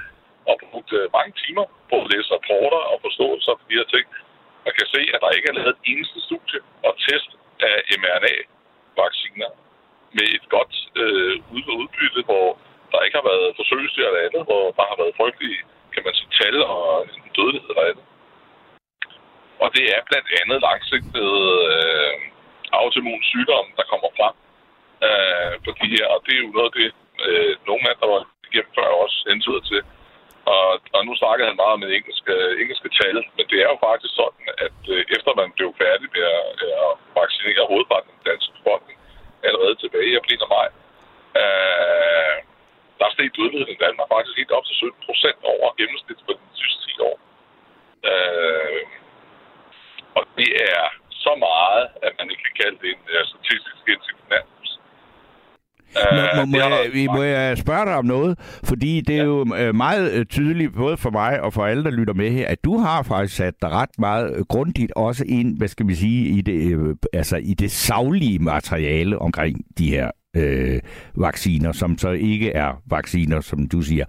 og 0.49 0.55
brugt 0.72 0.91
øh, 0.99 1.05
mange 1.18 1.34
timer 1.43 1.66
på 1.89 1.95
at 2.03 2.09
læse 2.11 2.30
rapporter 2.36 2.82
og 2.91 2.97
forståelse 3.05 3.49
for 3.59 3.68
de 3.70 3.80
her 3.80 3.88
ting. 3.95 4.05
Man 4.66 4.74
kan 4.78 4.88
se, 4.95 5.01
at 5.14 5.20
der 5.24 5.36
ikke 5.36 5.49
er 5.49 5.57
lavet 5.57 5.76
et 5.76 5.84
eneste 5.91 6.20
studie 6.28 6.59
og 6.88 6.93
test 7.05 7.30
af 7.70 7.76
mRNA-vacciner 8.01 9.51
med 10.18 10.28
et 10.38 10.45
godt 10.55 10.74
øh, 11.01 11.36
udbytte, 11.80 12.22
hvor 12.30 12.47
der 12.93 13.05
ikke 13.05 13.17
har 13.19 13.29
været 13.31 13.57
forsøgsdyr 13.59 14.07
eller 14.07 14.25
andet, 14.27 14.43
hvor 14.49 14.63
der 14.77 14.85
har 14.91 14.97
været 15.01 15.17
frygtelige, 15.19 15.59
kan 15.93 16.03
man 16.05 16.13
sige, 16.17 16.31
tal 16.39 16.57
og 16.73 16.85
en 17.25 17.31
dødelighed 17.37 17.69
eller 17.69 17.89
andet. 17.89 18.05
Og 19.63 19.67
det 19.75 19.83
er 19.95 20.07
blandt 20.09 20.29
andet 20.41 20.57
langsigtede 20.67 21.41
øh, 21.73 22.15
autoimmune 22.79 23.23
sygdom, 23.31 23.67
der 23.77 23.89
kommer 23.91 24.09
frem 24.17 24.35
øh, 25.07 25.53
på 25.65 25.69
de 25.79 25.87
her. 25.95 26.05
Og 26.13 26.19
det 26.25 26.33
er 26.33 26.43
jo 26.45 26.51
noget 26.57 26.69
af 26.71 26.75
det, 26.79 26.89
øh, 27.27 27.53
nogle 27.69 27.83
af 27.89 27.95
der 28.01 28.07
var 28.13 28.21
igennem 28.49 28.73
før 28.77 28.89
også 29.03 29.17
hentyder 29.29 29.63
til. 29.71 29.81
Og, 30.55 30.69
og 30.95 31.01
nu 31.07 31.13
snakkede 31.21 31.47
han 31.49 31.61
meget 31.63 31.77
med 31.79 31.89
engelske, 31.97 32.35
engelske 32.61 32.89
tal, 32.99 33.17
men 33.35 33.45
det 33.51 33.57
er 33.59 33.69
jo 33.73 33.77
faktisk 33.87 34.13
sådan, 34.21 34.45
at 34.65 34.79
øh, 34.93 35.01
efter 35.17 35.31
man 35.41 35.49
blev 35.57 35.69
færdig 35.83 36.07
med 36.15 36.25
at, 36.39 36.57
øh, 36.67 36.75
at 36.85 36.93
vaccinere 37.21 37.69
hovedparten 37.71 38.09
af 38.11 38.15
den 38.17 38.29
danske 38.31 38.51
befolkning, 38.57 38.97
allerede 39.47 39.75
tilbage 39.75 40.09
i 40.11 40.17
april 40.21 40.43
og 40.45 40.49
maj, 40.55 40.67
øh, 41.41 42.37
der 43.04 43.12
steg 43.16 43.30
dødeligheden 43.38 43.76
i 43.76 43.84
Danmark 43.86 44.08
faktisk 44.14 44.36
helt 44.41 44.54
op 44.58 44.66
til 44.68 44.76
17 44.76 45.08
procent 45.08 45.39
over 45.54 45.68
gennemsnit 45.80 46.20
for 46.26 46.34
de 46.39 46.56
sidste 46.62 46.80
10 46.97 47.08
år. 47.10 47.16
Øh, 48.12 48.82
og 50.18 50.24
det 50.38 50.49
er 50.72 50.84
så 51.26 51.34
meget, 51.47 51.84
at 52.06 52.12
man 52.20 52.28
ikke 52.32 52.43
kan 52.47 52.56
kalde 52.62 52.78
det 52.84 52.89
en 52.95 53.04
uh, 53.16 53.24
statistisk 53.32 53.84
insignifikant. 53.93 54.49
Uh, 56.01 56.38
må, 56.38 56.41
må, 56.51 56.58
jeg, 56.58 57.08
må 57.18 57.24
jeg 57.24 57.58
spørge 57.58 57.86
dig 57.89 57.95
om 57.95 58.06
noget? 58.16 58.34
Fordi 58.70 59.01
det 59.08 59.16
er 59.16 59.26
ja. 59.28 59.32
jo 59.32 59.56
øh, 59.60 59.76
meget 59.76 60.06
øh, 60.14 60.26
tydeligt, 60.26 60.72
både 60.84 60.97
for 60.97 61.10
mig 61.10 61.41
og 61.41 61.54
for 61.54 61.66
alle, 61.66 61.84
der 61.84 61.91
lytter 61.99 62.14
med 62.14 62.30
her, 62.30 62.47
at 62.47 62.64
du 62.64 62.78
har 62.78 63.04
faktisk 63.04 63.36
sat 63.38 63.56
dig 63.62 63.70
ret 63.70 63.95
meget 63.99 64.47
grundigt 64.47 64.91
også 64.95 65.24
ind, 65.28 65.58
hvad 65.58 65.68
skal 65.68 65.88
vi 65.88 65.95
sige, 65.95 66.38
i 66.38 66.41
det, 66.41 66.60
øh, 66.74 66.95
altså 67.14 67.38
i 67.38 67.54
det 67.54 67.72
savlige 67.72 68.39
materiale 68.39 69.20
omkring 69.20 69.78
de 69.78 69.89
her 69.89 70.12
øh, 70.36 70.79
vacciner, 71.15 71.71
som 71.71 71.97
så 71.97 72.09
ikke 72.09 72.49
er 72.51 72.71
vacciner, 72.86 73.41
som 73.41 73.67
du 73.73 73.81
siger. 73.81 74.05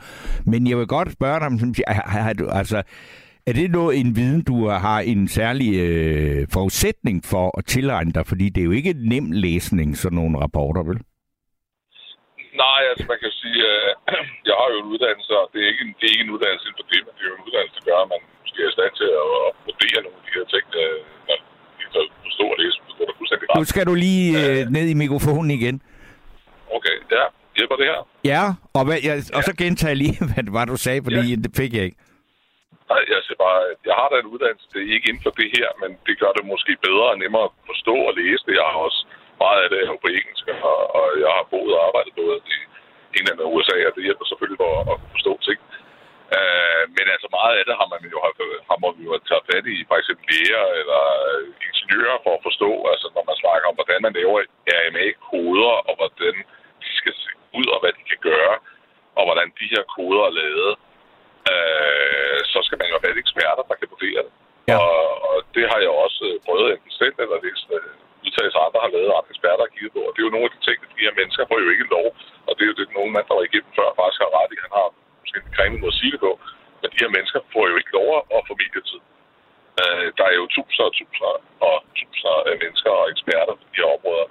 Men 0.46 0.66
jeg 0.70 0.76
vil 0.78 0.86
godt 0.86 1.12
spørge 1.12 1.40
dig, 1.40 1.60
som, 1.60 1.74
har, 1.88 2.20
har 2.26 2.32
du, 2.32 2.44
altså, 2.48 2.82
er 3.46 3.52
det 3.52 3.70
noget 3.70 4.00
en 4.00 4.16
viden, 4.16 4.42
du 4.50 4.56
har 4.68 5.00
en 5.12 5.28
særlig 5.28 5.70
øh, 5.84 6.46
forudsætning 6.56 7.16
for 7.32 7.58
at 7.58 7.64
tilegne 7.72 8.12
dig? 8.16 8.24
Fordi 8.26 8.46
det 8.48 8.60
er 8.60 8.68
jo 8.70 8.76
ikke 8.80 8.90
en 8.96 9.02
nem 9.12 9.26
læsning, 9.44 9.88
sådan 9.96 10.16
nogle 10.20 10.40
rapporter, 10.44 10.82
vel? 10.90 10.98
Nej, 12.64 12.80
altså 12.90 13.04
man 13.12 13.18
kan 13.24 13.32
sige, 13.42 13.60
øh, 13.72 13.88
jeg 14.48 14.54
har 14.60 14.68
jo 14.72 14.78
en 14.84 14.88
uddannelse, 14.94 15.32
og 15.40 15.46
det 15.52 15.58
er 15.64 15.68
ikke 15.72 15.82
en, 15.86 15.92
det 15.98 16.04
er 16.06 16.12
ikke 16.14 16.26
en 16.28 16.34
uddannelse 16.36 16.68
for 16.78 16.84
det, 16.90 17.00
men 17.06 17.12
det 17.16 17.22
er 17.24 17.30
jo 17.32 17.36
en 17.40 17.46
uddannelse, 17.48 17.76
der 17.78 17.84
gør, 17.88 17.98
at 18.04 18.08
man 18.14 18.20
måske 18.42 18.58
er 18.64 18.70
i 18.72 18.76
stand 18.78 18.92
til 19.00 19.08
at, 19.22 19.28
at 19.46 19.52
vurdere 19.68 19.98
nogle 20.04 20.18
af 20.20 20.24
de 20.26 20.32
her 20.36 20.46
ting, 20.54 20.66
øh, 20.82 20.98
når 21.26 21.36
de 21.76 21.82
kan 21.82 21.90
forstå 22.26 22.44
og 22.54 22.58
læse. 22.62 22.76
Det 22.98 23.16
fuldstændig 23.20 23.46
ret. 23.48 23.58
Nu 23.60 23.64
skal 23.72 23.84
du 23.90 23.94
lige 24.06 24.28
øh, 24.42 24.60
ned 24.76 24.86
i 24.94 24.96
mikrofonen 25.04 25.50
igen. 25.58 25.76
Okay, 26.76 26.96
ja. 27.16 27.24
Hjælper 27.58 27.76
det 27.80 27.86
her? 27.92 28.00
Ja, 28.32 28.42
og, 28.76 28.82
hvad, 28.86 28.98
jeg, 29.08 29.14
og 29.36 29.42
så 29.48 29.52
gentager 29.62 29.96
lige, 30.02 30.16
hvad 30.30 30.44
var, 30.56 30.64
du 30.72 30.76
sagde, 30.86 31.00
fordi 31.06 31.24
ja. 31.32 31.36
det 31.44 31.50
fik 31.60 31.72
jeg 31.78 31.84
ikke. 31.88 32.00
Nej, 32.90 33.02
jeg 33.14 33.20
siger 33.26 33.38
bare, 33.46 33.60
jeg 33.88 33.94
har 34.00 34.08
da 34.10 34.16
en 34.20 34.32
uddannelse, 34.34 34.66
det 34.72 34.80
er 34.82 34.94
ikke 34.96 35.08
inden 35.10 35.24
for 35.26 35.34
det 35.40 35.48
her, 35.56 35.68
men 35.82 35.90
det 36.06 36.14
gør 36.22 36.32
det 36.38 36.50
måske 36.52 36.72
bedre 36.86 37.06
og 37.14 37.18
nemmere 37.22 37.44
at 37.48 37.54
forstå 37.70 37.96
og 38.08 38.12
læse 38.20 38.42
det. 38.46 38.54
Jeg 38.60 38.66
har 38.72 38.80
også 38.88 39.00
meget 39.44 39.60
af 39.64 39.70
det 39.72 39.80
her 39.88 39.96
på 40.04 40.08
engelsk, 40.18 40.44
og, 40.70 40.78
og 40.98 41.06
jeg 41.24 41.32
har 41.38 41.44
boet 41.52 41.72
og 41.76 41.82
arbejdet 41.88 42.12
både 42.20 42.36
i 42.54 42.56
England 43.18 43.38
og 43.44 43.48
USA, 43.54 43.76
og 43.88 43.92
det 43.96 44.06
hjælper 44.06 44.26
selvfølgelig 44.26 44.60
for 44.64 44.70
at, 44.80 44.84
at 44.92 44.98
forstå 45.14 45.32
ting. 45.48 45.60
Uh, 46.36 46.82
men 46.96 47.06
altså 47.14 47.28
meget 47.38 47.54
af 47.58 47.64
det 47.68 47.74
har 47.80 47.88
man 47.94 48.02
jo 48.14 48.18
har 48.70 48.78
man 48.82 48.92
jo 49.06 49.10
taget 49.28 49.48
fat 49.50 49.66
i, 49.74 49.76
for 49.90 49.96
eksempel 50.00 50.24
læger 50.32 50.64
eller 50.80 51.02
ingeniører 51.68 52.18
for 52.24 52.32
at 52.36 52.44
forstå, 52.48 52.70
altså 52.92 53.06
når 53.16 53.24
man 53.30 53.36
snakker 53.42 53.66
om, 53.68 53.76
hvordan 53.78 54.00
man 54.06 54.16
laver 54.18 54.38
RNA-koder, 54.78 55.74
og 55.88 55.94
hvordan 56.00 56.34
de 56.86 56.92
skal 57.00 57.14
se 57.22 57.30
ud, 57.58 57.66
og 57.74 57.78
hvad 57.82 57.92
de 57.98 58.04
kan 58.10 58.20
gøre, 58.30 58.54
og 59.18 59.22
hvordan 59.28 59.48
de 59.60 59.66
her 59.72 59.82
koder 59.94 60.22
er 60.30 60.34
lavet 60.42 60.72
øh, 61.52 62.40
så 62.52 62.58
skal 62.66 62.78
man 62.80 62.88
jo 62.92 62.98
have 63.04 63.16
eksperter, 63.24 63.62
der 63.70 63.76
kan 63.80 63.88
vurdere 63.94 64.20
det. 64.26 64.32
Ja. 64.70 64.76
Og, 64.84 65.04
og 65.28 65.36
det 65.54 65.64
har 65.70 65.78
jeg 65.84 65.92
også 66.04 66.22
øh, 66.30 66.36
prøvet 66.46 66.66
enten 66.74 66.92
selv 67.00 67.16
eller 67.24 67.38
læst 67.46 67.66
øh, 67.76 67.90
udtalelser 68.24 68.60
andre 68.66 68.80
har 68.84 68.92
lavet, 68.96 69.10
andre 69.18 69.32
eksperter 69.34 69.62
har 69.66 69.72
kigget 69.74 69.92
på. 69.96 70.00
Og 70.06 70.10
det 70.12 70.20
er 70.20 70.28
jo 70.28 70.36
nogle 70.36 70.48
af 70.48 70.54
de 70.54 70.60
ting, 70.68 70.78
at 70.84 70.90
de 70.94 71.04
her 71.06 71.14
mennesker 71.20 71.42
får 71.50 71.58
jo 71.64 71.68
ikke 71.74 71.86
lov. 71.96 72.06
Og 72.48 72.52
det 72.54 72.62
er 72.62 72.70
jo 72.72 72.78
det, 72.78 72.98
nogen 72.98 73.12
mand, 73.14 73.26
der 73.28 73.36
var 73.38 73.46
igennem 73.48 73.72
før, 73.78 73.88
faktisk 74.00 74.20
har 74.24 74.32
ret 74.38 74.54
i. 74.54 74.64
Han 74.64 74.72
har 74.78 74.86
måske 75.22 75.38
en 75.40 75.56
kræmende 75.56 75.80
måde 75.82 75.94
at 75.94 76.00
sige 76.00 76.12
det 76.14 76.20
på. 76.26 76.32
Men 76.80 76.88
de 76.92 77.02
her 77.02 77.12
mennesker 77.16 77.40
får 77.54 77.64
jo 77.70 77.76
ikke 77.80 77.92
lov 77.98 78.08
at 78.36 78.40
få 78.48 78.52
medietid. 78.62 79.00
Øh, 79.82 80.06
der 80.18 80.24
er 80.30 80.34
jo 80.40 80.44
tusinder 80.56 80.86
og 80.90 80.94
tusinder 80.98 81.34
og 81.68 81.76
tusinder 81.98 82.36
af 82.50 82.54
mennesker 82.62 82.90
og 83.00 83.06
eksperter 83.14 83.54
på 83.60 83.64
de 83.70 83.78
her 83.80 83.88
områder, 83.96 84.26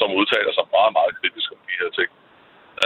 som 0.00 0.16
udtaler 0.20 0.52
sig 0.54 0.66
meget, 0.76 0.92
meget 0.98 1.12
kritisk 1.20 1.48
om 1.54 1.60
de 1.68 1.80
her 1.80 1.90
ting. 1.98 2.10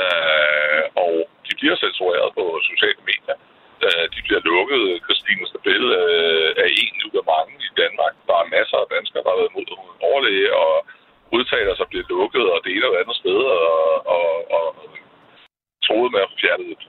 Øh, 0.01 0.83
og 1.05 1.15
de 1.47 1.53
bliver 1.59 1.77
censureret 1.85 2.31
på 2.39 2.45
sociale 2.71 3.03
medier. 3.11 3.37
Øh, 3.85 4.05
de 4.15 4.21
bliver 4.27 4.43
lukket. 4.51 4.83
Christine 5.07 5.45
Stabelle 5.51 5.91
øh, 6.05 6.51
er 6.63 6.69
en 6.83 6.97
ud 7.09 7.15
af 7.21 7.27
mange 7.35 7.55
i 7.69 7.73
Danmark. 7.83 8.15
Der 8.29 8.37
er 8.43 8.53
masser 8.57 8.79
af 8.81 8.91
danskere, 8.95 9.23
der 9.25 9.31
har 9.33 9.41
været 9.43 9.57
mod 9.57 9.67
overlæge 10.09 10.51
og 10.65 10.75
udtaler 11.37 11.75
sig 11.77 11.87
bliver 11.91 12.07
lukket 12.15 12.45
og 12.53 12.59
det 12.65 12.71
ene 12.75 12.87
eller 12.87 13.03
andet 13.03 13.17
sted. 13.23 13.39
Og, 13.57 13.71
og, 14.17 14.29
og 14.57 14.65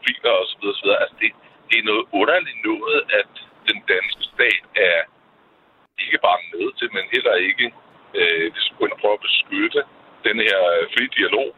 profiler 0.03 0.34
osv. 0.41 0.63
osv. 0.71 0.89
Altså, 1.03 1.15
det, 1.21 1.32
det 1.69 1.78
er 1.80 1.89
noget 1.91 2.05
underligt 2.21 2.59
noget, 2.71 2.99
at 3.19 3.32
den 3.67 3.80
danske 3.93 4.24
stat 4.34 4.63
er 4.89 4.99
ikke 6.03 6.19
bare 6.28 6.41
med 6.53 6.65
til, 6.80 6.89
men 6.95 7.03
heller 7.15 7.36
ikke 7.49 7.65
øh, 8.19 8.45
det 8.53 8.61
skulle 8.63 8.86
ind 8.86 8.95
og 8.95 8.99
prøve 9.01 9.17
at 9.19 9.26
beskytte 9.30 9.82
den 10.28 10.38
her 10.47 10.59
øh, 10.74 10.84
fri 10.93 11.03
dialog. 11.17 11.49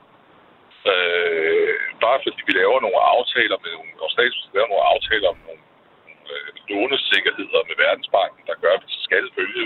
Øh, 0.91 1.73
bare 2.05 2.19
fordi 2.23 2.39
vi 2.47 2.53
laver 2.61 2.77
nogle 2.85 2.99
aftaler 3.15 3.57
med 3.63 3.71
nogle, 3.77 3.93
og 4.03 4.09
statsminister 4.15 4.55
laver 4.57 4.71
nogle 4.71 4.89
aftaler 4.93 5.27
om 5.33 5.39
nogle, 5.47 5.63
nogle 6.05 6.23
øh, 6.33 6.49
lånesikkerheder 6.69 7.61
med 7.69 7.75
Verdensbanken, 7.83 8.43
der 8.49 8.61
gør, 8.63 8.73
at 8.77 8.83
vi 8.91 8.97
skal 9.07 9.25
følge 9.39 9.65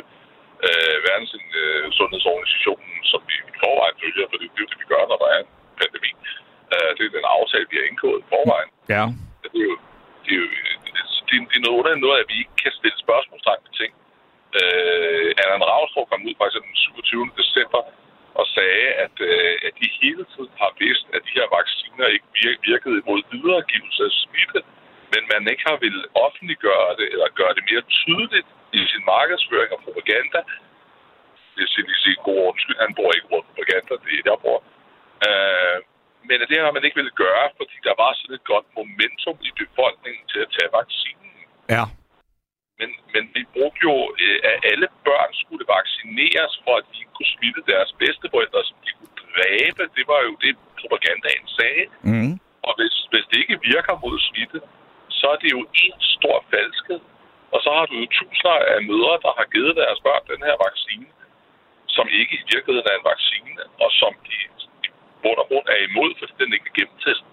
øh, 0.66 0.96
verdens 1.08 1.34
øh, 1.62 1.86
sundhedsorganisationen, 1.98 2.96
som 3.12 3.22
vi 3.30 3.36
i 3.52 3.56
forvejen 3.64 3.98
følger, 4.04 4.26
for 4.30 4.38
det 4.40 4.48
er 4.48 4.62
jo 4.64 4.70
det, 4.72 4.80
vi 4.84 4.88
gør, 4.94 5.02
når 5.12 5.20
der 5.24 5.30
er 5.36 5.40
en 5.46 5.52
pandemi. 5.82 6.12
Øh, 6.74 6.90
det 6.98 7.04
er 7.06 7.18
den 7.20 7.28
aftale, 7.38 7.68
vi 7.72 7.78
har 7.80 7.88
indgået 7.92 8.20
i 8.24 8.30
forvejen. 8.34 8.72
Ja. 8.96 9.04
Det 9.54 9.60
er 9.64 9.68
jo, 9.72 9.78
det 10.26 10.32
er 10.36 10.42
jo 10.44 10.48
det, 11.30 11.36
det 11.52 11.58
er 11.60 11.64
noget 11.66 11.78
underligt 11.80 12.06
noget, 12.06 12.20
at 12.24 12.30
vi 12.32 12.38
ikke 12.44 12.56
kan 12.64 12.74
stille 12.80 13.00
spørgsmålstegn 13.06 13.62
til 13.66 13.74
ting. 13.82 13.92
Øh, 14.60 15.28
Allan 15.42 15.68
Ravstrup 15.70 16.08
kom 16.10 16.26
ud 16.28 16.36
faktisk 16.42 16.64
den 16.68 16.76
27. 16.76 17.40
december 17.42 17.82
og 18.40 18.46
sagde, 18.56 18.88
at, 19.06 19.16
øh, 19.30 19.54
at 19.68 19.74
de 19.82 19.88
hele 20.02 20.24
tiden 20.34 20.54
har 20.62 20.72
vidst, 20.84 21.06
at 21.16 21.22
de 21.28 21.36
her 21.38 21.48
vacciner 21.58 22.08
ikke 22.16 22.28
virkede 22.70 22.96
imod 23.02 23.20
videregivelse 23.36 24.02
af 24.10 24.14
smitte, 24.24 24.62
men 25.14 25.22
man 25.34 25.42
ikke 25.52 25.64
har 25.70 25.78
ville 25.86 26.04
offentliggøre 26.26 26.90
det, 27.00 27.08
eller 27.14 27.38
gøre 27.40 27.54
det 27.58 27.64
mere 27.72 27.84
tydeligt 28.00 28.50
i 28.80 28.82
sin 28.92 29.04
markedsføring 29.14 29.72
og 29.76 29.80
propaganda. 29.86 30.40
Det 31.56 31.64
er 31.66 31.88
lige 31.90 32.04
sige 32.06 32.18
god 32.30 32.42
undskyld, 32.50 32.78
han 32.86 32.94
bruger 32.98 33.14
ikke 33.18 33.32
ordet 33.34 33.48
propaganda, 33.50 33.92
det 34.02 34.10
er 34.10 34.24
det, 34.24 34.32
jeg 34.34 34.44
bruger. 34.44 34.62
Øh, 35.28 35.78
men 36.72 36.80
det 36.82 36.86
har 36.86 36.86
man 36.86 36.88
ikke 36.88 37.02
ville 37.02 37.20
gøre, 37.26 37.46
fordi 37.60 37.76
der 37.88 37.96
var 38.04 38.12
sådan 38.20 38.38
et 38.40 38.46
godt 38.54 38.68
momentum 38.78 39.38
i 39.50 39.52
befolkningen 39.62 40.24
til 40.32 40.40
at 40.46 40.50
tage 40.56 40.72
vaccinen. 40.80 41.32
Ja. 41.76 41.84
Men, 42.80 42.90
men 43.14 43.24
vi 43.36 43.42
brugte 43.56 43.82
jo, 43.90 43.96
øh, 44.24 44.38
at 44.50 44.56
alle 44.72 44.88
børn 45.08 45.32
skulle 45.44 45.66
vaccineres, 45.78 46.54
for 46.64 46.74
at 46.80 46.86
de 46.90 46.96
ikke 47.02 47.16
kunne 47.18 47.34
smitte 47.36 47.62
deres 47.72 47.92
bedsteforældre, 48.02 48.62
som 48.70 48.78
de 48.86 48.92
kunne 48.98 49.16
dræbe. 49.34 49.84
Det 49.98 50.06
var 50.12 50.22
jo 50.28 50.34
det, 50.44 50.54
propagandaen 50.82 51.48
sagde. 51.60 51.86
Mm. 52.10 52.34
Og 52.68 52.72
hvis, 52.78 52.96
hvis 53.12 53.26
det 53.32 53.38
ikke 53.44 53.58
virker 53.72 53.94
mod 54.04 54.16
smitte, 54.30 54.60
så 55.20 55.26
er 55.34 55.40
det 55.44 55.50
jo 55.58 55.62
en 55.84 55.98
stor 56.16 56.38
falskhed. 56.54 57.02
Og 57.54 57.60
så 57.64 57.70
har 57.78 57.86
du 57.90 57.96
jo 58.02 58.08
tusinder 58.18 58.58
af 58.74 58.80
mødre, 58.90 59.16
der 59.26 59.32
har 59.40 59.46
givet 59.54 59.74
deres 59.82 60.00
børn 60.08 60.24
den 60.34 60.42
her 60.48 60.58
vaccine, 60.68 61.10
som 61.96 62.06
ikke 62.20 62.34
i 62.42 62.44
virkeligheden 62.54 62.90
er 62.92 62.98
en 63.02 63.10
vaccine, 63.14 63.62
og 63.84 63.90
som 64.02 64.12
de 64.28 64.36
i 64.86 64.90
bund 65.24 65.38
og 65.44 65.48
grund 65.50 65.68
er 65.76 65.80
imod, 65.90 66.10
fordi 66.20 66.34
den 66.42 66.50
ikke 66.56 66.68
er 66.72 66.76
gennemtestet. 66.80 67.32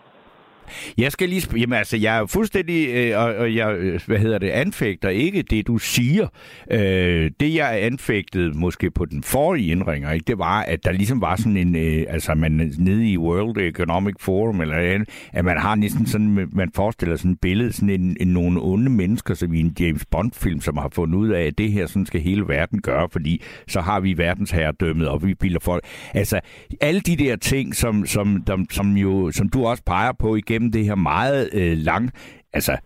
Jeg 1.04 1.05
skal 1.16 1.28
lige... 1.28 1.58
Jamen 1.60 1.78
altså, 1.78 1.96
jeg 1.96 2.18
er 2.18 2.26
fuldstændig... 2.26 2.88
Øh, 2.88 3.18
og, 3.18 3.34
og 3.34 3.54
jeg, 3.54 3.74
øh, 3.74 4.00
hvad 4.06 4.18
hedder 4.18 4.38
det, 4.38 4.50
anfægter 4.50 5.08
ikke 5.08 5.42
det, 5.42 5.66
du 5.66 5.78
siger. 5.78 6.28
Øh, 6.70 7.30
det, 7.40 7.54
jeg 7.54 7.78
anfægtede 7.82 8.58
måske 8.58 8.90
på 8.90 9.04
den 9.04 9.22
forrige 9.22 9.70
indringer, 9.70 10.12
ikke, 10.12 10.24
det 10.24 10.38
var, 10.38 10.62
at 10.62 10.84
der 10.84 10.92
ligesom 10.92 11.20
var 11.20 11.36
sådan 11.36 11.56
en... 11.56 11.76
Øh, 11.76 12.06
altså, 12.08 12.34
man 12.34 12.72
nede 12.78 13.10
i 13.10 13.18
World 13.18 13.56
Economic 13.58 14.14
Forum, 14.20 14.60
eller 14.60 15.04
at 15.32 15.44
man 15.44 15.58
har 15.58 15.74
næsten 15.74 16.06
sådan... 16.06 16.48
Man 16.52 16.70
forestiller 16.74 17.16
sådan 17.16 17.30
et 17.30 17.40
billede, 17.40 17.72
sådan 17.72 17.90
en, 17.90 18.16
en 18.20 18.28
nogle 18.28 18.60
onde 18.62 18.90
mennesker, 18.90 19.34
som 19.34 19.54
i 19.54 19.60
en 19.60 19.76
James 19.80 20.06
Bond-film, 20.10 20.60
som 20.60 20.76
har 20.76 20.88
fundet 20.94 21.18
ud 21.18 21.28
af, 21.28 21.42
at 21.42 21.58
det 21.58 21.72
her 21.72 21.86
sådan 21.86 22.06
skal 22.06 22.20
hele 22.20 22.48
verden 22.48 22.80
gøre, 22.80 23.08
fordi 23.12 23.42
så 23.68 23.80
har 23.80 24.00
vi 24.00 24.18
verdensherredømmet, 24.18 25.08
og 25.08 25.26
vi 25.26 25.34
bilder 25.34 25.60
folk... 25.60 25.84
Altså, 26.14 26.40
alle 26.80 27.00
de 27.00 27.16
der 27.16 27.36
ting, 27.36 27.74
som, 27.74 28.06
som, 28.06 28.42
som, 28.46 28.66
som, 28.70 28.96
jo, 28.96 29.30
som 29.30 29.48
du 29.48 29.66
også 29.66 29.82
peger 29.86 30.12
på 30.18 30.36
igen, 30.36 30.72
det 30.72 30.84
her 30.84 30.94
meget 31.06 31.50
øh, 31.52 31.78
lang, 31.78 32.10
altså 32.52 32.76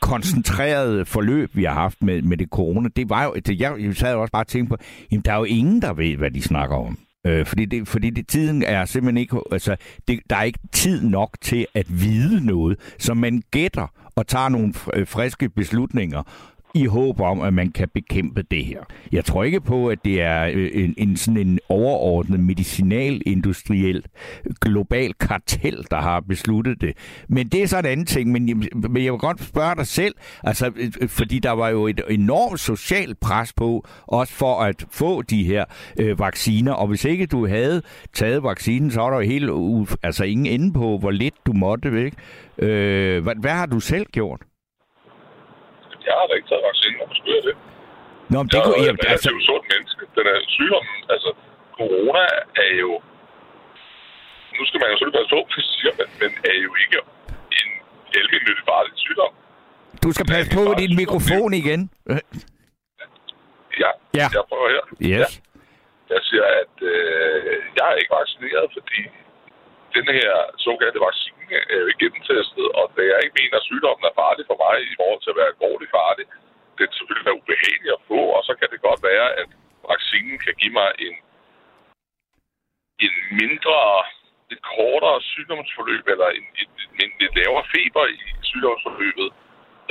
koncentrerede 0.00 1.04
forløb, 1.04 1.50
vi 1.56 1.64
har 1.64 1.74
haft 1.74 2.02
med, 2.02 2.22
med 2.22 2.36
det 2.36 2.48
corona, 2.48 2.88
det 2.96 3.10
var 3.10 3.24
jo, 3.24 3.34
det, 3.46 3.60
jeg, 3.60 3.74
jeg 3.80 3.96
sad 3.96 4.12
jo 4.12 4.20
også 4.20 4.32
bare 4.32 4.42
og 4.42 4.48
tænkte 4.48 4.68
på, 4.68 4.76
jamen 5.10 5.22
der 5.24 5.32
er 5.32 5.36
jo 5.36 5.44
ingen, 5.44 5.82
der 5.82 5.92
ved, 5.92 6.16
hvad 6.16 6.30
de 6.30 6.42
snakker 6.42 6.76
om. 6.76 6.98
Øh, 7.26 7.46
fordi 7.46 7.64
det, 7.64 7.88
fordi 7.88 8.10
det, 8.10 8.28
tiden 8.28 8.62
er 8.62 8.84
simpelthen 8.84 9.16
ikke, 9.16 9.40
altså 9.52 9.76
det, 10.08 10.20
der 10.30 10.36
er 10.36 10.42
ikke 10.42 10.58
tid 10.72 11.02
nok 11.02 11.36
til 11.40 11.66
at 11.74 11.86
vide 11.88 12.46
noget, 12.46 12.78
så 12.98 13.14
man 13.14 13.42
gætter 13.50 13.86
og 14.16 14.26
tager 14.26 14.48
nogle 14.48 14.74
friske 15.06 15.48
beslutninger, 15.48 16.22
i 16.82 16.86
håb 16.86 17.20
om, 17.20 17.40
at 17.40 17.54
man 17.54 17.72
kan 17.72 17.88
bekæmpe 17.94 18.42
det 18.42 18.64
her. 18.64 18.80
Jeg 19.12 19.24
tror 19.24 19.44
ikke 19.44 19.60
på, 19.60 19.88
at 19.88 19.98
det 20.04 20.22
er 20.22 20.50
øh, 20.54 20.70
en, 20.74 20.94
en 20.98 21.16
sådan 21.16 21.36
en 21.36 21.58
overordnet 21.68 22.40
medicinalindustriel 22.40 24.04
global 24.60 25.12
kartel, 25.14 25.86
der 25.90 26.00
har 26.00 26.20
besluttet 26.20 26.80
det. 26.80 26.96
Men 27.28 27.48
det 27.48 27.62
er 27.62 27.66
så 27.66 27.78
en 27.78 27.86
anden 27.86 28.06
ting. 28.06 28.32
Men, 28.32 28.64
men 28.74 29.04
jeg 29.04 29.12
vil 29.12 29.20
godt 29.20 29.42
spørge 29.42 29.76
dig 29.76 29.86
selv, 29.86 30.14
altså, 30.44 30.72
øh, 30.76 31.08
fordi 31.08 31.38
der 31.38 31.50
var 31.50 31.68
jo 31.68 31.86
et 31.86 32.00
enormt 32.08 32.60
socialt 32.60 33.20
pres 33.20 33.52
på, 33.52 33.86
også 34.06 34.32
for 34.32 34.60
at 34.60 34.84
få 34.90 35.22
de 35.22 35.44
her 35.44 35.64
øh, 36.00 36.18
vacciner. 36.18 36.72
Og 36.72 36.88
hvis 36.88 37.04
ikke 37.04 37.26
du 37.26 37.46
havde 37.46 37.82
taget 38.12 38.42
vaccinen, 38.42 38.90
så 38.90 39.00
var 39.00 39.10
der 39.10 39.16
jo 39.16 39.28
helt 39.28 39.50
altså 40.02 40.24
ingen 40.24 40.46
ende 40.46 40.72
på, 40.72 40.98
hvor 40.98 41.10
lidt 41.10 41.34
du 41.46 41.52
måtte. 41.52 42.04
Ikke? 42.04 42.16
Øh, 42.58 43.22
hvad, 43.22 43.34
hvad 43.40 43.50
har 43.50 43.66
du 43.66 43.80
selv 43.80 44.06
gjort? 44.12 44.40
Jeg 46.06 46.14
har 46.18 46.24
da 46.28 46.32
ikke 46.38 46.48
taget 46.50 46.64
vaccinen, 46.70 46.96
hvorfor 46.98 47.16
skulle 47.18 47.36
jeg 47.38 47.44
det? 47.48 47.56
Nå, 48.32 48.36
men 48.42 48.48
det 48.52 48.58
kunne... 48.64 48.78
Jeg, 48.88 48.94
jeg, 49.02 49.10
altså... 49.12 49.28
er 49.30 49.34
jo 49.36 49.62
menneske. 49.72 50.02
Den 50.16 50.24
er 50.32 50.38
sygdommen, 50.56 50.98
altså 51.14 51.30
corona 51.78 52.24
er 52.64 52.72
jo... 52.84 52.90
Nu 54.58 54.62
skal 54.68 54.78
man 54.80 54.88
jo 54.92 54.96
selvfølgelig 54.96 55.18
passe 55.20 55.32
på, 55.36 55.40
siger, 55.74 55.92
men, 55.98 56.08
men 56.20 56.30
er 56.50 56.56
jo 56.66 56.72
ikke 56.84 56.98
en 57.60 57.70
heldigelig 58.14 58.56
farlig 58.70 58.92
sygdom. 59.06 59.32
Du 60.04 60.08
skal 60.14 60.26
passe 60.34 60.48
på 60.58 60.62
din 60.82 60.92
mikrofon 61.02 61.50
igen. 61.62 61.80
Ja, 63.82 63.90
ja, 64.20 64.26
jeg 64.36 64.44
prøver 64.50 64.68
her. 64.76 64.84
Yes. 65.12 65.20
Ja. 65.22 65.26
Jeg 66.14 66.20
siger, 66.28 66.46
at 66.62 66.74
øh, 66.92 67.54
jeg 67.76 67.86
er 67.92 67.96
ikke 68.00 68.14
vaccineret, 68.20 68.66
fordi 68.76 69.00
den 69.96 70.06
her 70.18 70.32
såkaldte 70.64 71.00
vaccine 71.08 71.35
er 71.54 71.78
jo 71.82 71.88
øh, 71.92 72.00
gennemtestet, 72.02 72.66
og 72.78 72.84
da 72.96 73.02
jeg 73.10 73.18
ikke 73.24 73.38
mener, 73.40 73.56
at 73.58 73.68
sygdommen 73.68 74.04
er 74.06 74.18
farlig 74.22 74.44
for 74.50 74.58
mig 74.64 74.74
i 74.92 74.94
forhold 75.00 75.20
til 75.22 75.32
at 75.32 75.38
være 75.40 75.52
alvorligt 75.54 75.94
farlig, 75.98 76.24
det 76.76 76.82
er 76.84 76.96
selvfølgelig 76.98 77.28
være 77.28 77.40
ubehageligt 77.42 77.96
at 77.96 78.04
få, 78.10 78.20
og 78.36 78.42
så 78.48 78.52
kan 78.58 78.68
det 78.72 78.86
godt 78.88 79.02
være, 79.10 79.28
at 79.42 79.48
vaccinen 79.92 80.38
kan 80.44 80.54
give 80.60 80.74
mig 80.80 80.90
en, 81.06 81.16
en 83.06 83.14
mindre, 83.40 83.78
et 84.52 84.60
kortere 84.74 85.20
sygdomsforløb, 85.32 86.04
eller 86.14 86.28
en, 86.38 86.46
en, 86.62 86.70
en 87.02 87.10
lidt 87.20 87.34
lavere 87.38 87.64
feber 87.74 88.04
i 88.16 88.18
sygdomsforløbet, 88.50 89.28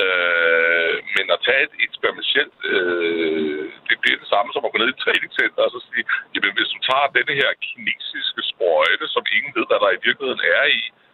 Øh, 0.04 0.96
men 1.16 1.26
at 1.36 1.44
tage 1.48 1.64
et 1.68 1.76
eksperimentelt, 1.86 2.58
øh, 2.74 3.66
det 3.90 3.98
bliver 4.02 4.18
det 4.22 4.30
samme 4.34 4.50
som 4.52 4.66
at 4.66 4.72
gå 4.72 4.78
ned 4.80 4.90
i 4.92 4.96
et 4.96 5.04
træningscenter 5.06 5.62
og 5.68 5.72
så 5.76 5.80
sige, 5.88 6.06
jamen 6.34 6.54
hvis 6.56 6.72
du 6.74 6.80
tager 6.90 7.16
denne 7.18 7.34
her 7.42 7.50
kinesiske 7.66 8.42
sprøjte, 8.52 9.06
som 9.16 9.24
ingen 9.36 9.54
ved, 9.58 9.66
hvad 9.68 9.80
der 9.84 9.92
i 9.98 10.04
virkeligheden 10.08 10.44
er 10.58 10.66
i, 10.80 10.82
øh, 10.90 11.05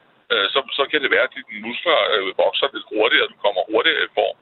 så, 0.53 0.59
så 0.77 0.83
kan 0.91 0.99
det 1.03 1.09
være, 1.15 1.27
at 1.27 1.33
dine 1.35 1.65
muskler 1.67 1.99
øh, 2.15 2.27
vokser 2.43 2.67
lidt 2.75 2.87
hurtigere, 2.93 3.25
og 3.25 3.31
du 3.33 3.37
kommer 3.45 3.61
hurtigere 3.71 4.03
i 4.07 4.15
form. 4.19 4.37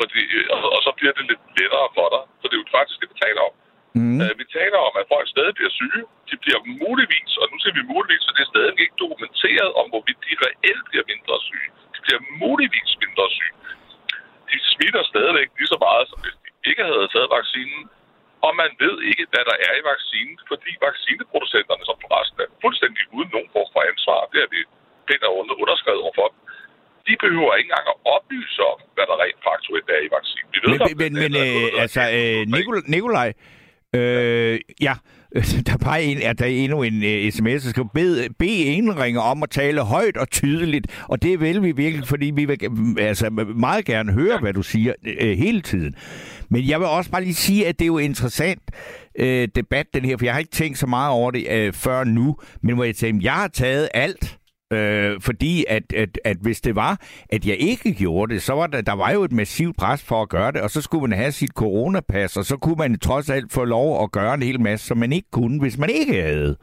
Fordi, 0.00 0.22
øh, 0.38 0.46
og, 0.54 0.58
og 0.76 0.80
så 0.86 0.90
bliver 0.98 1.14
det 1.18 1.24
lidt 1.30 1.44
lettere 1.58 1.88
for 1.98 2.06
dig. 2.14 2.22
Så 2.40 2.44
det 2.46 2.54
er 2.56 2.62
jo 2.62 2.76
faktisk 2.78 2.98
det, 3.00 3.10
vi 3.12 3.18
taler 3.26 3.42
om. 3.48 3.54
Mm. 3.98 4.18
Øh, 4.22 4.32
vi 4.40 4.46
taler 4.58 4.78
om, 4.88 4.94
at 5.00 5.06
folk 5.14 5.26
stadig 5.34 5.54
bliver 5.58 5.72
syge. 5.80 6.02
De 6.30 6.36
bliver 6.44 6.60
muligvis, 6.82 7.30
og 7.40 7.46
nu 7.50 7.56
siger 7.62 7.74
vi 7.78 7.84
muligvis, 7.94 8.22
så 8.26 8.30
det 8.36 8.42
er 8.44 8.52
stadig 8.54 8.72
ikke 8.84 9.02
dokumenteret 9.04 9.70
om, 9.80 9.86
hvorvidt 9.92 10.20
de 10.28 10.34
reelt 10.46 10.84
bliver 10.90 11.06
mindre 11.12 11.36
syge. 11.48 11.70
De 11.94 11.98
bliver 12.06 12.20
muligvis 12.42 12.90
mindre 13.04 13.26
syge 13.38 13.54
de 14.54 14.58
smitter 14.72 15.02
stadigvæk 15.12 15.48
lige 15.58 15.72
så 15.74 15.78
meget, 15.86 16.04
som 16.10 16.18
hvis 16.24 16.36
de 16.42 16.48
ikke 16.70 16.84
havde 16.90 17.08
taget 17.14 17.30
vaccinen. 17.38 17.82
Og 18.46 18.52
man 18.62 18.70
ved 18.84 18.96
ikke, 19.10 19.24
hvad 19.32 19.44
der 19.50 19.56
er 19.68 19.74
i 19.80 19.84
vaccinen, 19.92 20.36
fordi 20.50 20.70
vaccineproducenterne, 20.86 21.84
som 21.88 21.96
forresten 22.04 22.38
er 22.44 22.50
fuldstændig 22.64 23.02
uden 23.16 23.30
nogen 23.34 23.50
form 23.56 23.70
for 23.74 23.82
ansvar, 23.92 24.18
det 24.32 24.38
er 24.44 24.50
vi 24.56 24.60
pænt 25.08 25.24
underskrevet 25.62 26.02
over 26.06 26.16
for 26.20 26.28
de 27.08 27.14
behøver 27.24 27.52
ikke 27.58 27.68
engang 27.70 27.86
at 27.94 27.98
oplyse 28.16 28.60
om, 28.72 28.78
hvad 28.94 29.04
der 29.10 29.16
rent 29.22 29.40
faktuelt 29.48 29.88
er 29.96 30.00
i 30.06 30.10
vaccinen. 30.16 30.48
Vi 30.54 30.58
ved, 30.64 30.78
men, 30.88 30.96
men, 31.02 31.12
men, 31.22 31.32
øh, 31.44 31.82
altså, 31.82 32.02
øh, 32.18 32.40
Nikolaj, 32.94 33.32
øh, 33.94 34.60
ja, 34.86 34.94
der 35.66 35.72
er 35.72 35.84
bare 35.84 36.02
en, 36.02 36.22
at 36.22 36.38
der 36.38 36.44
er 36.44 36.48
endnu 36.48 36.82
en 36.82 36.96
uh, 36.96 37.30
sms, 37.30 37.62
der 37.62 37.70
skal 37.70 37.84
bede, 37.94 38.28
bede 38.38 38.64
indringer 38.64 39.20
om 39.20 39.42
at 39.42 39.50
tale 39.50 39.80
højt 39.80 40.16
og 40.16 40.30
tydeligt, 40.30 41.04
og 41.08 41.22
det 41.22 41.40
vil 41.40 41.62
vi 41.62 41.72
virkelig, 41.72 42.08
fordi 42.08 42.32
vi 42.36 42.44
vil 42.44 42.58
altså, 42.98 43.30
meget 43.56 43.84
gerne 43.84 44.12
høre, 44.12 44.38
hvad 44.38 44.52
du 44.52 44.62
siger 44.62 44.92
uh, 45.06 45.28
hele 45.28 45.60
tiden. 45.60 45.94
Men 46.48 46.68
jeg 46.68 46.80
vil 46.80 46.88
også 46.88 47.10
bare 47.10 47.22
lige 47.22 47.34
sige, 47.34 47.66
at 47.66 47.78
det 47.78 47.84
er 47.84 47.86
jo 47.86 47.98
interessant 47.98 48.62
uh, 49.20 49.44
debat, 49.54 49.86
den 49.94 50.04
her, 50.04 50.16
for 50.16 50.24
jeg 50.24 50.34
har 50.34 50.38
ikke 50.38 50.50
tænkt 50.50 50.78
så 50.78 50.86
meget 50.86 51.12
over 51.12 51.30
det 51.30 51.68
uh, 51.68 51.74
før 51.74 52.04
nu, 52.04 52.36
men 52.62 52.74
hvor 52.74 52.84
jeg 52.84 52.96
tænkte, 52.96 53.24
jeg 53.24 53.34
har 53.34 53.48
taget 53.48 53.88
alt, 53.94 54.38
Øh, 54.74 55.20
fordi 55.20 55.64
at, 55.68 55.92
at, 55.92 56.18
at 56.24 56.36
hvis 56.40 56.60
det 56.60 56.76
var, 56.76 57.00
at 57.28 57.46
jeg 57.46 57.56
ikke 57.56 57.92
gjorde 57.94 58.34
det, 58.34 58.42
så 58.42 58.52
var 58.52 58.66
der, 58.66 58.80
der 58.80 58.92
var 58.92 59.10
jo 59.10 59.22
et 59.22 59.32
massivt 59.32 59.76
pres 59.76 60.02
for 60.02 60.22
at 60.22 60.28
gøre 60.28 60.52
det, 60.52 60.60
og 60.60 60.70
så 60.70 60.80
skulle 60.80 61.08
man 61.08 61.18
have 61.18 61.32
sit 61.32 61.50
coronapas, 61.50 62.36
og 62.36 62.44
så 62.44 62.56
kunne 62.56 62.76
man 62.78 62.98
trods 62.98 63.30
alt 63.30 63.52
få 63.52 63.64
lov 63.64 64.02
at 64.02 64.12
gøre 64.12 64.34
en 64.34 64.42
hel 64.42 64.60
masse, 64.60 64.86
som 64.86 64.98
man 64.98 65.12
ikke 65.12 65.30
kunne, 65.30 65.60
hvis 65.60 65.78
man 65.78 65.90
ikke 65.90 66.22
havde. 66.22 66.56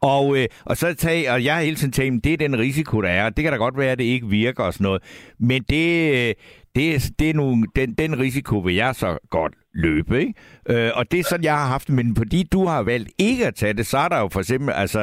Og, 0.00 0.38
øh, 0.38 0.46
og 0.64 0.76
så 0.76 0.94
tag, 0.94 1.30
og 1.30 1.44
jeg 1.44 1.54
har 1.54 1.62
hele 1.62 1.76
tiden 1.76 1.92
tænkt, 1.92 2.24
det 2.24 2.32
er 2.32 2.36
den 2.36 2.58
risiko, 2.58 3.00
der 3.00 3.08
er. 3.08 3.30
Det 3.30 3.44
kan 3.44 3.52
da 3.52 3.58
godt 3.58 3.78
være, 3.78 3.92
at 3.92 3.98
det 3.98 4.04
ikke 4.04 4.26
virker 4.26 4.64
og 4.64 4.72
sådan 4.72 4.84
noget. 4.84 5.02
Men 5.38 5.62
det, 5.62 6.12
øh, 6.12 6.34
det, 6.76 7.10
det 7.18 7.30
er 7.30 7.34
nu, 7.34 7.64
den, 7.76 7.94
den 7.94 8.18
risiko 8.18 8.58
vil 8.58 8.74
jeg 8.74 8.94
så 8.94 9.18
godt 9.30 9.52
løbe. 9.84 10.20
Ikke? 10.20 10.34
Øh, 10.70 10.90
og 10.98 11.04
det 11.10 11.18
er 11.20 11.24
sådan, 11.24 11.44
jeg 11.44 11.56
har 11.62 11.68
haft 11.76 11.88
Men 11.88 12.16
fordi 12.16 12.40
du 12.54 12.60
har 12.72 12.82
valgt 12.82 13.10
ikke 13.18 13.46
at 13.46 13.54
tage 13.54 13.74
det, 13.78 13.86
så 13.86 13.98
er 13.98 14.08
der 14.08 14.18
jo 14.24 14.28
for 14.32 14.40
eksempel 14.40 14.70
altså, 14.84 15.02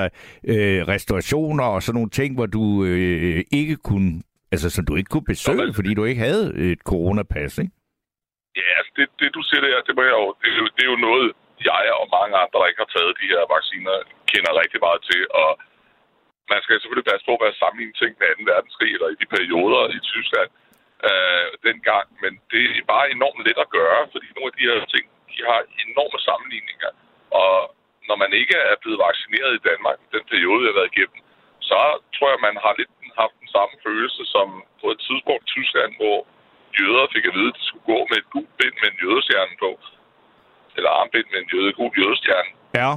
øh, 0.51 0.79
restaurationer 0.93 1.65
og 1.73 1.83
sådan 1.83 1.97
nogle 1.99 2.09
ting, 2.19 2.29
hvor 2.37 2.45
du 2.57 2.63
øh, 2.89 3.43
ikke 3.59 3.75
kunne, 3.89 4.11
altså 4.53 4.67
som 4.75 4.85
du 4.85 4.93
ikke 4.95 5.11
kunne 5.13 5.29
besøge, 5.33 5.73
fordi 5.77 5.91
du 5.93 6.03
ikke 6.09 6.21
havde 6.27 6.45
et 6.71 6.81
coronapas, 6.91 7.57
ikke? 7.57 7.73
Ja, 8.61 8.69
altså 8.79 8.91
det, 8.97 9.07
det 9.19 9.29
du 9.37 9.41
siger 9.49 9.61
der, 9.61 9.81
det, 9.87 9.93
må 9.97 10.01
jeg 10.09 10.15
jo, 10.21 10.27
det, 10.41 10.49
er 10.53 10.59
jo, 10.63 10.67
det 10.75 10.83
er 10.85 10.91
jo 10.93 10.99
noget, 11.09 11.25
jeg 11.71 11.85
og 12.01 12.07
mange 12.17 12.33
andre, 12.41 12.57
der 12.59 12.69
ikke 12.69 12.83
har 12.85 12.91
taget 12.95 13.19
de 13.21 13.31
her 13.33 13.43
vacciner, 13.55 13.95
kender 14.31 14.59
rigtig 14.61 14.79
meget 14.87 15.01
til. 15.11 15.21
Og 15.41 15.49
man 16.51 16.59
skal 16.63 16.75
selvfølgelig 16.77 17.09
passe 17.11 17.25
på 17.27 17.33
at 17.35 17.43
være 17.45 17.59
sammenlignet 17.61 17.95
ting 18.01 18.11
med 18.21 18.29
2. 18.37 18.51
verdenskrig 18.51 18.91
eller 18.95 19.09
i 19.13 19.19
de 19.21 19.27
perioder 19.35 19.83
i 19.97 19.99
Tyskland 20.11 20.49
øh, 21.09 21.47
dengang. 21.67 22.07
Men 22.23 22.31
det 22.51 22.63
er 22.79 22.91
bare 22.93 23.11
enormt 23.15 23.41
let 23.45 23.59
at 23.65 23.73
gøre, 23.79 24.01
fordi 24.13 24.27
nogle 24.35 24.49
af 24.51 24.55
de 24.57 24.67
her 24.69 24.79
ting, 24.93 25.05
de 25.31 25.39
har 25.49 25.59
enorme 25.87 26.19
sammenligninger. 26.27 26.91
Og 27.41 27.55
når 28.07 28.17
man 28.23 28.31
ikke 28.41 28.57
er 28.71 28.77
blevet 28.81 28.99
vaccineret 29.07 29.51
i 29.55 29.65
Danmark, 29.69 29.97
i 30.05 30.09
den 30.15 30.25
periode, 30.31 30.61
jeg 30.63 30.71
har 30.71 30.79
været 30.79 30.93
igennem, 30.93 31.21
så 31.69 31.77
tror 32.15 32.29
jeg, 32.33 32.45
man 32.47 32.57
har 32.63 32.73
lidt 32.79 32.93
haft 33.21 33.35
den 33.41 33.49
samme 33.55 33.75
følelse 33.85 34.21
som 34.35 34.47
på 34.81 34.87
et 34.93 34.99
tidspunkt 35.07 35.43
i 35.45 35.51
Tyskland, 35.55 35.91
hvor 35.99 36.17
jøder 36.79 37.05
fik 37.15 37.25
at 37.29 37.35
vide, 37.37 37.51
at 37.53 37.57
de 37.59 37.63
skulle 37.67 37.87
gå 37.93 37.99
med 38.09 38.17
et 38.21 38.29
gult 38.33 38.53
bind 38.59 38.75
med 38.81 38.89
en 38.91 38.99
jødestjerne 39.03 39.55
på. 39.63 39.71
Eller 40.77 40.91
armbind 40.99 41.27
med 41.31 41.39
en 41.43 41.49
jøde, 41.53 41.73
gul 41.77 41.91
jødestjerne. 42.01 42.51
Ja. 42.81 42.89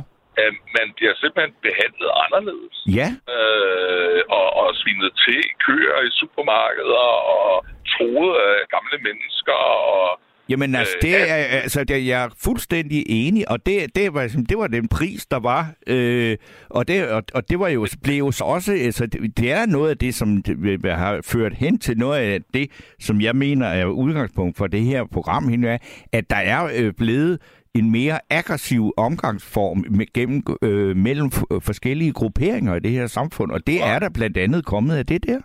At 0.44 0.52
man 0.76 0.86
bliver 0.96 1.14
simpelthen 1.22 1.54
behandlet 1.66 2.10
anderledes. 2.24 2.76
Ja. 2.98 3.08
Øh, 3.36 4.20
og, 4.38 4.46
og 4.60 4.68
svinet 4.80 5.12
til 5.24 5.40
køer 5.66 5.98
i 6.08 6.10
supermarkeder, 6.20 7.08
og 7.36 7.52
troet 7.92 8.32
af 8.48 8.54
gamle 8.74 8.98
mennesker, 9.08 9.58
og 9.96 10.20
Jamen 10.48 10.74
altså, 10.74 10.96
det 11.02 11.30
er, 11.30 11.34
altså, 11.34 11.84
det, 11.84 12.06
jeg 12.06 12.24
er 12.24 12.28
fuldstændig 12.44 13.04
enig, 13.06 13.50
og 13.50 13.66
det, 13.66 13.96
det, 13.96 14.14
var, 14.14 14.44
det 14.48 14.58
var 14.58 14.66
den 14.66 14.88
pris, 14.88 15.26
der 15.26 15.38
var. 15.38 15.72
Øh, 15.86 16.36
og, 16.70 16.88
det, 16.88 17.08
og, 17.08 17.22
og 17.34 17.50
det 17.50 17.58
var 17.58 17.68
jo, 17.68 17.86
blev 18.02 18.18
jo 18.18 18.30
så 18.30 18.44
også, 18.44 18.72
altså, 18.72 19.06
det, 19.06 19.36
det 19.36 19.52
er 19.52 19.66
noget 19.66 19.90
af 19.90 19.98
det, 19.98 20.14
som 20.14 20.42
det, 20.42 20.84
har 20.84 21.20
ført 21.24 21.54
hen 21.54 21.78
til 21.78 21.98
noget 21.98 22.18
af 22.18 22.40
det, 22.54 22.70
som 23.00 23.20
jeg 23.20 23.36
mener 23.36 23.66
er 23.66 23.86
udgangspunkt 23.86 24.56
for 24.56 24.66
det 24.66 24.80
her 24.80 25.04
program, 25.12 25.64
er, 25.64 25.78
at 26.12 26.30
der 26.30 26.36
er 26.36 26.70
øh, 26.76 26.92
blevet 26.98 27.40
en 27.78 27.88
mere 27.98 28.18
aggressiv 28.38 28.82
omgangsform 29.06 29.78
med, 29.98 30.06
gennem, 30.16 30.38
øh, 30.66 30.96
mellem 31.06 31.28
forskellige 31.68 32.12
grupperinger 32.20 32.74
i 32.74 32.80
det 32.86 32.92
her 32.98 33.06
samfund, 33.18 33.50
og 33.56 33.60
det 33.68 33.78
ja. 33.78 33.88
er 33.92 33.98
der 33.98 34.10
blandt 34.18 34.36
andet 34.44 34.60
kommet 34.72 34.94
af 35.00 35.06
det 35.12 35.20
der. 35.28 35.40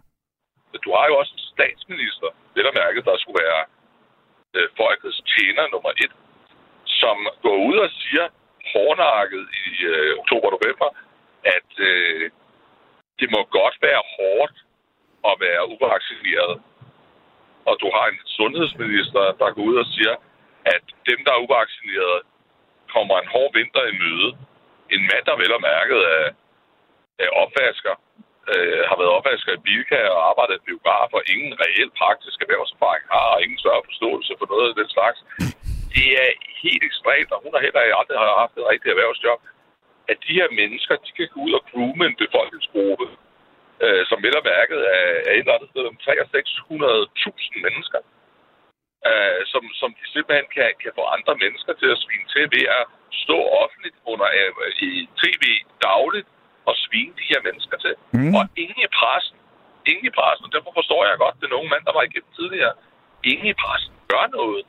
Du 0.86 0.92
har 0.98 1.06
jo 1.10 1.16
også 1.22 1.34
en 1.38 1.46
statsminister, 1.56 2.28
det 2.56 2.62
der 2.66 2.74
mærket, 2.84 3.02
der 3.10 3.16
skulle 3.18 3.40
være 3.46 3.62
øh, 4.56 4.68
folkets 4.82 5.20
tjener 5.34 5.66
nummer 5.74 5.92
et, 6.04 6.14
som 7.02 7.18
går 7.46 7.58
ud 7.70 7.78
og 7.86 7.90
siger 8.02 8.26
hårdnakket 8.74 9.44
i 9.66 9.68
øh, 9.94 10.12
oktober-november, 10.22 10.90
at 11.58 11.70
øh, 11.90 12.24
det 13.20 13.28
må 13.34 13.40
godt 13.60 13.76
være 13.88 14.04
hårdt 14.18 14.56
at 15.30 15.36
være 15.46 15.64
uvaccineret. 15.74 16.54
Og 17.70 17.76
du 17.82 17.88
har 17.96 18.06
en 18.14 18.20
sundhedsminister, 18.26 19.24
der 19.42 19.54
går 19.56 19.64
ud 19.72 19.76
og 19.84 19.88
siger, 19.96 20.16
at 20.76 20.84
dem, 21.09 21.20
der 21.26 21.32
er 21.34 21.43
uvaccinerede, 21.45 22.22
kommer 22.95 23.16
en 23.20 23.32
hård 23.34 23.51
vinter 23.57 23.84
i 23.91 23.97
møde. 24.03 24.30
En 24.95 25.03
mand, 25.09 25.24
der 25.26 25.41
vel 25.41 25.57
og 25.57 25.62
mærket 25.72 26.01
af, 26.18 26.26
af 27.24 27.30
opvasker, 27.43 27.95
øh, 28.51 28.82
har 28.89 28.95
været 28.99 29.16
opvasker 29.18 29.51
i 29.53 29.64
Bilka 29.66 29.99
og 30.16 30.22
arbejdet 30.30 30.55
i 30.57 30.66
biograf, 30.68 31.09
og 31.18 31.24
ingen 31.34 31.53
reel 31.64 31.89
praktisk 32.01 32.38
erhvervserfaring 32.41 33.05
har, 33.16 33.28
og 33.34 33.39
ingen 33.45 33.59
større 33.64 33.88
forståelse 33.89 34.32
for 34.39 34.47
noget 34.53 34.68
af 34.72 34.76
den 34.82 34.89
slags. 34.95 35.20
Det 35.95 36.07
er 36.24 36.30
helt 36.64 36.84
ekstremt, 36.89 37.32
og 37.36 37.39
hun 37.43 37.53
har 37.53 37.62
heller 37.66 37.82
aldrig 37.99 38.18
haft 38.43 38.55
et 38.57 38.70
rigtigt 38.72 38.93
erhvervsjob, 38.93 39.41
at 40.12 40.18
de 40.26 40.38
her 40.39 40.49
mennesker, 40.62 40.95
de 41.05 41.12
kan 41.18 41.28
gå 41.34 41.39
ud 41.47 41.53
og 41.59 41.64
groome 41.70 42.03
en 42.05 42.22
befolkningsgruppe, 42.24 43.05
øh, 43.84 44.03
som 44.09 44.18
vel 44.26 44.39
og 44.39 44.45
mærket 44.53 44.80
er, 44.97 45.07
er 45.28 45.34
et 45.34 45.43
eller 45.43 45.57
andet 45.57 45.70
sted 45.74 45.84
om 45.91 45.97
600.000 46.07 47.66
mennesker, 47.66 47.99
øh, 49.10 49.39
som, 49.52 49.64
som 49.82 49.89
de 49.97 50.06
simpelthen 50.14 50.47
kan, 50.58 50.70
kan 50.84 50.91
få 50.99 51.04
andre 51.16 51.34
mennesker 51.43 51.74
til 51.82 51.89
at 51.95 52.02
svine 52.04 52.28
til 52.34 52.43
ved 52.56 52.66
at 52.80 52.84
stå 53.24 53.38
offentligt 53.64 53.97
under 54.12 54.28
øh, 54.39 54.72
i 54.89 55.10
tv 55.22 55.43
dagligt 55.88 56.28
at 56.70 56.76
svine 56.84 57.14
de 57.20 57.26
her 57.32 57.41
mennesker 57.47 57.78
til. 57.86 57.93
Mm. 58.18 58.34
Og 58.38 58.43
ingen 58.64 58.80
i 58.88 58.89
pressen, 58.99 59.38
ingen 59.91 60.06
i 60.12 60.14
pressen, 60.20 60.45
og 60.47 60.52
derfor 60.56 60.72
forstår 60.80 61.02
jeg 61.06 61.16
godt, 61.24 61.43
den 61.45 61.58
unge 61.58 61.70
mand, 61.74 61.84
der 61.88 61.93
var 61.97 62.04
igennem 62.10 62.32
tidligere, 62.39 62.74
ingen 63.32 63.47
i 63.54 63.56
pressen 63.64 63.93
gør 64.12 64.26
noget. 64.39 64.62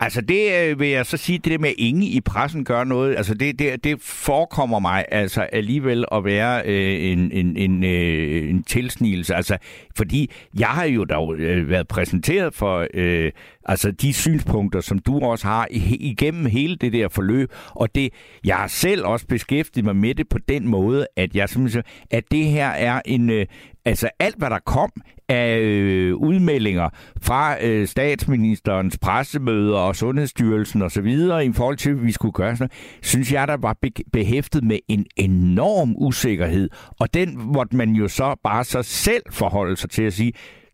Altså 0.00 0.20
det 0.20 0.52
øh, 0.62 0.80
vil 0.80 0.88
jeg 0.88 1.06
så 1.06 1.16
sige, 1.16 1.38
det 1.38 1.52
der 1.52 1.58
med, 1.58 1.68
at 1.68 1.74
ingen 1.78 2.02
i 2.02 2.20
pressen 2.20 2.64
gør 2.64 2.84
noget, 2.84 3.16
altså 3.16 3.34
det, 3.34 3.58
det, 3.58 3.84
det 3.84 4.00
forekommer 4.02 4.78
mig 4.78 5.04
altså 5.10 5.40
alligevel 5.40 6.04
at 6.12 6.24
være 6.24 6.62
øh, 6.64 7.12
en, 7.12 7.32
en, 7.32 7.56
en, 7.56 7.84
øh, 7.84 8.50
en 8.50 8.62
tilsnigelse. 8.62 9.34
Altså, 9.34 9.58
fordi 9.96 10.30
jeg 10.58 10.68
har 10.68 10.84
jo 10.84 11.04
da 11.04 11.14
øh, 11.36 11.70
været 11.70 11.88
præsenteret 11.88 12.54
for 12.54 12.86
øh, 12.94 13.32
altså 13.68 13.90
de 13.90 14.12
synspunkter, 14.12 14.80
som 14.80 14.98
du 14.98 15.20
også 15.20 15.46
har 15.46 15.68
igennem 15.70 16.46
hele 16.46 16.76
det 16.76 16.92
der 16.92 17.08
forløb, 17.08 17.52
og 17.70 17.94
det, 17.94 18.12
jeg 18.44 18.56
har 18.56 18.66
selv 18.66 19.06
også 19.06 19.26
beskæftiget 19.26 19.84
mig 19.84 19.96
med 19.96 20.14
det 20.14 20.28
på 20.28 20.38
den 20.48 20.68
måde, 20.68 21.06
at 21.16 21.36
jeg 21.36 21.48
synes, 21.48 21.76
at 22.10 22.24
det 22.30 22.44
her 22.44 22.68
er 22.68 23.00
en, 23.04 23.30
øh, 23.30 23.46
altså 23.84 24.08
alt 24.18 24.38
hvad 24.38 24.50
der 24.50 24.58
kom 24.58 24.90
af 25.28 25.58
øh, 25.58 26.14
udmeldinger 26.16 26.88
fra 27.22 27.64
øh, 27.64 27.86
statsministerens 27.86 28.98
pressemøder 28.98 29.78
og 29.78 29.96
Sundhedsstyrelsen 29.96 30.82
og 30.82 30.90
så 30.90 31.00
videre 31.00 31.46
i 31.46 31.52
forhold 31.52 31.76
til, 31.76 31.94
hvad 31.94 32.04
vi 32.04 32.12
skulle 32.12 32.32
gøre 32.32 32.56
sådan 32.56 32.70
synes 33.02 33.32
jeg, 33.32 33.48
der 33.48 33.56
var 33.56 33.76
behæftet 34.12 34.64
med 34.64 34.78
en 34.88 35.06
enorm 35.16 35.94
usikkerhed. 35.96 36.70
Og 37.00 37.14
den 37.14 37.52
måtte 37.52 37.76
man 37.76 37.90
jo 37.90 38.08
så 38.08 38.34
bare 38.44 38.64
så 38.64 38.82
selv 38.82 39.22
forholde 39.30 39.76
sig 39.76 39.90
til 39.90 40.02
at 40.02 40.12
sige, 40.12 40.32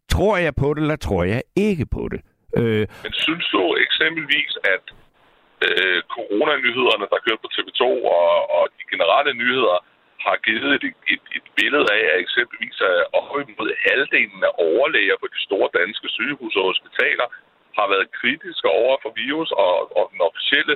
tror 0.09 0.36
jeg 0.36 0.55
på 0.55 0.74
det, 0.74 0.80
eller 0.80 0.97
tror 0.97 1.24
jeg 1.24 1.43
ikke 1.57 1.86
på 1.86 2.09
det? 2.11 2.20
Øh, 2.59 2.84
Men 3.05 3.12
synes 3.24 3.46
du 3.55 3.61
eksempelvis, 3.86 4.53
at 4.74 4.84
øh, 5.66 6.00
coronanyhederne, 6.16 7.07
der 7.12 7.22
kører 7.24 7.40
på 7.44 7.48
TV2 7.55 7.82
og, 8.18 8.32
og 8.57 8.62
de 8.78 8.84
generelle 8.92 9.34
nyheder, 9.42 9.78
har 10.26 10.36
givet 10.46 10.70
et, 10.76 10.84
et, 11.14 11.24
et 11.38 11.46
billede 11.59 11.88
af, 11.98 12.03
at 12.12 12.18
eksempelvis 12.24 12.76
øh, 12.90 13.03
op 13.18 13.28
imod 13.48 13.70
halvdelen 13.86 14.40
af 14.48 14.53
overlæger 14.68 15.16
på 15.20 15.26
de 15.34 15.40
store 15.46 15.68
danske 15.80 16.09
sygehus 16.16 16.55
og 16.61 16.64
hospitaler 16.70 17.26
har 17.78 17.86
været 17.92 18.14
kritiske 18.18 18.68
over 18.82 18.96
for 19.03 19.11
virus 19.24 19.50
og, 19.64 19.72
og 19.98 20.05
den 20.12 20.20
officielle 20.28 20.74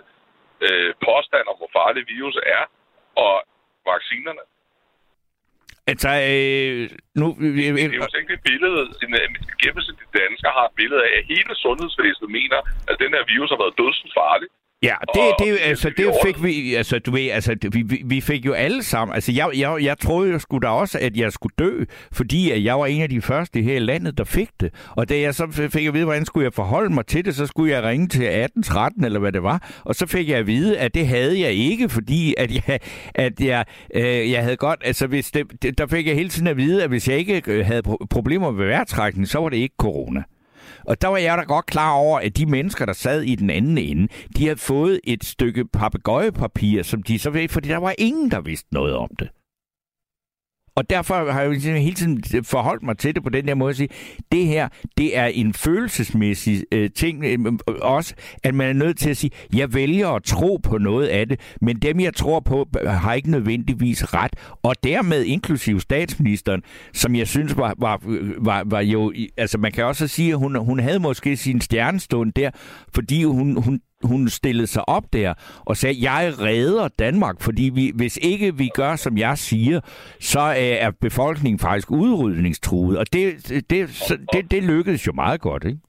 øh, 0.67 0.91
påstand 1.07 1.47
om, 1.51 1.57
hvor 1.61 1.71
farlig 1.79 2.03
virus 2.17 2.37
er, 2.57 2.65
og 3.25 3.35
vaccinerne. 3.93 4.43
Altså, 5.93 6.11
øh, 6.33 6.83
nu... 7.21 7.27
Øh, 7.41 7.57
det 7.57 7.83
er 7.83 8.01
jo 8.03 8.21
ikke 8.23 8.35
et 8.39 8.45
billede, 8.51 8.81
en, 9.05 9.11
en 9.27 9.35
gennemsnitlig 9.63 10.09
dansker 10.21 10.51
har 10.59 10.67
et 10.71 10.75
billede 10.81 11.03
af, 11.09 11.13
at 11.19 11.25
hele 11.33 11.53
sundhedsvæsenet 11.65 12.31
mener, 12.39 12.59
at 12.91 12.97
den 13.03 13.11
her 13.17 13.25
virus 13.35 13.51
har 13.53 13.61
været 13.63 13.79
dødsens 13.83 14.13
farlig. 14.21 14.49
Ja, 14.83 14.95
det, 15.15 15.23
det, 15.39 15.47
det, 15.47 15.59
altså, 15.63 15.91
det 15.97 16.15
fik 16.25 16.43
vi, 16.43 16.75
altså, 16.75 16.99
du 16.99 17.11
ved, 17.11 17.31
altså, 17.31 17.57
vi, 17.73 18.03
vi 18.05 18.21
fik 18.21 18.47
jo 18.47 18.53
alle 18.53 18.83
sammen, 18.83 19.15
altså, 19.15 19.33
jeg, 19.33 19.51
jeg, 19.57 19.77
jeg 19.83 19.99
troede 19.99 20.33
jo 20.33 20.39
sgu 20.39 20.59
da 20.59 20.69
også, 20.69 20.99
at 20.99 21.17
jeg 21.17 21.33
skulle 21.33 21.55
dø, 21.59 21.85
fordi 22.13 22.51
at 22.51 22.65
jeg 22.65 22.79
var 22.79 22.87
en 22.87 23.03
af 23.03 23.09
de 23.09 23.21
første 23.21 23.63
her 23.63 23.77
i 23.77 23.79
landet, 23.79 24.19
der 24.19 24.25
fik 24.25 24.49
det. 24.61 24.75
Og 24.91 25.09
da 25.09 25.21
jeg 25.21 25.35
så 25.35 25.69
fik 25.73 25.87
at 25.87 25.95
vide, 25.95 26.05
hvordan 26.05 26.25
skulle 26.25 26.45
jeg 26.45 26.53
forholde 26.53 26.95
mig 26.95 27.07
til 27.07 27.25
det, 27.25 27.35
så 27.35 27.47
skulle 27.47 27.73
jeg 27.73 27.83
ringe 27.83 28.09
til 28.09 28.23
1813, 28.23 29.05
eller 29.05 29.21
hvad 29.21 29.33
det 29.33 29.43
var, 29.43 29.83
og 29.85 29.95
så 29.95 30.07
fik 30.07 30.29
jeg 30.29 30.39
at 30.39 30.47
vide, 30.47 30.79
at 30.79 30.95
det 30.95 31.07
havde 31.07 31.41
jeg 31.41 31.53
ikke, 31.53 31.89
fordi 31.89 32.35
at 32.39 32.55
jeg, 32.55 32.81
at 33.15 33.41
jeg, 33.41 33.65
øh, 33.95 34.31
jeg 34.31 34.43
havde 34.43 34.57
godt, 34.57 34.81
altså, 34.85 35.07
hvis 35.07 35.31
det, 35.31 35.79
der 35.79 35.87
fik 35.87 36.07
jeg 36.07 36.15
hele 36.15 36.29
tiden 36.29 36.47
at 36.47 36.57
vide, 36.57 36.83
at 36.83 36.89
hvis 36.89 37.09
jeg 37.09 37.19
ikke 37.19 37.43
øh, 37.47 37.67
havde 37.67 37.83
problemer 38.11 38.51
med 38.51 38.67
vejrtrækning, 38.67 39.29
så 39.29 39.39
var 39.39 39.49
det 39.49 39.57
ikke 39.57 39.75
corona. 39.79 40.23
Og 40.87 41.03
der 41.03 41.09
var 41.09 41.17
jeg 41.17 41.39
da 41.39 41.43
godt 41.43 41.67
klar 41.67 41.93
over, 41.93 42.19
at 42.19 42.37
de 42.37 42.47
mennesker, 42.47 42.87
der 42.87 42.93
sad 42.93 43.23
i 43.23 43.35
den 43.35 43.51
anden 43.51 43.79
ende, 43.79 44.09
de 44.37 44.45
havde 44.45 44.57
fået 44.59 45.01
et 45.05 45.25
stykke 45.25 45.65
papegøjepapir, 45.65 46.83
som 46.83 47.03
de 47.03 47.19
så 47.19 47.31
ved, 47.31 47.49
fordi 47.49 47.69
der 47.69 47.77
var 47.77 47.95
ingen, 47.99 48.31
der 48.31 48.41
vidste 48.41 48.75
noget 48.75 48.95
om 48.97 49.09
det. 49.19 49.29
Og 50.77 50.91
derfor 50.91 51.31
har 51.31 51.41
jeg 51.41 51.47
jo 51.47 51.53
ligesom 51.53 51.75
hele 51.75 51.95
tiden 51.95 52.45
forholdt 52.45 52.83
mig 52.83 52.99
til 52.99 53.15
det 53.15 53.23
på 53.23 53.29
den 53.29 53.49
der 53.49 53.55
måde 53.55 53.71
at 53.71 53.77
sige, 53.77 53.89
det 54.33 54.47
her, 54.47 54.69
det 54.99 55.19
er 55.19 55.27
en 55.27 55.55
følelsesmæssig 55.55 56.65
øh, 56.73 56.91
ting 56.91 57.25
øh, 57.25 57.39
øh, 57.69 57.75
også, 57.83 58.15
at 58.43 58.55
man 58.55 58.69
er 58.69 58.73
nødt 58.73 58.99
til 58.99 59.11
at 59.11 59.17
sige, 59.17 59.31
jeg 59.55 59.75
vælger 59.75 60.09
at 60.09 60.23
tro 60.23 60.57
på 60.63 60.79
noget 60.79 61.07
af 61.07 61.29
det, 61.29 61.41
men 61.61 61.77
dem 61.77 62.01
jeg 62.01 62.15
tror 62.15 62.41
på, 62.41 62.69
har 62.87 63.15
ikke 63.15 63.31
nødvendigvis 63.31 64.15
ret. 64.15 64.33
Og 64.63 64.75
dermed 64.85 65.25
inklusiv 65.25 65.81
statsministeren, 65.81 66.63
som 66.93 67.15
jeg 67.17 67.29
synes 67.29 67.57
var, 67.57 67.75
var, 67.79 68.01
var, 68.39 68.63
var 68.67 68.81
jo, 68.81 69.13
altså 69.37 69.59
man 69.59 69.73
kan 69.73 69.85
også 69.85 70.09
sige, 70.09 70.33
at 70.33 70.39
hun, 70.39 70.57
hun 70.57 70.81
havde 70.81 70.99
måske 70.99 71.37
sin 71.37 71.61
stjernestund 71.61 72.33
der, 72.33 72.51
fordi 72.95 73.25
hun, 73.25 73.63
hun 73.63 73.81
hun 74.05 74.29
stillede 74.29 74.67
sig 74.67 74.89
op 74.89 75.05
der 75.13 75.35
og 75.67 75.77
sagde, 75.77 75.97
jeg 76.11 76.33
redder 76.41 76.89
Danmark, 76.89 77.37
fordi 77.41 77.71
vi, 77.75 77.85
hvis 78.01 78.17
ikke 78.33 78.55
vi 78.55 78.69
gør, 78.75 78.97
som 78.97 79.19
jeg 79.19 79.39
siger, 79.39 79.81
så 80.21 80.45
øh, 80.63 80.77
er 80.87 80.91
befolkningen 81.07 81.59
faktisk 81.59 81.91
udrydningstruet. 81.91 82.99
Og 82.99 83.07
det, 83.13 83.25
det, 83.71 83.83
det, 84.33 84.51
det 84.51 84.63
lykkedes 84.73 85.07
jo 85.07 85.13
meget 85.13 85.41
godt, 85.41 85.65
ikke? 85.65 85.81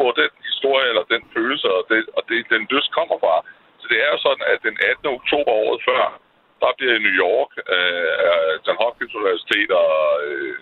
Hvor 0.00 0.12
den 0.22 0.32
historie 0.50 0.86
eller 0.92 1.04
den 1.14 1.22
følelse, 1.36 1.66
og, 1.78 1.84
det, 1.90 1.98
og 2.16 2.22
det, 2.28 2.36
den 2.54 2.62
lyst 2.74 2.90
kommer 2.98 3.16
fra. 3.24 3.34
Så 3.80 3.86
det 3.90 3.98
er 4.04 4.10
jo 4.14 4.18
sådan, 4.26 4.44
at 4.52 4.58
den 4.68 4.76
18. 4.90 5.06
oktober 5.18 5.52
året 5.64 5.80
før, 5.88 6.02
der 6.62 6.70
bliver 6.78 6.94
i 6.96 7.04
New 7.06 7.16
York, 7.26 7.50
øh, 7.76 8.52
John 8.64 8.78
Hopkins 8.82 9.14
Universitet 9.20 9.70
og 9.82 9.92
øh, 10.28 10.54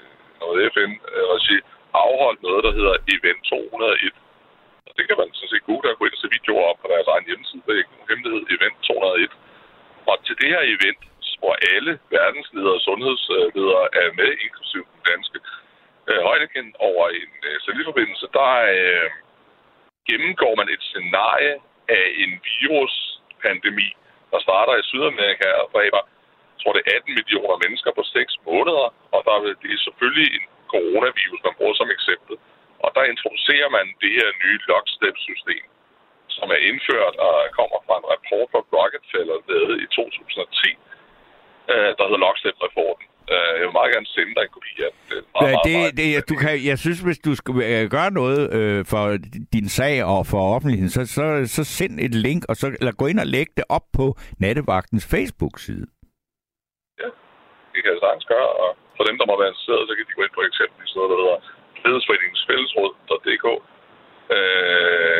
noget 0.42 0.72
FN-regi 0.74 1.58
afholdt 2.06 2.40
noget, 2.46 2.60
der 2.66 2.72
hedder 2.78 2.94
Event 3.14 3.40
201 3.44 4.14
det 4.96 5.04
kan 5.08 5.16
man 5.20 5.28
sådan 5.36 5.52
set 5.52 5.68
google 5.68 5.90
og 5.92 5.98
gå 5.98 6.04
ind 6.04 6.16
og 6.16 6.22
se 6.22 6.34
videoer 6.36 6.64
op 6.70 6.78
på 6.82 6.88
deres 6.92 7.08
egen 7.12 7.28
hjemmeside. 7.28 7.62
Det 7.66 7.72
er 7.72 7.82
ikke 7.82 7.94
nogen 7.94 8.10
hemmelighed. 8.10 8.42
Event 8.54 8.76
201. 8.82 9.32
Og 10.10 10.16
til 10.26 10.34
det 10.40 10.48
her 10.54 10.62
event, 10.76 11.02
hvor 11.40 11.54
alle 11.74 11.92
verdensledere 12.16 12.78
og 12.78 12.84
sundhedsledere 12.88 13.84
er 14.02 14.08
med, 14.20 14.30
inklusive 14.46 14.84
den 14.94 15.02
danske 15.10 15.38
øh, 16.08 16.20
højdekendt 16.28 16.74
over 16.88 17.04
en 17.20 17.32
øh, 17.48 17.56
satellitforbindelse, 17.64 18.26
der 18.38 18.52
øh, 18.76 19.08
gennemgår 20.10 20.54
man 20.60 20.68
et 20.74 20.82
scenarie 20.88 21.54
af 21.98 22.06
en 22.22 22.32
viruspandemi, 22.46 23.88
der 24.32 24.40
starter 24.46 24.74
i 24.76 24.88
Sydamerika 24.90 25.48
og 25.62 25.66
dræber, 25.74 26.02
jeg 26.54 26.58
tror 26.60 26.72
det 26.72 26.82
er 26.84 26.96
18 26.96 27.18
millioner 27.18 27.56
mennesker 27.64 27.90
på 27.98 28.02
6 28.02 28.36
måneder, 28.48 28.86
og 29.14 29.20
der 29.26 29.32
er 29.36 29.42
det 29.62 29.70
er 29.76 29.80
selvfølgelig 29.86 30.28
en 30.36 30.44
coronavirus, 30.74 31.40
man 31.46 31.56
bruger 31.58 31.76
som 31.80 31.90
eksempel. 31.96 32.34
Og 32.84 32.90
der 32.96 33.04
introducerer 33.12 33.68
man 33.76 33.86
det 34.02 34.12
her 34.18 34.28
nye 34.42 34.58
lockstep-system, 34.70 35.64
som 36.36 36.46
er 36.56 36.60
indført 36.70 37.14
og 37.26 37.34
kommer 37.58 37.78
fra 37.86 37.94
en 38.00 38.06
rapport 38.12 38.48
fra 38.52 38.60
Rockefeller, 38.76 39.38
lavet 39.50 39.76
i 39.84 39.86
2010, 39.86 40.70
øh, 41.72 41.90
der 41.96 42.04
hedder 42.08 42.24
Lockstep-rapporten. 42.26 43.06
Øh, 43.34 43.52
jeg 43.58 43.64
vil 43.66 43.78
meget 43.78 43.92
gerne 43.94 44.08
sende 44.16 44.32
dig 44.36 44.42
en 44.46 44.52
kopi 44.56 44.72
af 44.86 44.90
den. 44.94 45.24
Meget, 45.34 45.50
ja, 45.50 45.54
det, 45.68 45.76
meget, 45.78 45.96
det, 45.98 46.28
du 46.30 46.34
kan, 46.42 46.52
jeg 46.70 46.78
synes, 46.84 47.00
hvis 47.06 47.20
du 47.26 47.32
skal 47.40 47.52
øh, 47.72 47.84
gøre 47.96 48.10
noget 48.20 48.40
øh, 48.58 48.80
for 48.92 49.04
din 49.56 49.68
sag 49.78 49.94
og 50.14 50.20
for 50.32 50.40
offentligheden, 50.54 50.92
så, 50.96 51.02
så, 51.16 51.24
så 51.56 51.62
send 51.78 51.94
et 52.06 52.14
link, 52.26 52.42
og 52.50 52.54
så, 52.60 52.66
eller 52.80 52.92
gå 53.00 53.06
ind 53.10 53.20
og 53.24 53.28
lægge 53.36 53.52
det 53.58 53.66
op 53.76 53.86
på 53.98 54.06
Nattevagtens 54.42 55.04
Facebook-side. 55.14 55.86
Ja, 57.00 57.08
det 57.72 57.78
kan 57.82 57.90
jeg 57.94 58.00
sagtens 58.06 58.26
gøre, 58.34 58.50
og 58.62 58.70
for 58.96 59.04
dem, 59.08 59.16
der 59.18 59.26
må 59.30 59.34
være 59.40 59.50
interesseret, 59.52 59.88
så 59.88 59.92
kan 59.96 60.04
de 60.08 60.16
gå 60.18 60.22
ind 60.26 60.34
på 60.38 60.42
eksempelvis 60.50 60.92
noget, 60.96 61.10
der 61.12 61.18
hedder 61.22 61.38
Ledelsesforeningens 61.84 62.42
fællesråd.dk 62.48 63.46
øh, 64.36 65.18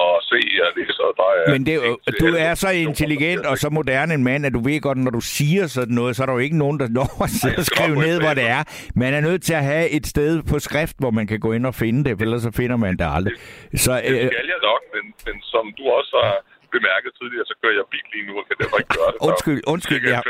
og 0.00 0.10
se 0.30 0.40
og 0.66 0.70
læse, 0.76 1.00
og 1.08 1.14
der 1.16 1.28
er... 1.38 1.50
Men 1.52 1.66
det, 1.66 1.76
du 2.20 2.26
er 2.38 2.54
så 2.54 2.70
intelligent 2.70 3.46
og 3.46 3.58
så 3.58 3.68
moderne 3.70 4.14
en 4.14 4.24
mand, 4.24 4.46
at 4.46 4.52
du 4.52 4.60
ved 4.68 4.80
godt, 4.80 4.98
når 4.98 5.10
du 5.10 5.20
siger 5.20 5.66
sådan 5.66 5.94
noget, 5.94 6.16
så 6.16 6.22
er 6.22 6.26
der 6.26 6.32
jo 6.32 6.38
ikke 6.38 6.58
nogen, 6.58 6.80
der 6.80 6.88
når 6.88 7.22
at 7.58 7.66
skrive 7.66 7.96
ned, 8.06 8.20
hvor 8.20 8.34
det 8.34 8.46
er. 8.56 8.62
Man 8.94 9.14
er 9.14 9.20
nødt 9.20 9.42
til 9.42 9.54
at 9.54 9.64
have 9.64 9.88
et 9.90 10.06
sted 10.06 10.42
på 10.50 10.58
skrift, 10.58 10.96
hvor 10.98 11.10
man 11.10 11.26
kan 11.26 11.40
gå 11.40 11.52
ind 11.52 11.66
og 11.66 11.74
finde 11.74 12.10
det, 12.10 12.20
ellers 12.20 12.42
så 12.42 12.52
finder 12.52 12.76
man 12.76 12.96
det 12.96 13.06
aldrig. 13.16 13.34
Så, 13.74 13.92
øh, 13.92 13.98
det 13.98 14.30
skal 14.32 14.48
jeg 14.54 14.62
nok, 14.70 14.82
men, 14.94 15.04
men 15.26 15.42
som 15.42 15.64
du 15.78 15.82
også 15.98 16.16
har 16.24 16.36
bemærket 16.76 17.10
tidligere, 17.20 17.46
så 17.50 17.54
kører 17.62 17.74
jeg 17.78 17.84
bil 17.92 18.06
lige 18.14 18.26
nu, 18.28 18.32
og 18.40 18.44
kan 18.48 18.56
derfor 18.62 18.78
ikke 18.82 18.94
gøre 18.98 19.10
det. 19.12 19.18
Undskyld, 19.28 19.60
undskyld. 19.74 20.02
Ja. 20.14 20.20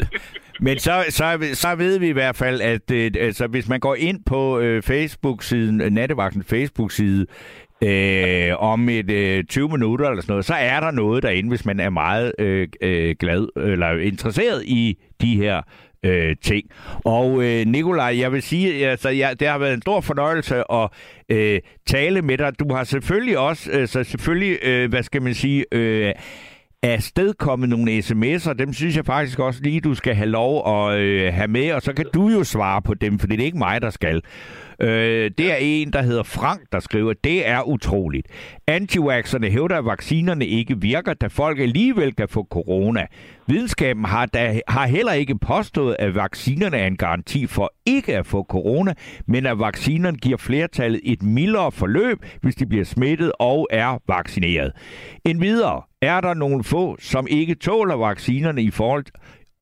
Men 0.66 0.78
så, 0.78 0.94
så, 1.08 1.26
så 1.52 1.74
ved 1.74 1.98
vi 1.98 2.08
i 2.08 2.18
hvert 2.20 2.36
fald, 2.36 2.60
at 2.60 2.90
øh, 2.90 3.10
altså, 3.20 3.46
hvis 3.46 3.68
man 3.68 3.80
går 3.80 3.94
ind 3.94 4.24
på 4.26 4.58
øh, 4.58 4.82
Facebook-siden, 4.82 5.80
øh, 5.80 5.90
Nattevagtens 5.90 6.46
Facebook-side, 6.50 7.26
øh, 7.82 8.62
om 8.62 8.88
et 8.88 9.10
øh, 9.10 9.44
20 9.44 9.68
minutter 9.68 10.06
eller 10.06 10.22
sådan 10.22 10.32
noget, 10.32 10.44
så 10.44 10.54
er 10.54 10.80
der 10.80 10.90
noget 10.90 11.22
derinde, 11.22 11.48
hvis 11.48 11.64
man 11.64 11.80
er 11.80 11.90
meget 11.90 12.32
øh, 12.38 12.68
øh, 12.80 13.14
glad 13.18 13.48
eller 13.56 13.90
interesseret 13.90 14.64
i 14.64 14.98
de 15.20 15.36
her 15.36 15.62
øh, 16.04 16.36
ting. 16.42 16.66
Og 17.04 17.44
øh, 17.44 17.66
Nikolaj, 17.66 18.18
jeg 18.18 18.32
vil 18.32 18.42
sige, 18.42 18.88
altså, 18.88 19.08
ja, 19.10 19.30
det 19.40 19.48
har 19.48 19.58
været 19.58 19.74
en 19.74 19.82
stor 19.82 20.00
fornøjelse 20.00 20.72
at 20.72 20.88
øh, 21.28 21.60
tale 21.86 22.22
med 22.22 22.38
dig. 22.38 22.58
Du 22.58 22.74
har 22.74 22.84
selvfølgelig 22.84 23.38
også, 23.38 23.70
øh, 23.70 23.88
så 23.88 24.04
selvfølgelig, 24.04 24.58
øh, 24.62 24.90
hvad 24.90 25.02
skal 25.02 25.22
man 25.22 25.34
sige, 25.34 25.64
øh, 25.72 26.12
afstedkommet 26.82 27.68
nogle 27.68 27.98
sms'er. 27.98 28.52
Dem 28.52 28.72
synes 28.72 28.96
jeg 28.96 29.06
faktisk 29.06 29.38
også 29.38 29.62
lige, 29.62 29.80
du 29.80 29.94
skal 29.94 30.14
have 30.14 30.28
lov 30.28 30.68
at 30.76 30.98
øh, 30.98 31.34
have 31.34 31.48
med, 31.48 31.72
og 31.72 31.82
så 31.82 31.92
kan 31.92 32.06
du 32.14 32.28
jo 32.28 32.44
svare 32.44 32.82
på 32.82 32.94
dem, 32.94 33.18
for 33.18 33.26
det 33.26 33.40
er 33.40 33.44
ikke 33.44 33.58
mig, 33.58 33.82
der 33.82 33.90
skal. 33.90 34.22
Øh, 34.80 35.30
det 35.38 35.52
er 35.52 35.56
en, 35.56 35.92
der 35.92 36.02
hedder 36.02 36.22
Frank, 36.22 36.60
der 36.72 36.80
skriver, 36.80 37.12
det 37.24 37.48
er 37.48 37.62
utroligt. 37.68 38.26
Antivaxerne 38.66 39.50
hævder, 39.50 39.78
at 39.78 39.84
vaccinerne 39.84 40.46
ikke 40.46 40.80
virker, 40.80 41.14
da 41.14 41.26
folk 41.26 41.60
alligevel 41.60 42.14
kan 42.14 42.28
få 42.28 42.46
corona. 42.50 43.06
Videnskaben 43.46 44.04
har, 44.04 44.26
da, 44.26 44.60
har 44.68 44.86
heller 44.86 45.12
ikke 45.12 45.38
påstået, 45.38 45.96
at 45.98 46.14
vaccinerne 46.14 46.76
er 46.76 46.86
en 46.86 46.96
garanti 46.96 47.46
for 47.46 47.72
ikke 47.86 48.16
at 48.16 48.26
få 48.26 48.42
corona, 48.42 48.94
men 49.26 49.46
at 49.46 49.58
vaccinerne 49.58 50.16
giver 50.16 50.36
flertallet 50.36 51.00
et 51.04 51.22
mildere 51.22 51.72
forløb, 51.72 52.18
hvis 52.42 52.54
de 52.54 52.66
bliver 52.66 52.84
smittet 52.84 53.32
og 53.38 53.68
er 53.70 53.98
vaccineret. 54.08 54.72
En 55.24 55.40
videre 55.40 55.82
er 56.02 56.20
der 56.20 56.34
nogle 56.34 56.64
få, 56.64 56.96
som 57.00 57.26
ikke 57.30 57.54
tåler 57.54 57.94
vaccinerne 57.94 58.62
i 58.62 58.70
forhold 58.70 59.04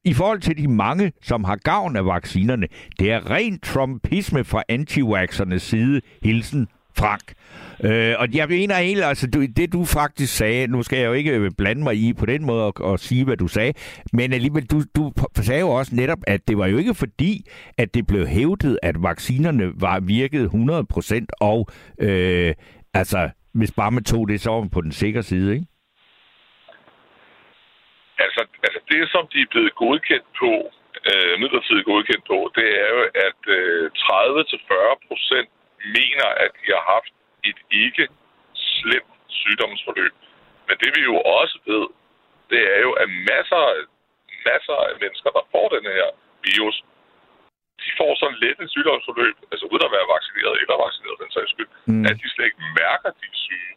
i 0.09 0.15
forhold 0.15 0.41
til 0.41 0.59
de 0.59 0.69
mange, 0.69 1.13
som 1.23 1.45
har 1.45 1.57
gavn 1.57 1.97
af 1.97 2.07
vaccinerne. 2.07 2.67
Det 2.99 3.13
er 3.13 3.31
rent 3.31 3.63
trumpisme 3.63 4.45
fra 4.45 4.63
anti 4.69 5.01
side. 5.59 6.01
Hilsen 6.23 6.69
Frank. 6.99 7.33
Øh, 7.85 8.15
og 8.19 8.35
jeg 8.35 8.49
mener 8.49 8.77
egentlig, 8.77 9.07
altså 9.07 9.27
du, 9.31 9.47
det 9.57 9.73
du 9.73 9.85
faktisk 9.85 10.37
sagde, 10.37 10.67
nu 10.67 10.83
skal 10.83 10.99
jeg 10.99 11.07
jo 11.07 11.13
ikke 11.13 11.33
øh, 11.33 11.51
blande 11.59 11.83
mig 11.83 11.95
i 11.95 12.13
på 12.13 12.27
den 12.27 12.47
måde 12.47 12.65
og, 12.65 12.75
og 12.81 12.99
sige, 12.99 13.25
hvad 13.25 13.37
du 13.37 13.49
sagde, 13.49 13.73
men 14.13 14.33
alligevel, 14.33 14.67
du, 14.67 14.83
du 14.97 15.13
sagde 15.43 15.61
jo 15.61 15.69
også 15.69 15.97
netop, 15.97 16.19
at 16.27 16.49
det 16.49 16.59
var 16.59 16.67
jo 16.67 16.79
ikke 16.79 16.95
fordi, 16.95 17.47
at 17.79 17.95
det 17.95 18.07
blev 18.07 18.27
hævdet, 18.27 18.79
at 18.83 19.03
vaccinerne 19.03 19.81
var 19.81 20.01
virket 20.01 20.49
100%, 20.49 21.27
og 21.41 21.69
øh, 22.01 22.55
altså, 22.95 23.31
hvis 23.55 23.73
bare 23.73 23.91
man 23.91 24.05
tog 24.05 24.29
det, 24.29 24.41
så 24.41 24.51
var 24.51 24.69
på 24.73 24.81
den 24.81 24.93
sikre 24.93 25.23
side, 25.23 25.55
ikke? 25.55 25.67
Altså, 28.19 28.47
altså 28.63 28.78
det, 28.93 29.03
som 29.15 29.23
de 29.33 29.39
er 29.45 29.53
blevet 29.53 29.75
godkendt 29.83 30.29
på, 30.43 30.53
øh, 31.11 31.35
midlertidigt 31.43 31.91
godkendt 31.93 32.25
på, 32.33 32.39
det 32.59 32.69
er 32.83 32.89
jo, 32.97 33.01
at 33.29 33.43
øh, 33.59 33.91
30-40 33.91 35.07
procent 35.09 35.49
mener, 35.97 36.29
at 36.45 36.51
de 36.61 36.67
har 36.77 36.85
haft 36.95 37.13
et 37.51 37.59
ikke 37.85 38.05
slemt 38.79 39.15
sygdomsforløb. 39.41 40.15
Men 40.69 40.77
det 40.83 40.91
vi 40.97 41.03
jo 41.11 41.17
også 41.39 41.57
ved, 41.71 41.85
det 42.53 42.63
er 42.75 42.81
jo, 42.87 42.93
at 43.03 43.09
masser, 43.31 43.63
masser 44.49 44.79
af 44.89 44.95
mennesker, 45.03 45.31
der 45.39 45.45
får 45.53 45.67
den 45.77 45.85
her 45.97 46.09
virus, 46.49 46.77
de 47.85 47.91
får 48.01 48.13
sådan 48.21 48.39
let 48.45 48.59
et 48.65 48.71
sygdomsforløb, 48.75 49.37
altså 49.53 49.65
uden 49.73 49.87
at 49.89 49.95
være 49.97 50.11
vaccineret 50.15 50.57
eller 50.63 50.77
vaccineret, 50.87 51.23
den 51.23 51.31
sags 51.37 51.51
skyld, 51.55 51.71
mm. 51.91 52.05
at 52.09 52.15
de 52.21 52.27
slet 52.33 52.49
ikke 52.49 52.63
mærker, 52.83 53.09
at 53.13 53.19
de 53.21 53.27
er 53.35 53.39
syge. 53.47 53.73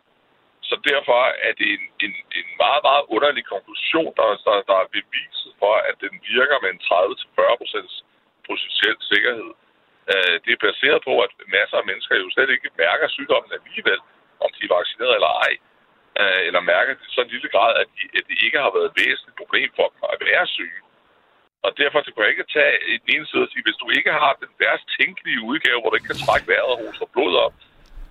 Derfor 0.91 1.19
er 1.47 1.53
det 1.59 1.67
en, 1.75 1.83
en, 2.05 2.13
en 2.39 2.47
meget, 2.63 2.81
meget 2.89 3.05
underlig 3.15 3.45
konklusion, 3.53 4.11
der, 4.17 4.27
der, 4.47 4.55
der 4.69 4.77
er 4.83 4.93
beviset 4.97 5.51
for, 5.61 5.73
at 5.89 5.95
den 6.03 6.13
virker 6.33 6.57
med 6.63 6.69
en 6.75 6.81
30-40% 6.89 8.03
potentiel 8.47 8.97
sikkerhed. 9.11 9.51
Øh, 10.11 10.35
det 10.43 10.51
er 10.53 10.65
baseret 10.67 10.99
på, 11.07 11.13
at 11.25 11.31
masser 11.57 11.77
af 11.81 11.85
mennesker 11.89 12.15
jo 12.15 12.29
slet 12.31 12.49
ikke 12.55 12.77
mærker 12.83 13.07
sygdommen 13.07 13.51
alligevel, 13.57 14.01
om 14.43 14.49
de 14.55 14.61
er 14.65 14.75
vaccineret 14.77 15.13
eller 15.17 15.33
ej. 15.45 15.53
Øh, 16.21 16.41
eller 16.47 16.61
mærker 16.73 16.93
det 16.99 17.07
så 17.15 17.21
en 17.21 17.33
lille 17.35 17.49
grad, 17.55 17.71
at, 17.81 17.87
de, 17.97 18.03
at 18.17 18.23
det 18.29 18.37
ikke 18.45 18.59
har 18.65 18.71
været 18.75 18.89
et 18.89 18.99
væsentligt 19.01 19.41
problem 19.41 19.69
for 19.77 19.87
dem 19.93 20.01
at 20.13 20.21
være 20.27 20.45
syge. 20.57 20.81
Og 21.65 21.71
derfor 21.81 21.99
kan 22.01 22.23
jeg 22.23 22.33
ikke 22.33 22.53
tage 22.57 22.73
en 22.93 23.03
ene 23.13 23.25
side 23.27 23.43
og 23.45 23.49
sige, 23.51 23.65
hvis 23.67 23.81
du 23.83 23.87
ikke 23.97 24.11
har 24.21 24.33
den 24.41 24.51
værst 24.61 24.85
tænkelige 24.97 25.41
udgave, 25.49 25.79
hvor 25.79 25.89
du 25.89 25.97
ikke 25.97 26.11
kan 26.11 26.23
trække 26.25 26.47
vejret 26.51 26.71
og 26.73 26.79
hoste 26.83 27.05
blod 27.13 27.33
op, 27.45 27.55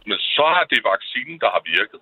men 0.08 0.18
så 0.34 0.44
har 0.54 0.64
det 0.72 0.88
vaccinen, 0.92 1.36
der 1.42 1.50
har 1.56 1.62
virket. 1.76 2.00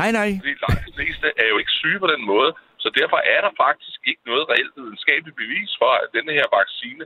Nej, 0.00 0.10
nej. 0.20 0.30
De 0.48 0.54
langt 0.66 0.88
fleste 0.96 1.26
er 1.42 1.48
jo 1.52 1.56
ikke 1.62 1.74
syge 1.80 1.98
på 2.04 2.08
den 2.14 2.22
måde, 2.32 2.50
så 2.82 2.88
derfor 3.00 3.18
er 3.34 3.40
der 3.46 3.52
faktisk 3.64 4.00
ikke 4.10 4.22
noget 4.30 4.44
reelt 4.52 4.74
videnskabeligt 4.78 5.36
bevis 5.42 5.72
for, 5.80 5.92
at 6.02 6.08
denne 6.16 6.32
her 6.38 6.46
vaccine 6.58 7.04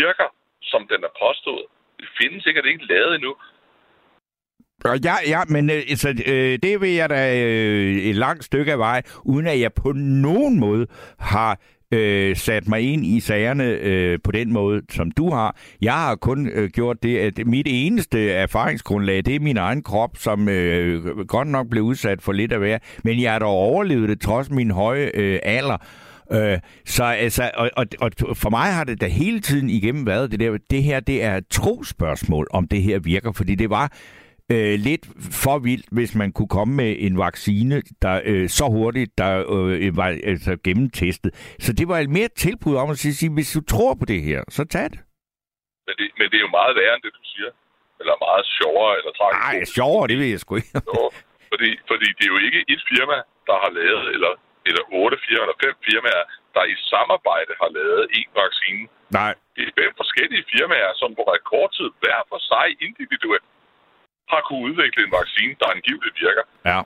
virker, 0.00 0.28
som 0.70 0.80
den 0.92 1.00
er 1.08 1.12
påstået. 1.24 1.66
Det 2.00 2.08
findes 2.20 2.40
sikkert 2.46 2.66
ikke 2.72 2.84
lavet 2.92 3.12
endnu. 3.18 3.32
Ja, 5.08 5.16
ja, 5.34 5.40
men 5.54 5.70
øh, 5.70 5.82
altså, 5.94 6.08
øh, 6.32 6.58
det 6.64 6.80
vil 6.80 6.94
jeg 7.00 7.08
da 7.10 7.20
øh, 7.44 7.96
et 8.10 8.16
langt 8.16 8.44
stykke 8.44 8.72
af 8.72 8.78
vej, 8.78 9.02
uden 9.24 9.46
at 9.46 9.60
jeg 9.60 9.72
på 9.72 9.92
nogen 10.26 10.60
måde 10.60 10.86
har 11.18 11.60
øh, 11.92 12.36
sat 12.36 12.68
mig 12.68 12.92
ind 12.92 13.06
i 13.06 13.20
sagerne 13.20 13.64
øh, 13.64 14.18
på 14.24 14.32
den 14.32 14.52
måde, 14.52 14.82
som 14.90 15.10
du 15.10 15.30
har. 15.30 15.56
Jeg 15.82 15.92
har 15.92 16.16
kun 16.16 16.46
øh, 16.46 16.70
gjort 16.70 17.02
det, 17.02 17.18
at 17.18 17.46
mit 17.46 17.66
eneste 17.70 18.30
erfaringsgrundlag, 18.30 19.16
det 19.16 19.34
er 19.34 19.40
min 19.40 19.56
egen 19.56 19.82
krop, 19.82 20.16
som 20.16 20.48
øh, 20.48 21.18
godt 21.26 21.48
nok 21.48 21.66
blev 21.70 21.82
udsat 21.82 22.22
for 22.22 22.32
lidt 22.32 22.52
af 22.52 22.58
hver. 22.58 22.78
Men 23.04 23.22
jeg 23.22 23.32
har 23.32 23.38
dog 23.38 23.52
overlevet 23.52 24.08
det, 24.08 24.20
trods 24.20 24.50
min 24.50 24.70
høje 24.70 25.10
øh, 25.14 25.38
alder. 25.42 25.76
Øh, 26.32 26.58
så 26.86 27.04
altså, 27.04 27.50
og, 27.54 27.70
og, 27.76 27.86
og 28.00 28.10
for 28.34 28.50
mig 28.50 28.72
har 28.72 28.84
det 28.84 29.00
da 29.00 29.06
hele 29.06 29.40
tiden 29.40 29.70
igennem 29.70 30.06
været 30.06 30.30
det 30.30 30.40
der, 30.40 30.58
det 30.70 30.82
her, 30.82 31.00
det 31.00 31.24
er 31.24 31.36
et 31.36 31.44
trospørgsmål, 31.50 32.46
om 32.50 32.68
det 32.68 32.82
her 32.82 32.98
virker, 32.98 33.32
fordi 33.32 33.54
det 33.54 33.70
var 33.70 33.92
øh, 34.54 34.74
lidt 34.88 35.04
for 35.44 35.56
vildt, 35.68 35.86
hvis 35.96 36.12
man 36.20 36.32
kunne 36.36 36.52
komme 36.58 36.72
med 36.82 36.90
en 37.06 37.18
vaccine, 37.26 37.76
der 38.04 38.14
øh, 38.30 38.48
så 38.58 38.66
hurtigt, 38.76 39.10
der 39.22 39.32
øh, 39.54 39.96
var 40.00 40.08
altså, 40.32 40.52
gennemtestet. 40.66 41.30
Så 41.64 41.70
det 41.78 41.86
var 41.88 41.98
et 41.98 42.10
mere 42.18 42.30
tilbud 42.44 42.74
om 42.82 42.90
at 42.90 42.98
sige, 42.98 43.34
hvis 43.38 43.52
du 43.56 43.60
tror 43.72 43.92
på 44.00 44.04
det 44.12 44.20
her, 44.28 44.40
så 44.56 44.62
tag 44.64 44.86
det. 44.94 45.00
Men 45.86 45.94
det, 45.98 46.06
men 46.18 46.26
det 46.30 46.36
er 46.40 46.44
jo 46.46 46.52
meget 46.60 46.72
værre 46.80 46.94
end 46.96 47.02
det, 47.06 47.12
du 47.20 47.24
siger. 47.34 47.50
Eller 48.00 48.14
meget 48.26 48.44
sjovere 48.58 48.92
eller 48.98 49.12
tragisk. 49.18 49.40
Nej, 49.46 49.56
sjovere, 49.78 50.06
det 50.10 50.16
ved 50.20 50.28
jeg 50.34 50.40
sgu 50.40 50.52
ikke. 50.60 50.72
Fordi, 51.52 51.70
fordi 51.90 52.08
det 52.16 52.24
er 52.28 52.32
jo 52.36 52.40
ikke 52.46 52.60
et 52.74 52.82
firma, 52.92 53.18
der 53.48 53.56
har 53.64 53.70
lavet, 53.80 54.04
eller, 54.14 54.32
eller 54.68 54.82
otte 55.00 55.16
firmaer, 55.24 55.44
eller 55.46 55.58
fem 55.66 55.76
firmaer, 55.88 56.24
der 56.56 56.64
i 56.74 56.74
samarbejde 56.92 57.52
har 57.62 57.70
lavet 57.78 58.02
en 58.18 58.30
vaccine. 58.42 58.84
Nej. 59.20 59.32
Det 59.56 59.62
er 59.68 59.72
fem 59.80 59.92
forskellige 60.00 60.44
firmaer, 60.52 60.92
som 61.00 61.10
på 61.18 61.22
rekordtid 61.34 61.88
hver 62.02 62.20
for 62.30 62.40
sig 62.50 62.66
individuelt 62.88 63.48
har 64.30 64.40
kunne 64.46 64.64
udvikle 64.68 65.00
en 65.06 65.12
vaccine, 65.20 65.54
der 65.60 65.74
angiveligt 65.76 66.16
virker. 66.24 66.44
Ja. 66.70 66.80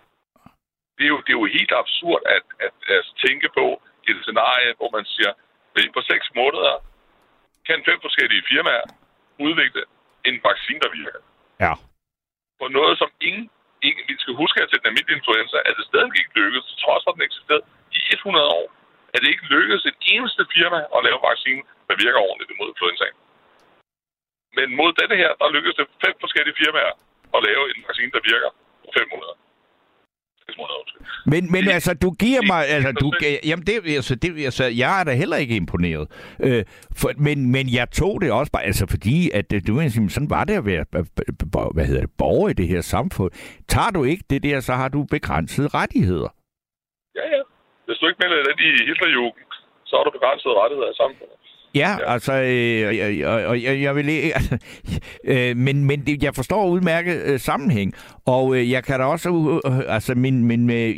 Det 0.97 1.05
er 1.09 1.13
jo, 1.15 1.19
det 1.25 1.31
er 1.33 1.41
jo 1.43 1.47
helt 1.59 1.73
absurd 1.83 2.23
at, 2.37 2.45
at, 2.67 2.75
at 2.95 3.03
tænke 3.25 3.49
på 3.59 3.67
et 4.09 4.19
scenarie, 4.25 4.71
hvor 4.79 4.91
man 4.97 5.05
siger, 5.15 5.33
at 5.77 5.91
på 5.97 6.03
seks 6.13 6.27
måneder 6.39 6.75
kan 7.69 7.79
fem 7.89 7.99
forskellige 8.07 8.47
firmaer 8.51 8.87
udvikle 9.47 9.83
en 10.29 10.37
vaccine, 10.49 10.81
der 10.85 10.91
virker. 11.01 11.21
Ja. 11.65 11.73
På 12.61 12.67
noget, 12.79 12.95
som 13.03 13.11
ingen, 13.29 13.47
ingen 13.87 14.05
vi 14.11 14.15
skal 14.23 14.35
huske, 14.43 14.57
at 14.63 14.69
til 14.69 14.79
den 14.81 14.89
almindelige 14.91 15.19
influenza, 15.21 15.59
at 15.69 15.75
det 15.79 15.85
stadig 15.91 16.15
ikke 16.21 16.35
lykkedes, 16.41 16.67
trods 16.85 17.03
for, 17.05 17.11
at 17.11 17.17
den 17.17 17.27
eksisterede 17.29 17.65
i 17.99 18.01
100 18.15 18.49
år, 18.59 18.67
at 19.15 19.19
det 19.23 19.29
ikke 19.35 19.47
lykkedes 19.57 19.85
et 19.91 19.99
eneste 20.15 20.43
firma 20.57 20.81
at 20.97 21.01
lave 21.07 21.19
vaccine, 21.31 21.63
der 21.89 21.95
virker 22.05 22.21
ordentligt 22.27 22.53
imod 22.55 22.69
influenzaen. 22.75 23.17
Men 24.59 24.69
mod 24.81 24.91
denne 25.01 25.17
her, 25.23 25.31
der 25.41 25.55
lykkedes 25.55 25.77
det 25.81 25.87
fem 26.05 26.15
forskellige 26.25 26.59
firmaer 26.63 26.95
at 27.37 27.41
lave 27.49 27.63
en 27.73 27.83
vaccine, 27.89 28.11
der 28.17 28.23
virker 28.33 28.51
på 28.85 28.89
500. 28.99 29.33
600, 30.47 30.81
undskyld. 30.81 31.03
Men, 31.33 31.43
men 31.55 31.65
altså, 31.77 31.93
du 32.05 32.11
giver 32.25 32.43
mig... 32.53 32.61
Altså, 32.75 32.93
du, 33.03 33.09
jamen, 33.51 33.65
det, 33.67 33.75
altså, 34.01 34.15
det, 34.23 34.45
altså, 34.45 34.65
jeg 34.83 35.01
er 35.01 35.05
da 35.05 35.13
heller 35.23 35.37
ikke 35.37 35.57
imponeret. 35.57 36.05
Øh, 36.47 36.65
for, 37.01 37.09
men, 37.27 37.53
men 37.53 37.65
jeg 37.79 37.87
tog 38.01 38.15
det 38.23 38.33
også 38.33 38.53
bare... 38.53 38.65
Altså, 38.71 38.87
fordi 38.95 39.31
at, 39.39 39.53
øh, 39.53 39.61
du 39.67 39.73
ved, 39.75 39.91
sådan 40.11 40.31
var 40.31 40.45
det 40.45 40.57
at 40.61 40.67
være 40.67 40.85
b- 40.93 41.75
hvad 41.77 41.87
hedder 41.87 42.01
det, 42.07 42.11
borger 42.19 42.49
i 42.49 42.53
det 42.61 42.69
her 42.69 42.81
samfund. 42.81 43.31
Tager 43.69 43.91
du 43.91 44.05
ikke 44.05 44.25
det 44.31 44.43
der, 44.43 44.61
så 44.61 44.73
har 44.81 44.89
du 44.89 45.01
begrænsede 45.17 45.69
rettigheder. 45.69 46.31
Ja, 47.19 47.25
ja. 47.35 47.43
Hvis 47.87 47.99
du 47.99 48.05
ikke 48.09 48.21
melder 48.23 48.37
den 48.49 48.59
i 48.69 48.71
Hitlerjugend, 48.89 49.51
så 49.85 49.93
har 49.97 50.05
du 50.05 50.11
begrænsede 50.11 50.55
rettigheder 50.61 50.91
i 50.91 50.97
samfundet. 51.03 51.37
Ja, 51.75 51.91
Ja. 51.91 52.13
altså, 52.13 52.33
øh, 52.33 53.25
og, 53.27 53.33
og, 53.33 53.45
og 53.45 53.63
jeg, 53.63 53.81
jeg 53.81 53.97
vil 53.97 54.09
ikke, 54.09 54.35
altså, 54.39 54.59
øh, 55.25 55.57
men, 55.57 55.85
men 55.85 56.01
det, 56.07 56.23
jeg 56.23 56.35
forstår 56.35 56.69
udmærket 56.69 57.23
øh, 57.23 57.41
sammenhæng, 57.41 57.93
og 58.25 58.57
øh, 58.57 58.71
jeg 58.71 58.85
kan 58.85 58.99
da 59.01 59.05
også, 59.05 59.61
øh, 59.67 59.81
altså, 59.89 60.15
men, 60.15 60.45
men 60.45 60.71
øh, 60.71 60.95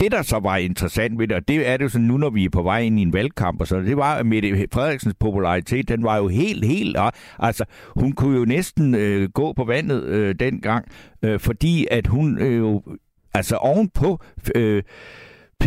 det 0.00 0.12
der 0.12 0.22
så 0.22 0.38
var 0.38 0.56
interessant 0.56 1.18
ved 1.18 1.28
det, 1.28 1.36
og 1.36 1.48
det 1.48 1.68
er 1.68 1.76
det 1.76 1.84
jo 1.84 1.88
sådan 1.88 2.06
nu, 2.06 2.16
når 2.16 2.30
vi 2.30 2.44
er 2.44 2.50
på 2.50 2.62
vej 2.62 2.80
ind 2.80 2.98
i 2.98 3.02
en 3.02 3.12
valgkamp 3.12 3.60
og 3.60 3.66
så, 3.66 3.80
det 3.80 3.96
var, 3.96 4.14
at 4.14 4.26
Mette 4.26 4.68
Frederiksens 4.72 5.14
popularitet, 5.20 5.88
den 5.88 6.02
var 6.02 6.16
jo 6.16 6.28
helt, 6.28 6.64
helt, 6.64 6.96
altså, 7.38 7.64
hun 7.88 8.12
kunne 8.12 8.38
jo 8.38 8.44
næsten 8.44 8.94
øh, 8.94 9.28
gå 9.28 9.52
på 9.52 9.64
vandet 9.64 10.02
øh, 10.04 10.34
dengang, 10.40 10.88
øh, 11.22 11.40
fordi 11.40 11.86
at 11.90 12.06
hun 12.06 12.38
øh, 12.38 12.58
jo, 12.58 12.82
altså 13.34 13.56
ovenpå, 13.56 14.20
øh, 14.54 14.76
øh, 14.76 14.82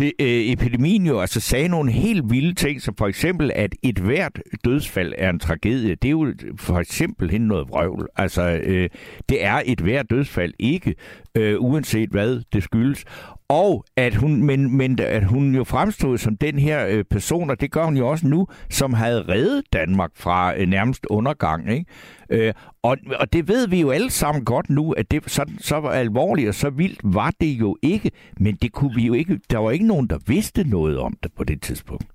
Øh, 0.00 0.10
epidemien 0.18 1.06
jo 1.06 1.20
altså 1.20 1.40
sagde 1.40 1.68
nogle 1.68 1.92
helt 1.92 2.30
vilde 2.30 2.54
ting, 2.54 2.82
som 2.82 2.94
for 2.96 3.06
eksempel, 3.06 3.52
at 3.54 3.74
et 3.82 3.98
hvert 3.98 4.38
dødsfald 4.64 5.12
er 5.18 5.30
en 5.30 5.38
tragedie. 5.38 5.94
Det 5.94 6.08
er 6.08 6.10
jo 6.10 6.34
for 6.56 6.78
eksempel 6.78 7.30
hen 7.30 7.40
noget 7.40 7.68
vrøvl. 7.68 8.08
Altså, 8.16 8.60
øh, 8.64 8.88
det 9.28 9.44
er 9.44 9.62
et 9.66 9.80
hvert 9.80 10.10
dødsfald 10.10 10.52
ikke, 10.58 10.94
øh, 11.34 11.60
uanset 11.60 12.10
hvad 12.10 12.40
det 12.52 12.62
skyldes. 12.62 13.04
Og 13.48 13.84
at 13.96 14.14
hun, 14.14 14.46
men, 14.46 14.76
men 14.76 14.98
at 15.00 15.24
hun 15.24 15.54
jo 15.54 15.64
fremstod 15.64 16.18
som 16.18 16.36
den 16.36 16.58
her 16.58 16.86
øh, 16.88 17.04
person, 17.04 17.50
og 17.50 17.60
det 17.60 17.72
gør 17.72 17.84
hun 17.84 17.96
jo 17.96 18.08
også 18.08 18.26
nu, 18.26 18.46
som 18.70 18.92
havde 18.92 19.24
reddet 19.28 19.72
Danmark 19.72 20.10
fra 20.16 20.54
øh, 20.58 20.66
nærmest 20.66 21.06
undergang. 21.10 21.72
Ikke? 21.72 21.86
Øh, 22.30 22.52
og, 22.82 22.96
og 23.20 23.32
det 23.32 23.48
ved 23.48 23.68
vi 23.68 23.80
jo 23.80 23.90
alle 23.90 24.10
sammen 24.10 24.44
godt 24.44 24.70
nu, 24.70 24.92
at 24.92 25.10
det 25.10 25.30
så, 25.30 25.42
så 25.58 25.76
var 25.80 25.92
alvorligt 25.92 26.48
og 26.48 26.54
så 26.54 26.70
vildt 26.70 27.00
var 27.04 27.30
det 27.40 27.52
jo 27.64 27.76
ikke. 27.82 28.10
Men 28.40 28.52
det 28.62 28.72
kunne 28.72 28.94
vi 28.94 29.04
jo 29.06 29.14
ikke. 29.14 29.40
Der 29.50 29.58
var 29.58 29.70
ikke 29.70 29.86
nogen, 29.86 30.08
der 30.12 30.18
vidste 30.26 30.70
noget 30.76 30.98
om 30.98 31.12
det 31.22 31.30
på 31.38 31.44
det 31.44 31.62
tidspunkt. 31.62 32.06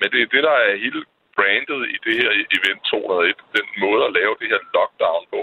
Men 0.00 0.08
det 0.12 0.20
er 0.22 0.28
det, 0.34 0.42
der 0.48 0.56
er 0.66 0.72
hele 0.84 1.00
brandet 1.38 1.80
i 1.94 1.96
det 2.06 2.14
her 2.20 2.30
event 2.56 2.80
201. 2.84 3.34
Den 3.58 3.66
måde 3.84 4.02
at 4.08 4.12
lave 4.18 4.32
det 4.40 4.48
her 4.52 4.60
lockdown 4.76 5.22
på, 5.34 5.40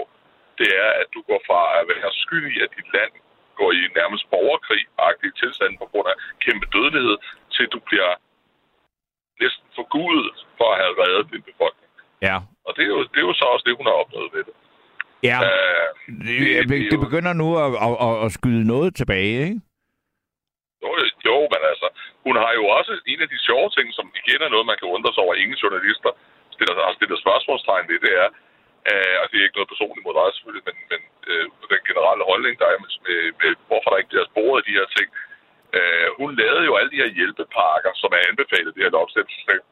det 0.60 0.68
er, 0.84 0.90
at 1.00 1.08
du 1.14 1.20
går 1.30 1.40
fra 1.48 1.60
at 1.78 1.84
være 1.94 2.10
skyldig, 2.24 2.56
at 2.64 2.70
dit 2.78 2.90
land 2.96 3.12
går 3.60 3.70
i 3.80 3.82
nærmest 4.00 4.24
borgerkrig-agtig 4.34 5.30
tilstand 5.42 5.72
på 5.82 5.86
grund 5.92 6.06
af 6.12 6.16
kæmpe 6.44 6.66
dødelighed, 6.76 7.16
til 7.54 7.64
du 7.74 7.78
bliver 7.88 8.10
næsten 9.42 9.66
forgudet 9.78 10.28
for 10.58 10.66
at 10.72 10.78
have 10.82 10.94
reddet 11.02 11.26
din 11.32 11.42
befolkning. 11.50 11.90
Ja. 12.28 12.36
Og 12.66 12.70
det 12.76 12.82
er 12.86 12.90
jo, 12.94 13.00
det 13.12 13.18
er 13.22 13.26
jo 13.30 13.34
så 13.40 13.44
også 13.54 13.64
det, 13.68 13.78
hun 13.80 13.86
har 13.90 13.96
opnået 14.02 14.30
ved 14.36 14.42
det. 14.48 14.54
Ja, 15.30 15.38
Øh, 15.48 15.86
det, 16.26 16.34
det- 16.40 16.68
det, 16.70 16.78
det 16.90 16.96
er 16.98 17.04
begynder 17.06 17.32
nu 17.42 17.48
at, 17.64 17.68
at, 17.86 17.94
at, 18.06 18.14
at 18.24 18.30
skyde 18.38 18.64
noget 18.74 18.90
tilbage, 19.00 19.34
ikke? 19.48 19.58
Jo, 20.82 20.90
jo, 21.28 21.36
men 21.52 21.60
altså, 21.72 21.88
hun 22.26 22.36
har 22.42 22.52
jo 22.58 22.64
også 22.78 22.92
en 23.12 23.20
af 23.24 23.28
de 23.32 23.38
sjove 23.48 23.68
ting, 23.76 23.86
som 23.98 24.06
igen 24.22 24.40
er 24.46 24.50
noget, 24.54 24.66
man 24.70 24.78
kan 24.80 24.88
undre 24.96 25.10
sig 25.12 25.22
over, 25.24 25.34
ingen 25.34 25.58
journalister 25.62 26.10
stiller, 26.54 26.74
har 26.88 26.94
stillet 26.98 27.18
spørgsmålstegn 27.24 27.84
ved, 27.90 27.98
det 28.06 28.12
er, 28.22 28.28
øh, 28.90 29.14
og 29.22 29.24
det 29.30 29.36
er 29.38 29.44
ikke 29.46 29.58
noget 29.58 29.72
personligt 29.74 30.04
mod 30.06 30.14
dig 30.18 30.26
selvfølgelig, 30.36 30.64
men, 30.68 30.76
men 30.92 31.00
øh, 31.30 31.44
den 31.72 31.82
generelle 31.88 32.24
holdning, 32.30 32.54
der 32.60 32.66
er 32.66 32.78
med, 32.84 32.90
med, 33.06 33.20
med 33.40 33.50
hvorfor 33.68 33.88
der 33.90 34.00
ikke 34.00 34.12
bliver 34.12 34.30
sporet 34.30 34.66
de 34.68 34.78
her 34.78 34.88
ting. 34.96 35.08
Øh, 35.76 36.08
hun 36.20 36.30
lavede 36.40 36.64
jo 36.68 36.72
alle 36.78 36.90
de 36.94 37.02
her 37.02 37.10
hjælpepakker, 37.18 37.92
som 38.02 38.10
er 38.16 38.22
anbefalet 38.30 38.74
det 38.74 38.84
her 38.84 38.96
lockstep-system. 38.96 39.62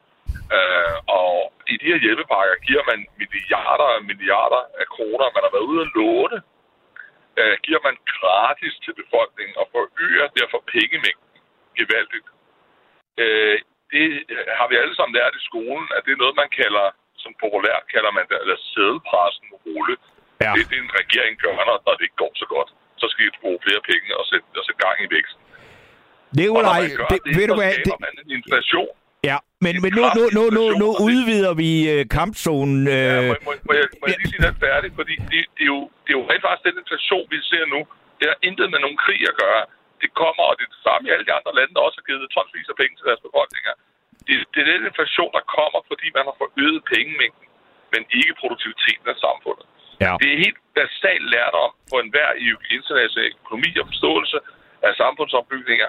Øh, 0.56 0.96
og 1.20 1.34
i 1.72 1.74
de 1.80 1.90
her 1.92 2.00
hjælpepakker 2.04 2.56
giver 2.66 2.84
man 2.90 3.00
milliarder 3.20 3.88
og 3.96 4.04
milliarder 4.10 4.62
af 4.82 4.86
kroner, 4.94 5.34
man 5.36 5.44
har 5.46 5.52
været 5.54 5.70
ude 5.70 5.82
at 5.86 5.92
låne 5.98 6.38
øh, 7.40 7.56
giver 7.66 7.80
man 7.86 7.96
gratis 8.16 8.74
til 8.84 8.94
befolkningen 9.02 9.56
og 9.60 9.66
forøger 9.74 10.26
derfor 10.38 10.58
pengemængden 10.74 11.40
gevaldigt. 11.78 12.28
Øh, 13.22 13.58
det 13.92 14.06
har 14.58 14.66
vi 14.68 14.76
alle 14.82 14.96
sammen 14.96 15.16
lært 15.18 15.34
i 15.40 15.46
skolen, 15.50 15.88
at 15.96 16.02
det 16.04 16.12
er 16.12 16.22
noget, 16.22 16.40
man 16.42 16.50
kalder, 16.60 16.86
som 17.22 17.32
populært 17.44 17.84
kalder 17.94 18.12
man 18.18 18.26
det, 18.30 18.38
eller 18.42 18.58
sædelpressen 18.72 19.48
rulle. 19.66 19.96
Ja. 20.44 20.50
Det 20.56 20.62
er 20.64 20.70
det, 20.72 20.78
en 20.86 20.94
regering 21.02 21.34
gør, 21.42 21.52
når 21.68 21.76
når 21.86 21.94
det 21.98 22.04
ikke 22.08 22.20
går 22.24 22.32
så 22.42 22.46
godt. 22.54 22.70
Så 23.00 23.06
skal 23.10 23.22
de 23.26 23.32
bruge 23.42 23.58
flere 23.66 23.82
penge 23.90 24.08
og 24.20 24.24
sætte, 24.30 24.46
og 24.60 24.64
sætte 24.66 24.80
gang 24.86 24.96
i 25.06 25.08
væksten. 25.16 25.40
Det 26.36 26.44
er 26.46 26.52
gør 27.00 27.08
det, 27.14 27.20
det, 27.26 27.32
ved 27.38 27.46
du 27.50 27.54
hvad, 27.60 27.72
det, 27.86 27.92
en 28.24 28.30
inflation. 28.38 28.92
ja, 29.30 29.38
men, 29.64 29.72
men 29.84 29.90
nu, 29.98 30.04
nu, 30.18 30.22
nu, 30.36 30.42
nu, 30.58 30.64
nu 30.82 30.88
udvider 31.08 31.52
vi 31.62 31.70
øh, 31.94 32.02
kampzonen. 32.18 32.80
Ja, 32.86 32.94
Øh, 32.94 33.28
må, 33.28 33.34
må, 33.46 33.52
må, 33.68 33.72
jeg, 33.80 33.86
må 34.00 34.04
jeg 34.10 34.16
lige 34.20 34.30
sige 34.32 34.42
den 34.48 34.56
færdig? 34.66 34.88
Fordi 35.00 35.14
det, 35.30 35.40
det, 35.56 35.64
er 35.68 35.72
jo, 35.74 35.80
det 36.04 36.10
er 36.12 36.18
jo 36.20 36.24
rent 36.30 36.42
faktisk 36.46 36.66
den 36.68 36.76
inflation, 36.82 37.24
vi 37.34 37.38
ser 37.52 37.64
nu. 37.74 37.80
Det 38.18 38.26
har 38.32 38.38
intet 38.48 38.66
med 38.74 38.80
nogen 38.84 38.98
krig 39.04 39.20
at 39.32 39.36
gøre. 39.44 39.62
Det 40.02 40.10
kommer, 40.22 40.44
og 40.50 40.54
det 40.56 40.64
er 40.66 40.72
det 40.76 40.82
samme 40.88 41.02
i 41.08 41.10
alle 41.14 41.26
de 41.28 41.34
andre 41.38 41.52
lande, 41.58 41.72
der 41.76 41.82
også 41.86 41.98
har 42.00 42.06
givet 42.08 42.34
tonsvis 42.36 42.68
af 42.72 42.76
penge 42.82 42.94
til 42.96 43.06
deres 43.08 43.22
befolkninger. 43.26 43.72
Det, 44.26 44.34
det 44.52 44.60
er 44.64 44.68
den 44.74 44.82
inflation, 44.90 45.30
der 45.38 45.44
kommer, 45.56 45.80
fordi 45.90 46.06
man 46.16 46.24
har 46.28 46.36
forøget 46.42 46.80
pengemængden, 46.94 47.46
men 47.92 48.02
ikke 48.18 48.34
produktiviteten 48.42 49.06
af 49.14 49.18
samfundet 49.26 49.66
ja. 50.04 50.12
Det 50.20 50.28
er 50.32 50.38
helt 50.44 50.60
basalt 50.78 51.26
lært 51.34 51.54
om 51.64 51.70
på 51.90 51.94
enhver 52.04 52.30
international 52.76 53.32
økonomi 53.42 53.70
og 53.80 53.86
forståelse 53.92 54.38
af 54.86 54.92
samfundsopbygninger. 55.02 55.88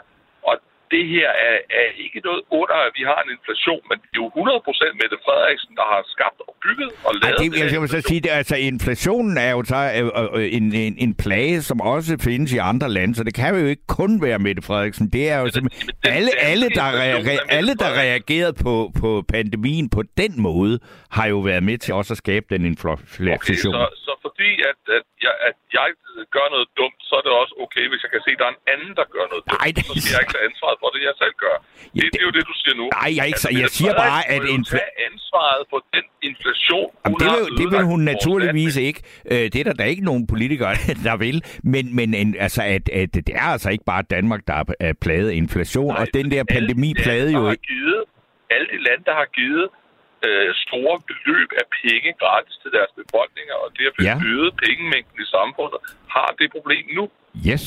Det 0.93 1.03
her 1.13 1.29
er, 1.47 1.57
er 1.81 1.87
ikke 2.05 2.19
noget 2.27 2.41
under, 2.59 2.77
at 2.87 2.91
vi 2.97 3.03
har 3.11 3.19
en 3.25 3.29
inflation, 3.37 3.81
men 3.89 3.97
det 4.01 4.17
er 4.19 4.21
jo 4.25 4.29
100% 4.29 4.99
Mette 5.01 5.17
Frederiksen, 5.25 5.71
der 5.79 5.85
har 5.93 6.01
skabt 6.15 6.39
og 6.47 6.55
bygget 6.65 6.89
og 7.07 7.11
Ej, 7.13 7.29
lavet 7.29 7.53
det, 7.53 7.73
jeg, 7.73 7.81
vil 7.81 7.89
så 7.89 8.01
sige, 8.01 8.21
det, 8.25 8.29
altså 8.41 8.55
inflationen 8.55 9.37
er 9.37 9.51
jo 9.51 9.63
så 9.73 9.79
øh, 9.99 10.39
øh, 10.39 10.57
en, 10.57 10.65
en, 10.73 10.95
en 11.05 11.13
plage, 11.23 11.61
som 11.61 11.81
også 11.81 12.17
findes 12.27 12.53
i 12.53 12.57
andre 12.71 12.89
lande, 12.89 13.15
så 13.15 13.23
det 13.23 13.33
kan 13.33 13.59
jo 13.59 13.65
ikke 13.65 13.87
kun 13.87 14.21
være 14.21 14.39
Mette 14.39 14.61
Frederiksen. 14.61 15.09
Det 15.15 15.29
er 15.29 15.37
jo 15.37 15.43
Men 15.43 15.51
simpelthen, 15.53 15.89
den 16.03 16.13
alle, 16.17 16.31
alle, 16.51 16.69
der, 16.69 16.87
inflation 16.87 17.01
re, 17.01 17.07
er 17.07 17.17
Mette 17.17 17.51
alle, 17.57 17.73
der 17.75 17.89
reagerede 18.03 18.53
på, 18.53 18.91
på 19.01 19.23
pandemien 19.33 19.89
på 19.89 20.03
den 20.17 20.41
måde, 20.41 20.79
har 21.11 21.27
jo 21.27 21.39
været 21.39 21.63
med 21.63 21.77
til 21.77 21.93
også 21.93 22.13
at 22.13 22.17
skabe 22.17 22.45
den 22.49 22.65
inflation. 22.65 23.27
Okay, 23.37 23.53
så, 23.53 23.87
så 24.05 24.16
fordi 24.37 24.53
at, 24.71 24.79
at, 24.97 25.05
jeg, 25.25 25.33
at 25.49 25.55
jeg 25.77 25.87
gør 26.35 26.47
noget 26.55 26.67
dumt, 26.79 26.99
så 27.07 27.13
er 27.19 27.23
det 27.25 27.31
også 27.43 27.53
okay, 27.65 27.85
hvis 27.91 28.01
jeg 28.05 28.11
kan 28.15 28.21
se, 28.27 28.31
at 28.35 28.39
der 28.41 28.47
er 28.49 28.53
en 28.57 28.63
anden, 28.73 28.91
der 28.99 29.05
gør 29.15 29.25
noget 29.31 29.43
dumt. 29.47 29.59
Nej, 29.63 29.69
det- 29.75 29.85
Så 29.89 29.93
skal 30.03 30.11
jeg 30.15 30.21
ikke 30.23 30.33
tage 30.35 30.45
ansvaret 30.49 30.77
for 30.83 30.89
det, 30.95 31.01
jeg 31.09 31.15
selv 31.23 31.35
gør. 31.45 31.55
Det, 31.59 31.97
Ja, 31.99 32.03
det 32.13 32.19
er 32.21 32.25
jo 32.29 32.33
det, 32.37 32.43
du 32.51 32.55
siger 32.61 32.75
nu. 32.81 32.85
Nej, 32.99 33.09
jeg, 33.17 33.25
ikke, 33.29 33.41
så, 33.45 33.49
At 33.53 33.59
jeg 33.63 33.69
siger 33.79 33.93
bare, 34.05 34.21
at 34.35 34.41
infla- 34.57 34.73
tage 34.77 34.91
ansvaret 35.09 35.61
for 35.71 35.79
den 35.95 36.05
inflation, 36.29 36.87
Jamen, 36.93 37.13
hun 37.13 37.19
det, 37.21 37.27
vil, 37.35 37.43
det 37.61 37.67
vil 37.73 37.83
hun 37.93 37.99
naturligvis 38.13 38.73
land 38.75 38.87
ikke. 38.89 38.99
Øh, 39.31 39.43
det 39.51 39.57
er 39.61 39.65
der, 39.69 39.73
der 39.79 39.83
er 39.87 39.91
ikke 39.95 40.07
nogen 40.11 40.23
politikere, 40.33 40.73
der 41.09 41.15
vil. 41.25 41.37
Men, 41.73 41.83
men 41.99 42.07
en, 42.21 42.29
altså, 42.45 42.61
at, 42.75 42.85
at 43.01 43.09
det 43.27 43.29
er 43.43 43.47
altså 43.55 43.69
ikke 43.75 43.85
bare 43.93 44.03
Danmark, 44.15 44.41
der 44.49 44.57
er- 44.79 44.93
plaget 45.05 45.27
af 45.33 45.35
inflation, 45.43 45.87
Nej, 45.93 46.01
og 46.01 46.05
den 46.17 46.25
der 46.33 46.43
pandemi 46.55 46.87
de 46.89 46.93
lande, 46.93 47.03
plagede 47.05 47.31
der 47.33 47.39
jo 47.41 47.49
ikke. 47.51 47.67
Alle 48.55 48.67
de 48.73 48.79
lande, 48.87 49.03
der 49.09 49.15
har 49.21 49.27
givet 49.39 49.65
øh, 50.27 50.47
store 50.65 50.95
beløb 51.09 51.49
af 51.61 51.65
penge 51.81 52.09
gratis 52.21 52.55
til 52.63 52.69
deres 52.77 52.91
befolkninger, 52.99 53.55
og 53.63 53.67
det 53.75 53.83
at 53.89 53.93
blive 53.97 54.09
Ja. 54.11 54.17
øget 54.31 54.51
pengemængden 54.63 55.17
i 55.25 55.27
samfundet, 55.37 55.79
har 56.15 56.29
det 56.39 56.47
problem 56.55 56.83
nu. 56.99 57.03
Yes. 57.49 57.65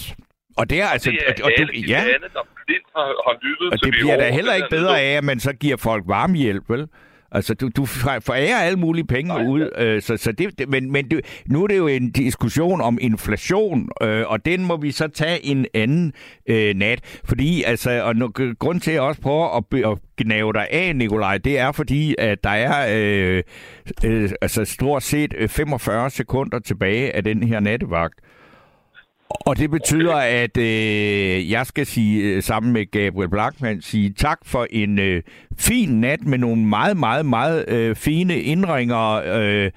Og 0.59 0.65
det 0.71 0.79
er 0.85 0.89
altså... 0.95 1.11
Det 1.11 1.21
er 1.27 1.45
og, 1.47 1.51
alle 1.59 1.73
du, 1.73 1.81
ja, 1.95 2.03
lande, 2.13 2.29
der 2.37 2.43
blindt 2.67 2.89
har, 2.97 3.07
har 3.27 3.35
lyttet 3.47 3.69
og 3.73 3.77
til 3.79 3.87
det 3.87 3.93
bliver 4.01 4.17
da 4.23 4.27
heller 4.39 4.55
ikke 4.59 4.73
bedre 4.79 4.97
af, 5.07 5.11
at 5.21 5.25
man 5.31 5.39
så 5.47 5.53
giver 5.63 5.77
folk 5.89 6.03
varmehjælp, 6.07 6.65
vel? 6.75 6.89
Altså, 7.33 7.55
du, 7.55 7.69
du 7.77 7.87
forærer 7.87 8.57
alle 8.57 8.79
mulige 8.79 9.07
penge 9.07 9.29
Nej, 9.29 9.47
ud, 9.47 9.71
øh, 9.79 10.03
så, 10.03 10.17
så 10.17 10.33
det, 10.33 10.69
men, 10.69 10.93
men 10.93 11.11
det, 11.11 11.43
nu 11.47 11.63
er 11.63 11.67
det 11.67 11.77
jo 11.77 11.87
en 11.87 12.11
diskussion 12.11 12.81
om 12.81 12.99
inflation, 13.01 13.89
øh, 14.03 14.25
og 14.27 14.45
den 14.45 14.65
må 14.65 14.77
vi 14.77 14.91
så 14.91 15.09
tage 15.09 15.47
en 15.47 15.67
anden 15.75 16.13
øh, 16.47 16.75
nat. 16.75 17.21
Fordi, 17.25 17.63
altså, 17.63 18.03
og 18.03 18.17
nu, 18.17 18.31
grund 18.59 18.81
til, 18.81 18.91
at 18.91 18.95
jeg 18.95 19.03
også 19.03 19.21
prøver 19.21 19.57
at, 19.57 19.93
at 19.93 19.99
gnave 20.17 20.53
dig 20.53 20.67
af, 20.71 20.97
Nikolaj, 20.97 21.39
det 21.39 21.59
er 21.59 21.73
fordi, 21.73 22.15
at 22.19 22.45
der 22.45 22.51
er 22.51 22.87
øh, 22.91 23.43
øh, 24.05 24.31
altså 24.41 24.65
stort 24.65 25.03
set 25.03 25.35
øh, 25.39 25.49
45 25.49 26.11
sekunder 26.11 26.59
tilbage 26.59 27.17
af 27.17 27.25
den 27.25 27.43
her 27.43 27.61
nattevagt. 27.61 28.21
Og 29.31 29.59
det 29.59 29.71
betyder, 29.71 30.15
at 30.15 30.57
øh, 30.57 31.51
jeg 31.51 31.67
skal 31.67 31.87
sige 31.87 32.23
øh, 32.23 32.43
sammen 32.43 32.73
med 32.73 32.91
Gabriel 32.91 33.31
Blackman 33.31 33.83
sige 33.83 34.13
tak 34.13 34.39
for 34.45 34.67
en 34.71 34.99
øh, 34.99 35.23
fin 35.59 36.01
nat 36.01 36.25
med 36.25 36.39
nogle 36.39 36.63
meget, 36.63 36.97
meget, 36.97 37.27
meget 37.27 37.69
øh, 37.69 37.97
fine 37.97 38.41
indringer 38.41 39.23
øh, 39.27 39.71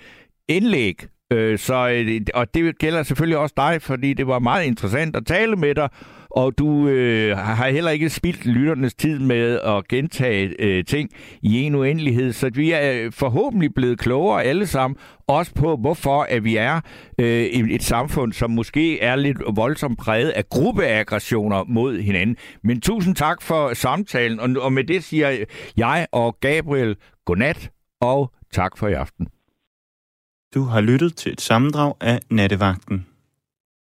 indlæg. 0.47 1.05
Øh, 1.31 1.59
så, 1.59 1.89
øh, 1.89 2.21
og 2.33 2.53
det 2.53 2.77
gælder 2.77 3.03
selvfølgelig 3.03 3.37
også 3.37 3.53
dig, 3.57 3.81
fordi 3.81 4.13
det 4.13 4.27
var 4.27 4.39
meget 4.39 4.65
interessant 4.65 5.15
at 5.15 5.25
tale 5.25 5.55
med 5.55 5.75
dig, 5.75 5.89
og 6.33 6.57
du 6.57 6.87
øh, 6.87 7.37
har 7.37 7.69
heller 7.69 7.91
ikke 7.91 8.09
spildt 8.09 8.45
lytternes 8.45 8.93
tid 8.93 9.19
med 9.19 9.59
at 9.59 9.87
gentage 9.87 10.55
øh, 10.59 10.85
ting 10.85 11.09
i 11.41 11.61
en 11.61 11.75
uendelighed, 11.75 12.33
så 12.33 12.49
vi 12.53 12.71
er 12.71 12.91
øh, 12.93 13.11
forhåbentlig 13.11 13.73
blevet 13.73 13.99
klogere 13.99 14.43
alle 14.43 14.67
sammen, 14.67 14.97
også 15.27 15.53
på 15.53 15.75
hvorfor 15.75 16.21
at 16.21 16.43
vi 16.43 16.55
er 16.55 16.81
øh, 17.19 17.43
et, 17.43 17.75
et 17.75 17.83
samfund, 17.83 18.33
som 18.33 18.51
måske 18.51 18.99
er 18.99 19.15
lidt 19.15 19.37
voldsomt 19.55 19.99
præget 19.99 20.29
af 20.29 20.49
gruppeaggressioner 20.49 21.63
mod 21.63 21.99
hinanden. 21.99 22.37
Men 22.63 22.81
tusind 22.81 23.15
tak 23.15 23.41
for 23.41 23.73
samtalen, 23.73 24.39
og, 24.39 24.49
og 24.59 24.73
med 24.73 24.83
det 24.83 25.03
siger 25.03 25.45
jeg 25.77 26.07
og 26.11 26.37
Gabriel 26.39 26.95
godnat, 27.25 27.71
og 28.01 28.31
tak 28.53 28.77
for 28.77 28.87
i 28.87 28.93
aften. 28.93 29.27
Du 30.55 30.63
har 30.63 30.81
lyttet 30.81 31.15
til 31.15 31.31
et 31.31 31.41
sammendrag 31.41 31.93
af 32.01 32.19
Nattevagten. 32.29 33.05